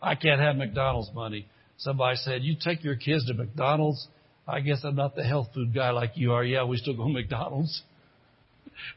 I 0.00 0.14
can't 0.14 0.40
have 0.40 0.56
McDonald's 0.56 1.10
money. 1.14 1.46
Somebody 1.78 2.16
said, 2.16 2.42
you 2.42 2.56
take 2.62 2.84
your 2.84 2.96
kids 2.96 3.26
to 3.26 3.34
McDonald's. 3.34 4.06
I 4.48 4.60
guess 4.60 4.80
I'm 4.84 4.94
not 4.94 5.16
the 5.16 5.24
health 5.24 5.48
food 5.52 5.74
guy 5.74 5.90
like 5.90 6.12
you 6.14 6.32
are. 6.32 6.44
Yeah, 6.44 6.64
we 6.64 6.76
still 6.76 6.96
go 6.96 7.04
to 7.04 7.12
McDonald's. 7.12 7.82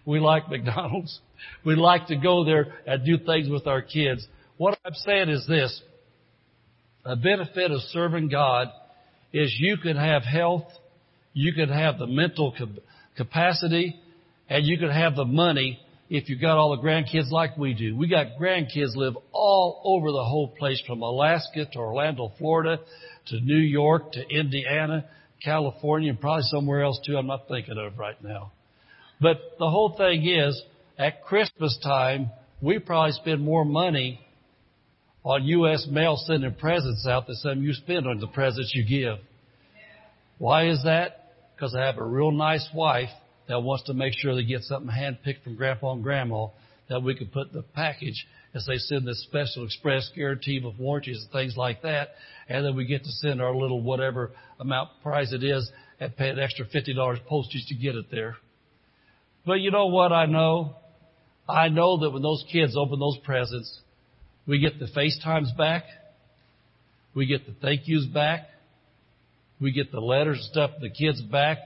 We 0.06 0.20
like 0.20 0.50
McDonald's. 0.50 1.20
We 1.66 1.76
like 1.76 2.08
to 2.08 2.16
go 2.16 2.45
there 2.45 2.74
and 2.86 3.06
do 3.06 3.18
things 3.18 3.50
with 3.50 3.66
our 3.66 3.82
kids. 3.82 4.26
What 4.58 4.78
I'm 4.86 4.93
saying 4.93 5.30
is 5.30 5.45
this 5.47 5.82
a 7.10 7.16
benefit 7.16 7.72
of 7.72 7.82
serving 7.89 8.30
God 8.30 8.68
is 9.34 9.55
you 9.60 9.78
can 9.78 9.97
have 9.97 10.22
health, 10.22 10.68
you 11.34 11.53
can 11.53 11.70
have 11.70 11.97
the 11.97 12.05
mental 12.05 12.53
capacity, 13.18 13.99
and 14.47 14.64
you 14.64 14.78
can 14.78 14.91
have 14.91 15.16
the 15.16 15.26
money 15.26 15.80
if 16.12 16.30
you've 16.30 16.39
got 16.39 16.60
all 16.60 16.78
the 16.78 16.84
grandkids 16.84 17.32
like 17.32 17.57
we 17.57 17.74
do. 17.74 17.97
We 17.97 18.07
got 18.07 18.38
grandkids 18.39 18.95
live 18.95 19.16
all 19.32 19.82
over 19.86 20.12
the 20.12 20.24
whole 20.24 20.49
place 20.49 20.80
from 20.86 21.01
Alaska 21.01 21.66
to 21.74 21.80
Orlando, 21.80 22.32
Florida, 22.38 22.80
to 23.28 23.39
New 23.41 23.57
York, 23.57 24.12
to 24.12 24.30
Indiana, 24.30 25.05
California, 25.43 26.12
and 26.12 26.22
probably 26.22 26.43
somewhere 26.43 26.84
else 26.84 26.99
too 27.03 27.18
I'm 27.18 27.26
not 27.26 27.47
thinking 27.47 27.78
of 27.80 27.97
right 27.97 28.24
now. 28.24 28.51
But 29.20 29.38
the 29.57 29.70
whole 29.70 29.95
thing 29.97 30.28
is, 30.28 30.62
at 30.99 31.24
Christmas 31.24 31.80
time, 31.84 32.30
we 32.62 32.78
probably 32.78 33.14
spend 33.14 33.41
more 33.41 33.66
money 33.66 34.20
on 35.24 35.43
U.S. 35.43 35.88
mail 35.89 36.15
sending 36.26 36.53
presents 36.55 37.05
out 37.07 37.28
than 37.28 37.36
some 37.36 37.61
you 37.61 37.74
spend 37.74 38.07
on 38.07 38.20
the 38.20 38.28
presents 38.28 38.74
you 38.74 38.86
give. 38.86 39.24
Why 40.38 40.70
is 40.70 40.82
that? 40.86 41.34
Because 41.55 41.76
I 41.76 41.86
have 41.86 41.97
a 41.97 42.03
real 42.03 42.32
nice 42.32 42.67
wife 42.74 43.09
that 43.49 43.59
wants 43.59 43.84
to 43.86 43.93
make 43.93 44.13
sure 44.17 44.36
they 44.36 44.43
get 44.43 44.61
something 44.61 44.89
handpicked 44.89 45.43
from 45.43 45.55
Grandpa 45.55 45.93
and 45.93 46.03
Grandma 46.03 46.47
that 46.89 47.03
we 47.03 47.15
can 47.15 47.28
put 47.28 47.49
in 47.49 47.53
the 47.53 47.63
package 47.63 48.26
as 48.53 48.65
they 48.65 48.78
send 48.78 49.07
this 49.07 49.22
special 49.24 49.65
express 49.65 50.09
guarantee 50.15 50.61
with 50.63 50.80
warranties 50.80 51.22
and 51.22 51.32
things 51.32 51.55
like 51.57 51.82
that. 51.82 52.09
And 52.47 52.65
then 52.65 52.76
we 52.76 52.86
get 52.86 53.03
to 53.03 53.11
send 53.11 53.41
our 53.41 53.53
little 53.53 53.82
whatever 53.82 54.32
amount 54.59 54.89
price 55.03 55.32
it 55.34 55.43
is 55.43 55.70
and 55.99 56.15
pay 56.15 56.30
an 56.30 56.39
extra 56.39 56.65
$50 56.65 57.26
postage 57.26 57.65
to 57.67 57.76
get 57.76 57.95
it 57.95 58.05
there. 58.09 58.38
But 59.45 59.59
you 59.59 59.72
know 59.72 59.88
what 59.88 60.11
I 60.11 60.26
know? 60.26 60.76
I 61.47 61.70
know 61.70 61.99
that 61.99 62.11
when 62.11 62.22
those 62.22 62.43
kids 62.51 62.76
open 62.78 62.99
those 62.99 63.17
presents, 63.24 63.82
we 64.50 64.58
get 64.58 64.80
the 64.80 64.88
FaceTimes 64.88 65.56
back. 65.56 65.84
We 67.14 67.28
get 67.28 67.45
the 67.45 67.54
thank 67.62 67.88
yous 67.88 68.08
back. 68.08 68.47
We 69.62 69.72
get 69.72 69.91
the 69.91 70.00
letters 70.00 70.38
and 70.38 70.45
stuff 70.45 70.72
the 70.82 70.89
kids 70.89 71.22
back. 71.22 71.60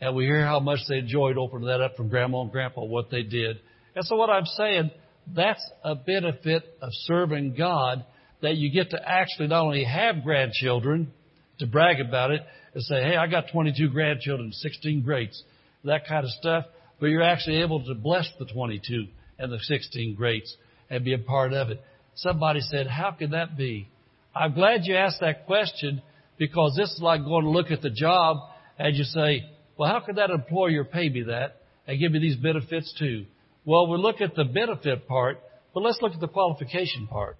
And 0.00 0.16
we 0.16 0.24
hear 0.24 0.46
how 0.46 0.58
much 0.58 0.78
they 0.88 0.96
enjoyed 0.96 1.36
opening 1.36 1.68
that 1.68 1.82
up 1.82 1.96
from 1.96 2.08
grandma 2.08 2.40
and 2.40 2.50
grandpa, 2.50 2.82
what 2.82 3.10
they 3.10 3.24
did. 3.24 3.60
And 3.94 4.06
so 4.06 4.16
what 4.16 4.30
I'm 4.30 4.46
saying, 4.46 4.90
that's 5.36 5.62
a 5.84 5.94
benefit 5.94 6.64
of 6.80 6.88
serving 7.04 7.56
God 7.58 8.06
that 8.40 8.56
you 8.56 8.72
get 8.72 8.88
to 8.92 8.98
actually 9.06 9.48
not 9.48 9.62
only 9.62 9.84
have 9.84 10.24
grandchildren 10.24 11.12
to 11.58 11.66
brag 11.66 12.00
about 12.00 12.30
it 12.30 12.40
and 12.72 12.82
say, 12.84 13.02
hey, 13.02 13.16
I 13.16 13.26
got 13.26 13.52
22 13.52 13.90
grandchildren, 13.90 14.50
16 14.50 15.02
greats, 15.02 15.42
that 15.84 16.08
kind 16.08 16.24
of 16.24 16.30
stuff, 16.30 16.64
but 17.00 17.08
you're 17.08 17.22
actually 17.22 17.60
able 17.60 17.84
to 17.84 17.94
bless 17.94 18.26
the 18.38 18.46
22 18.46 19.08
and 19.38 19.52
the 19.52 19.58
16 19.58 20.14
greats 20.14 20.56
and 20.88 21.04
be 21.04 21.12
a 21.12 21.18
part 21.18 21.52
of 21.52 21.68
it. 21.68 21.82
Somebody 22.22 22.60
said, 22.60 22.86
How 22.86 23.12
could 23.12 23.30
that 23.30 23.56
be? 23.56 23.88
I'm 24.34 24.52
glad 24.52 24.80
you 24.84 24.94
asked 24.94 25.20
that 25.20 25.46
question 25.46 26.02
because 26.38 26.74
this 26.76 26.90
is 26.90 27.00
like 27.00 27.24
going 27.24 27.44
to 27.44 27.50
look 27.50 27.70
at 27.70 27.80
the 27.80 27.90
job 27.90 28.36
and 28.78 28.94
you 28.94 29.04
say, 29.04 29.44
Well, 29.78 29.88
how 29.88 30.00
could 30.00 30.16
that 30.16 30.30
employer 30.30 30.84
pay 30.84 31.08
me 31.08 31.22
that 31.24 31.62
and 31.86 31.98
give 31.98 32.12
me 32.12 32.18
these 32.18 32.36
benefits 32.36 32.94
too? 32.98 33.24
Well, 33.64 33.88
we 33.90 33.96
look 33.96 34.20
at 34.20 34.34
the 34.34 34.44
benefit 34.44 35.08
part, 35.08 35.40
but 35.72 35.82
let's 35.82 35.98
look 36.02 36.12
at 36.12 36.20
the 36.20 36.28
qualification 36.28 37.06
part. 37.06 37.36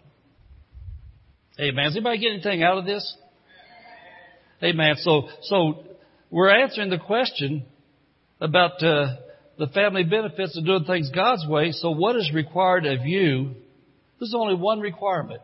Man, 1.59 1.75
does 1.85 1.97
anybody 1.97 2.19
get 2.19 2.33
anything 2.33 2.63
out 2.63 2.79
of 2.79 2.87
this? 2.87 3.17
Man, 4.63 4.95
so 4.97 5.29
so 5.43 5.85
we're 6.31 6.51
answering 6.51 6.89
the 6.89 6.99
question 6.99 7.65
about 8.41 8.83
uh, 8.83 9.17
the 9.59 9.67
family 9.75 10.05
benefits 10.05 10.57
of 10.57 10.65
doing 10.65 10.85
things 10.85 11.11
God's 11.11 11.47
way. 11.47 11.73
So 11.73 11.91
what 11.91 12.17
is 12.17 12.31
required 12.33 12.87
of 12.87 13.05
you 13.05 13.57
there's 14.21 14.35
only 14.35 14.55
one 14.55 14.81
requirement. 14.81 15.41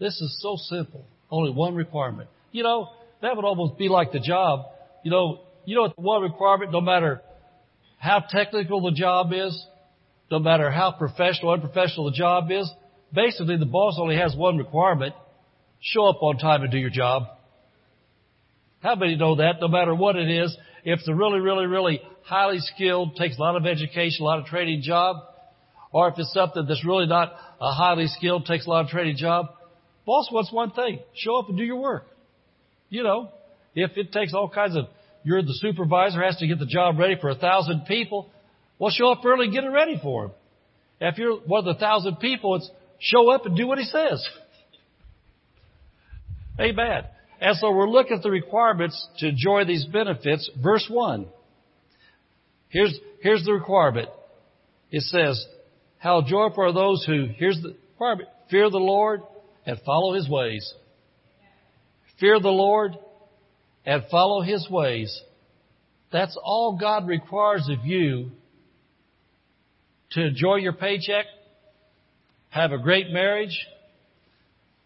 This 0.00 0.20
is 0.20 0.36
so 0.42 0.56
simple. 0.56 1.06
Only 1.30 1.52
one 1.52 1.74
requirement. 1.74 2.28
You 2.52 2.64
know, 2.64 2.90
that 3.22 3.36
would 3.36 3.44
almost 3.44 3.78
be 3.78 3.88
like 3.88 4.12
the 4.12 4.20
job. 4.20 4.66
You 5.04 5.10
know, 5.10 5.40
you 5.64 5.76
know 5.76 5.82
what 5.82 5.96
the 5.96 6.02
one 6.02 6.22
requirement, 6.22 6.72
no 6.72 6.80
matter 6.80 7.22
how 7.98 8.22
technical 8.28 8.82
the 8.82 8.92
job 8.92 9.32
is, 9.32 9.66
no 10.30 10.40
matter 10.40 10.70
how 10.70 10.92
professional 10.92 11.50
or 11.50 11.54
unprofessional 11.54 12.10
the 12.10 12.16
job 12.16 12.50
is, 12.50 12.70
basically 13.14 13.56
the 13.56 13.66
boss 13.66 13.96
only 14.00 14.16
has 14.16 14.34
one 14.36 14.58
requirement. 14.58 15.14
Show 15.80 16.06
up 16.06 16.22
on 16.22 16.38
time 16.38 16.62
and 16.62 16.72
do 16.72 16.78
your 16.78 16.90
job. 16.90 17.24
How 18.80 18.96
many 18.96 19.16
know 19.16 19.36
that? 19.36 19.60
No 19.60 19.68
matter 19.68 19.94
what 19.94 20.16
it 20.16 20.28
is, 20.28 20.56
if 20.84 21.00
a 21.06 21.14
really, 21.14 21.38
really, 21.38 21.66
really 21.66 22.02
highly 22.24 22.58
skilled, 22.58 23.16
takes 23.16 23.38
a 23.38 23.40
lot 23.40 23.56
of 23.56 23.64
education, 23.64 24.22
a 24.22 24.24
lot 24.24 24.40
of 24.40 24.46
training 24.46 24.82
job, 24.82 25.16
or 25.94 26.08
if 26.08 26.18
it's 26.18 26.32
something 26.32 26.66
that's 26.66 26.84
really 26.84 27.06
not 27.06 27.32
a 27.60 27.72
highly 27.72 28.08
skilled, 28.08 28.46
takes 28.46 28.66
a 28.66 28.68
lot 28.68 28.84
of 28.84 28.90
training 28.90 29.16
job, 29.16 29.46
boss 30.04 30.28
wants 30.32 30.52
one 30.52 30.72
thing. 30.72 30.98
Show 31.14 31.36
up 31.36 31.48
and 31.48 31.56
do 31.56 31.62
your 31.62 31.76
work. 31.76 32.04
You 32.88 33.04
know, 33.04 33.30
if 33.76 33.96
it 33.96 34.10
takes 34.10 34.34
all 34.34 34.48
kinds 34.48 34.76
of 34.76 34.86
you're 35.22 35.40
the 35.40 35.54
supervisor, 35.54 36.20
has 36.20 36.36
to 36.38 36.48
get 36.48 36.58
the 36.58 36.66
job 36.66 36.98
ready 36.98 37.16
for 37.20 37.30
a 37.30 37.36
thousand 37.36 37.84
people. 37.86 38.28
Well, 38.76 38.90
show 38.90 39.12
up 39.12 39.24
early 39.24 39.44
and 39.44 39.54
get 39.54 39.62
it 39.62 39.68
ready 39.68 39.98
for 40.02 40.24
him. 40.24 40.30
If 41.00 41.16
you're 41.16 41.36
one 41.36 41.60
of 41.60 41.76
the 41.76 41.80
thousand 41.80 42.16
people, 42.16 42.56
it's 42.56 42.68
show 42.98 43.30
up 43.30 43.46
and 43.46 43.56
do 43.56 43.68
what 43.68 43.78
he 43.78 43.84
says. 43.84 44.28
Amen. 46.58 47.04
And 47.40 47.56
so 47.56 47.70
we're 47.70 47.88
looking 47.88 48.16
at 48.16 48.22
the 48.24 48.30
requirements 48.32 49.08
to 49.18 49.28
enjoy 49.28 49.64
these 49.64 49.84
benefits. 49.84 50.50
Verse 50.60 50.86
1. 50.90 51.26
Here's, 52.68 52.98
here's 53.22 53.44
the 53.44 53.52
requirement. 53.52 54.08
It 54.90 55.02
says, 55.02 55.46
How 56.04 56.20
joyful 56.20 56.64
are 56.64 56.72
those 56.74 57.02
who, 57.06 57.28
here's 57.34 57.58
the 57.62 57.74
fear 58.50 58.68
the 58.68 58.76
Lord 58.76 59.22
and 59.64 59.80
follow 59.86 60.12
His 60.12 60.28
ways. 60.28 60.70
Fear 62.20 62.40
the 62.40 62.50
Lord 62.50 62.92
and 63.86 64.02
follow 64.10 64.42
His 64.42 64.68
ways. 64.68 65.18
That's 66.12 66.36
all 66.44 66.76
God 66.78 67.08
requires 67.08 67.70
of 67.70 67.86
you 67.86 68.32
to 70.10 70.26
enjoy 70.26 70.56
your 70.56 70.74
paycheck, 70.74 71.24
have 72.50 72.72
a 72.72 72.78
great 72.78 73.08
marriage, 73.08 73.58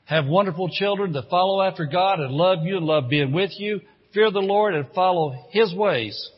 have 0.05 0.25
wonderful 0.27 0.69
children 0.69 1.15
that 1.15 1.29
follow 1.29 1.63
after 1.63 1.87
God 1.87 2.21
and 2.21 2.31
love 2.33 2.59
you 2.63 2.77
and 2.77 2.87
love 2.87 3.09
being 3.11 3.33
with 3.33 3.51
you. 3.59 3.81
Fear 4.15 4.31
the 4.31 4.39
Lord 4.39 4.73
and 4.77 4.87
follow 4.95 5.49
His 5.51 5.75
ways. 5.75 6.31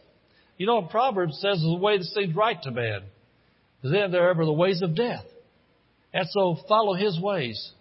You 0.57 0.65
know, 0.65 0.81
Proverbs 0.81 1.39
says 1.43 1.61
the 1.61 1.77
way 1.77 1.99
that 1.99 2.05
seems 2.05 2.35
right 2.35 2.61
to 2.63 2.71
man. 2.71 3.03
Then 3.83 4.11
there 4.11 4.27
are 4.27 4.31
ever 4.31 4.45
the 4.45 4.53
ways 4.53 4.83
of 4.83 4.95
death. 4.95 5.25
And 6.13 6.27
so 6.31 6.57
follow 6.69 6.95
His 6.95 7.19
ways. 7.21 7.73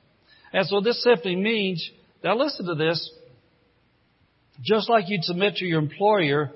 And 0.53 0.65
so 0.67 0.81
this 0.81 1.03
simply 1.03 1.35
means, 1.35 1.87
now 2.23 2.35
listen 2.37 2.65
to 2.67 2.75
this, 2.75 3.11
just 4.61 4.89
like 4.89 5.05
you'd 5.07 5.23
submit 5.23 5.55
to 5.55 5.65
your 5.65 5.79
employer 5.79 6.51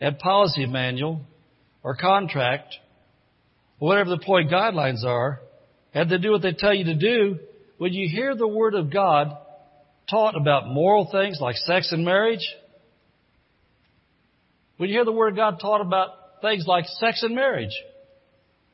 a 0.00 0.12
policy 0.12 0.66
manual 0.66 1.22
or 1.82 1.96
contract, 1.96 2.74
or 3.80 3.88
whatever 3.88 4.10
the 4.10 4.16
employee 4.16 4.48
guidelines 4.50 5.04
are, 5.04 5.40
and 5.94 6.08
to 6.10 6.18
do 6.18 6.32
what 6.32 6.42
they 6.42 6.52
tell 6.52 6.74
you 6.74 6.84
to 6.84 6.94
do, 6.94 7.38
when 7.78 7.92
you 7.92 8.08
hear 8.08 8.34
the 8.34 8.46
Word 8.46 8.74
of 8.74 8.92
God 8.92 9.36
taught 10.10 10.36
about 10.36 10.68
moral 10.68 11.08
things 11.10 11.38
like 11.40 11.56
sex 11.56 11.92
and 11.92 12.04
marriage, 12.04 12.46
when 14.76 14.88
you 14.88 14.96
hear 14.96 15.04
the 15.04 15.12
Word 15.12 15.30
of 15.30 15.36
God 15.36 15.58
taught 15.60 15.80
about 15.80 16.10
things 16.42 16.64
like 16.66 16.84
sex 16.86 17.22
and 17.22 17.34
marriage, 17.34 17.72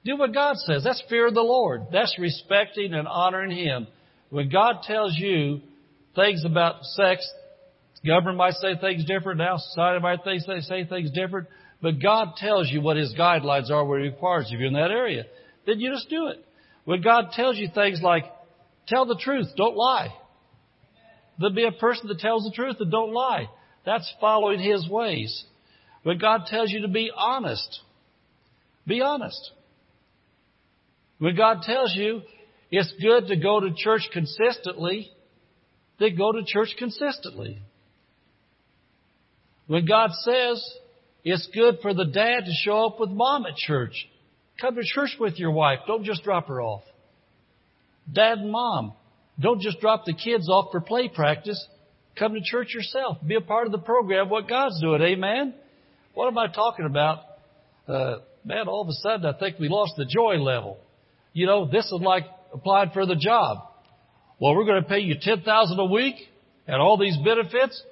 do 0.05 0.17
what 0.17 0.35
God 0.35 0.57
says. 0.59 0.85
That's 0.85 1.03
fear 1.09 1.27
of 1.27 1.35
the 1.35 1.41
Lord. 1.41 1.87
That's 1.93 2.17
respecting 2.19 2.93
and 2.93 3.09
honoring 3.09 3.51
Him. 3.51 3.87
When 4.31 4.51
God 4.51 4.83
tells 4.83 5.17
you 5.17 5.61
things 6.15 6.45
about 6.45 6.83
sex, 6.83 7.27
government 8.07 8.37
might 8.37 8.55
say 8.55 8.77
things 8.81 9.05
different 9.07 9.39
now, 9.39 9.57
society 9.57 10.03
might 10.03 10.21
say, 10.25 10.61
say 10.61 10.85
things 10.85 11.11
different, 11.13 11.49
but 11.81 12.01
God 12.01 12.37
tells 12.37 12.69
you 12.71 12.81
what 12.81 12.97
His 12.97 13.15
guidelines 13.19 13.71
are, 13.71 13.85
what 13.85 14.01
He 14.01 14.09
requires 14.09 14.51
of 14.53 14.61
you 14.61 14.67
in 14.67 14.75
that 14.75 14.91
area. 14.91 15.25
Then 15.67 15.81
you 15.81 15.91
just 15.91 16.11
do 16.11 16.29
it. 16.29 16.45
When 16.85 17.01
God 17.01 17.31
tells 17.33 17.57
you 17.57 17.69
things 17.75 18.01
like, 18.03 18.25
tell 18.87 19.07
the 19.07 19.19
truth, 19.19 19.49
don't 19.57 19.77
lie. 19.77 20.09
There'll 21.39 21.55
be 21.55 21.67
a 21.67 21.73
person 21.73 22.09
that 22.09 22.19
tells 22.19 22.45
the 22.45 22.53
truth 22.55 22.77
and 22.79 22.91
don't 22.91 23.13
lie. 23.13 23.49
That's 23.87 24.13
following 24.21 24.61
His 24.61 24.89
ways. 24.89 25.45
When 26.03 26.19
God 26.19 26.43
tells 26.47 26.71
you 26.71 26.83
to 26.83 26.89
be 26.89 27.11
honest, 27.17 27.81
be 28.87 29.01
honest. 29.01 29.51
When 31.19 31.37
God 31.37 31.63
tells 31.63 31.95
you 31.95 32.23
it's 32.71 32.93
good 33.01 33.29
to 33.29 33.37
go 33.37 33.61
to 33.61 33.71
church 33.77 34.03
consistently, 34.13 35.11
then 35.99 36.17
go 36.17 36.33
to 36.33 36.43
church 36.45 36.75
consistently. 36.79 37.59
When 39.67 39.87
God 39.87 40.11
says 40.25 40.63
it's 41.25 41.49
good 41.55 41.79
for 41.81 41.95
the 41.95 42.05
dad 42.05 42.45
to 42.45 42.53
show 42.65 42.87
up 42.87 43.01
with 43.01 43.11
mom 43.11 43.47
at 43.47 43.57
church, 43.57 44.09
come 44.61 44.75
to 44.75 44.83
church 44.83 45.17
with 45.19 45.39
your 45.39 45.53
wife. 45.53 45.81
Don't 45.87 46.05
just 46.05 46.23
drop 46.25 46.49
her 46.49 46.61
off. 46.61 46.83
Dad 48.13 48.39
and 48.39 48.51
mom, 48.51 48.93
don't 49.41 49.61
just 49.61 49.81
drop 49.81 50.05
the 50.05 50.13
kids 50.13 50.49
off 50.49 50.71
for 50.71 50.81
play 50.81 51.09
practice. 51.09 51.65
Come 52.19 52.35
to 52.35 52.41
church 52.45 52.75
yourself. 52.75 53.19
Be 53.27 53.35
a 53.35 53.41
part 53.41 53.67
of 53.67 53.73
the 53.73 53.79
program, 53.79 54.29
what 54.29 54.49
God's 54.49 54.81
doing. 54.81 55.03
Amen? 55.03 55.55
What 56.13 56.29
am 56.29 56.39
I 56.39 56.47
talking 56.47 56.87
about? 56.87 57.21
Uh, 57.89 58.17
man, 58.45 58.69
all 58.69 58.83
of 58.83 58.89
a 58.89 58.93
sudden 58.93 59.27
I 59.27 59.37
think 59.39 59.59
we 59.59 59.69
lost 59.69 59.95
the 59.97 60.05
joy 60.05 60.35
level. 60.35 60.79
You 61.35 61.47
know, 61.47 61.67
this 61.67 61.85
is 61.85 62.01
like 62.01 62.25
applying 62.53 62.91
for 62.91 63.05
the 63.05 63.17
job. 63.17 63.59
Well, 64.41 64.55
we're 64.55 64.65
going 64.65 64.83
to 64.83 64.89
pay 64.89 65.01
you 65.01 65.17
10000 65.23 65.79
a 65.79 65.85
week 65.85 66.15
and 66.67 66.81
all 66.81 66.97
these 66.97 67.17
benefits. 67.23 67.83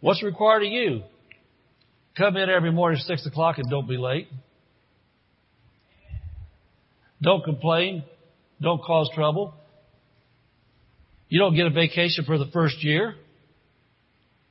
What's 0.00 0.22
required 0.22 0.64
of 0.64 0.72
you? 0.72 1.02
Come 2.16 2.36
in 2.36 2.50
every 2.50 2.72
morning 2.72 2.98
at 2.98 3.06
6 3.06 3.26
o'clock 3.26 3.58
and 3.58 3.70
don't 3.70 3.88
be 3.88 3.96
late. 3.96 4.28
Don't 7.22 7.44
complain. 7.44 8.04
Don't 8.60 8.82
cause 8.82 9.10
trouble. 9.14 9.54
You 11.28 11.38
don't 11.38 11.54
get 11.54 11.66
a 11.66 11.70
vacation 11.70 12.24
for 12.24 12.38
the 12.38 12.46
first 12.52 12.82
year. 12.82 13.14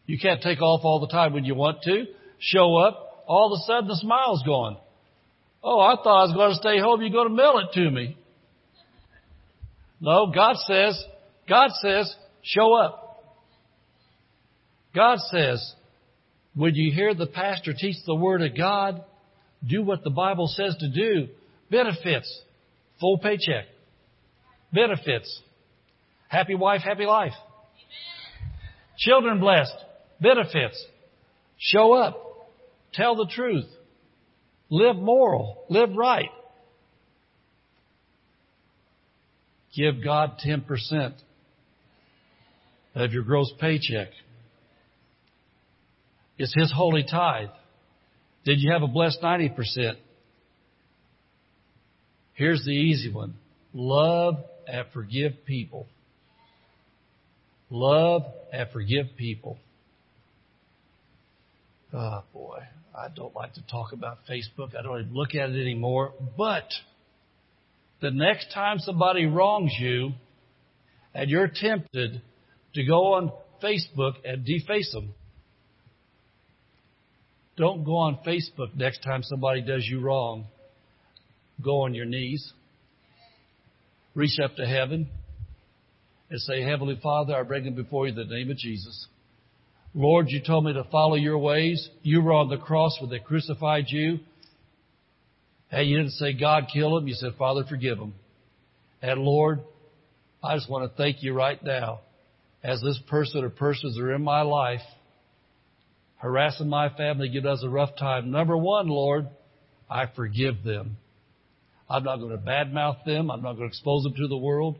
You 0.05 0.19
can't 0.19 0.41
take 0.41 0.61
off 0.61 0.81
all 0.83 0.99
the 0.99 1.07
time 1.07 1.33
when 1.33 1.43
you 1.43 1.55
want 1.55 1.81
to. 1.83 2.05
Show 2.39 2.75
up 2.77 3.23
all 3.27 3.51
of 3.51 3.59
a 3.59 3.63
sudden 3.65 3.87
the 3.87 3.95
smile's 3.95 4.43
gone. 4.45 4.77
Oh, 5.63 5.79
I 5.79 5.95
thought 5.95 6.21
I 6.21 6.25
was 6.27 6.33
going 6.33 6.51
to 6.51 6.55
stay 6.55 6.79
home. 6.79 7.01
You're 7.01 7.09
going 7.09 7.29
to 7.29 7.33
mail 7.33 7.59
it 7.59 7.73
to 7.73 7.91
me. 7.91 8.17
No, 9.99 10.31
God 10.33 10.55
says, 10.67 11.03
God 11.49 11.69
says, 11.81 12.13
show 12.43 12.73
up. 12.73 13.03
God 14.95 15.19
says, 15.31 15.73
when 16.55 16.75
you 16.75 16.91
hear 16.93 17.13
the 17.13 17.27
pastor 17.27 17.73
teach 17.73 17.97
the 18.05 18.15
Word 18.15 18.41
of 18.41 18.57
God, 18.57 19.03
do 19.67 19.83
what 19.83 20.03
the 20.03 20.09
Bible 20.09 20.47
says 20.47 20.75
to 20.79 20.89
do. 20.89 21.27
Benefits. 21.69 22.41
Full 22.99 23.19
paycheck. 23.19 23.65
Benefits. 24.73 25.41
Happy 26.27 26.55
wife, 26.55 26.81
happy 26.81 27.05
life. 27.05 27.33
Amen. 27.33 28.51
Children 28.97 29.39
blessed. 29.39 29.75
Benefits. 30.19 30.83
Show 31.57 31.93
up. 31.93 32.23
Tell 32.93 33.15
the 33.15 33.27
truth. 33.31 33.65
Live 34.69 34.95
moral. 34.95 35.63
Live 35.69 35.95
right. 35.95 36.29
Give 39.77 40.03
God 40.03 40.39
10% 40.43 41.13
of 42.95 43.13
your 43.13 43.21
gross 43.21 43.53
paycheck. 43.59 44.07
It's 46.39 46.53
His 46.55 46.73
holy 46.75 47.05
tithe. 47.09 47.49
Did 48.43 48.59
you 48.59 48.71
have 48.71 48.81
a 48.81 48.87
blessed 48.87 49.21
90%? 49.21 49.97
Here's 52.33 52.63
the 52.65 52.71
easy 52.71 53.13
one. 53.13 53.35
Love 53.71 54.37
and 54.67 54.85
forgive 54.93 55.45
people. 55.45 55.85
Love 57.69 58.23
and 58.51 58.67
forgive 58.71 59.05
people. 59.15 59.59
Oh 61.93 62.23
boy. 62.33 62.59
I 62.97 63.09
don't 63.15 63.35
like 63.35 63.53
to 63.53 63.67
talk 63.67 63.93
about 63.93 64.19
Facebook. 64.27 64.75
I 64.77 64.81
don't 64.81 65.01
even 65.01 65.13
look 65.13 65.35
at 65.35 65.51
it 65.51 65.61
anymore. 65.61 66.13
But 66.35 66.65
the 68.01 68.11
next 68.11 68.53
time 68.53 68.79
somebody 68.79 69.25
wrongs 69.25 69.71
you 69.79 70.11
and 71.13 71.29
you're 71.29 71.49
tempted 71.53 72.21
to 72.75 72.85
go 72.85 73.13
on 73.13 73.31
Facebook 73.63 74.13
and 74.23 74.45
deface 74.45 74.91
them, 74.93 75.13
don't 77.57 77.83
go 77.83 77.97
on 77.97 78.19
Facebook 78.25 78.75
next 78.75 78.99
time 78.99 79.23
somebody 79.23 79.61
does 79.61 79.85
you 79.85 79.99
wrong. 79.99 80.45
Go 81.63 81.81
on 81.81 81.95
your 81.95 82.05
knees. 82.05 82.53
Reach 84.13 84.39
up 84.43 84.55
to 84.57 84.65
heaven 84.65 85.09
and 86.29 86.39
say, 86.41 86.61
Heavenly 86.61 86.99
Father, 87.01 87.35
I 87.35 87.41
bring 87.43 87.65
them 87.65 87.73
before 87.73 88.05
you 88.05 88.13
in 88.13 88.27
the 88.27 88.35
name 88.35 88.51
of 88.51 88.57
Jesus. 88.57 89.07
Lord, 89.95 90.27
you 90.29 90.41
told 90.45 90.65
me 90.65 90.73
to 90.73 90.83
follow 90.91 91.15
your 91.15 91.39
ways. 91.39 91.89
You 92.03 92.21
were 92.21 92.33
on 92.33 92.49
the 92.49 92.57
cross 92.57 92.97
when 93.01 93.09
they 93.09 93.19
crucified 93.19 93.85
you. 93.87 94.19
And 95.71 95.87
you 95.87 95.97
didn't 95.97 96.13
say, 96.13 96.33
God, 96.33 96.67
kill 96.73 96.97
him. 96.97 97.07
You 97.07 97.13
said, 97.13 97.33
Father, 97.37 97.63
forgive 97.67 97.97
him. 97.97 98.13
And 99.01 99.21
Lord, 99.21 99.59
I 100.43 100.55
just 100.55 100.69
want 100.69 100.89
to 100.89 100.97
thank 100.97 101.23
you 101.23 101.33
right 101.33 101.61
now 101.61 101.99
as 102.63 102.81
this 102.81 102.99
person 103.09 103.43
or 103.43 103.49
persons 103.49 103.99
are 103.99 104.13
in 104.13 104.23
my 104.23 104.41
life, 104.41 104.81
harassing 106.17 106.69
my 106.69 106.89
family, 106.89 107.29
giving 107.29 107.49
us 107.49 107.63
a 107.63 107.69
rough 107.69 107.95
time. 107.97 108.31
Number 108.31 108.57
one, 108.57 108.87
Lord, 108.87 109.27
I 109.89 110.05
forgive 110.15 110.63
them. 110.63 110.97
I'm 111.89 112.03
not 112.03 112.17
going 112.17 112.31
to 112.31 112.37
badmouth 112.37 113.05
them. 113.05 113.31
I'm 113.31 113.41
not 113.41 113.53
going 113.53 113.69
to 113.69 113.73
expose 113.73 114.03
them 114.03 114.13
to 114.15 114.27
the 114.27 114.37
world. 114.37 114.77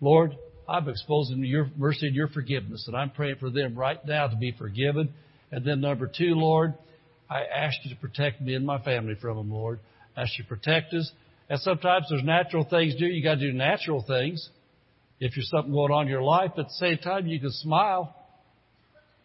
Lord, 0.00 0.36
I'm 0.68 0.88
exposing 0.88 1.44
your 1.44 1.70
mercy 1.76 2.06
and 2.06 2.16
your 2.16 2.28
forgiveness, 2.28 2.84
and 2.86 2.96
I'm 2.96 3.10
praying 3.10 3.36
for 3.40 3.50
them 3.50 3.74
right 3.74 4.02
now 4.06 4.28
to 4.28 4.36
be 4.36 4.52
forgiven. 4.56 5.12
And 5.50 5.64
then 5.64 5.80
number 5.80 6.06
two, 6.06 6.34
Lord, 6.34 6.74
I 7.28 7.42
ask 7.42 7.76
you 7.84 7.94
to 7.94 8.00
protect 8.00 8.40
me 8.40 8.54
and 8.54 8.64
my 8.64 8.82
family 8.82 9.14
from 9.20 9.36
them, 9.36 9.52
Lord. 9.52 9.80
Ask 10.16 10.38
you 10.38 10.44
protect 10.44 10.94
us. 10.94 11.10
And 11.48 11.60
sometimes 11.60 12.06
there's 12.08 12.22
natural 12.22 12.64
things 12.64 12.94
do. 12.96 13.06
You 13.06 13.22
got 13.22 13.34
to 13.34 13.40
do 13.40 13.52
natural 13.52 14.02
things. 14.06 14.48
If 15.20 15.32
there's 15.34 15.48
something 15.50 15.72
going 15.72 15.92
on 15.92 16.02
in 16.06 16.08
your 16.08 16.22
life, 16.22 16.52
at 16.58 16.66
the 16.66 16.74
same 16.78 16.98
time, 16.98 17.26
you 17.26 17.38
can 17.40 17.52
smile 17.52 18.14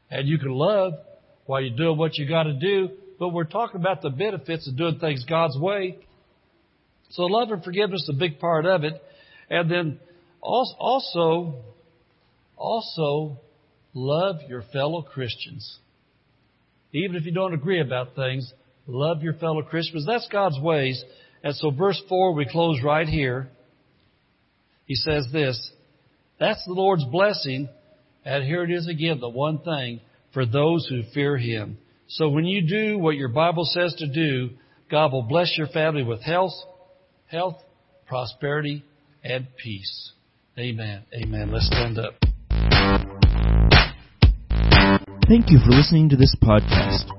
and 0.09 0.27
you 0.27 0.37
can 0.37 0.51
love. 0.51 0.93
while 1.49 1.61
you're 1.61 1.75
doing 1.75 1.97
what 1.97 2.15
you 2.15 2.29
got 2.29 2.43
to 2.43 2.53
do, 2.53 2.89
but 3.17 3.29
we're 3.29 3.43
talking 3.43 3.81
about 3.81 4.03
the 4.03 4.11
benefits 4.11 4.67
of 4.67 4.77
doing 4.77 4.99
things 4.99 5.25
God's 5.27 5.57
way. 5.57 5.97
So 7.09 7.23
love 7.23 7.49
and 7.49 7.63
forgiveness 7.63 8.03
is 8.03 8.11
a 8.15 8.19
big 8.19 8.37
part 8.37 8.67
of 8.67 8.83
it. 8.83 8.93
And 9.49 9.67
then 9.67 9.99
also, 10.41 11.55
also 12.55 13.39
love 13.95 14.35
your 14.47 14.61
fellow 14.71 15.01
Christians. 15.01 15.79
Even 16.93 17.15
if 17.15 17.25
you 17.25 17.31
don't 17.31 17.55
agree 17.55 17.81
about 17.81 18.13
things, 18.13 18.53
love 18.89 19.23
your 19.23 19.33
fellow 19.33 19.61
Christians. 19.61 20.05
That's 20.05 20.27
God's 20.31 20.59
ways. 20.59 21.03
And 21.43 21.55
so 21.55 21.71
verse 21.71 22.01
4, 22.09 22.33
we 22.33 22.45
close 22.45 22.81
right 22.83 23.07
here. 23.07 23.49
He 24.85 24.95
says 24.95 25.27
this, 25.31 25.71
that's 26.39 26.63
the 26.65 26.73
Lord's 26.73 27.05
blessing. 27.05 27.69
And 28.25 28.43
here 28.43 28.63
it 28.63 28.71
is 28.71 28.87
again, 28.87 29.19
the 29.19 29.29
one 29.29 29.59
thing 29.59 30.01
for 30.33 30.45
those 30.45 30.87
who 30.87 31.03
fear 31.13 31.37
Him. 31.37 31.77
So 32.07 32.29
when 32.29 32.45
you 32.45 32.67
do 32.67 32.97
what 32.97 33.15
your 33.15 33.29
Bible 33.29 33.65
says 33.65 33.93
to 33.99 34.07
do, 34.07 34.51
God 34.89 35.11
will 35.11 35.23
bless 35.23 35.55
your 35.57 35.67
family 35.67 36.03
with 36.03 36.21
health, 36.21 36.53
health, 37.27 37.57
prosperity, 38.07 38.83
and 39.23 39.47
peace. 39.61 40.11
Amen. 40.57 41.03
Amen. 41.13 41.51
Let's 41.51 41.67
stand 41.67 41.99
up. 41.99 42.15
Thank 45.27 45.51
you 45.51 45.59
for 45.59 45.71
listening 45.71 46.09
to 46.09 46.15
this 46.15 46.35
podcast. 46.41 47.18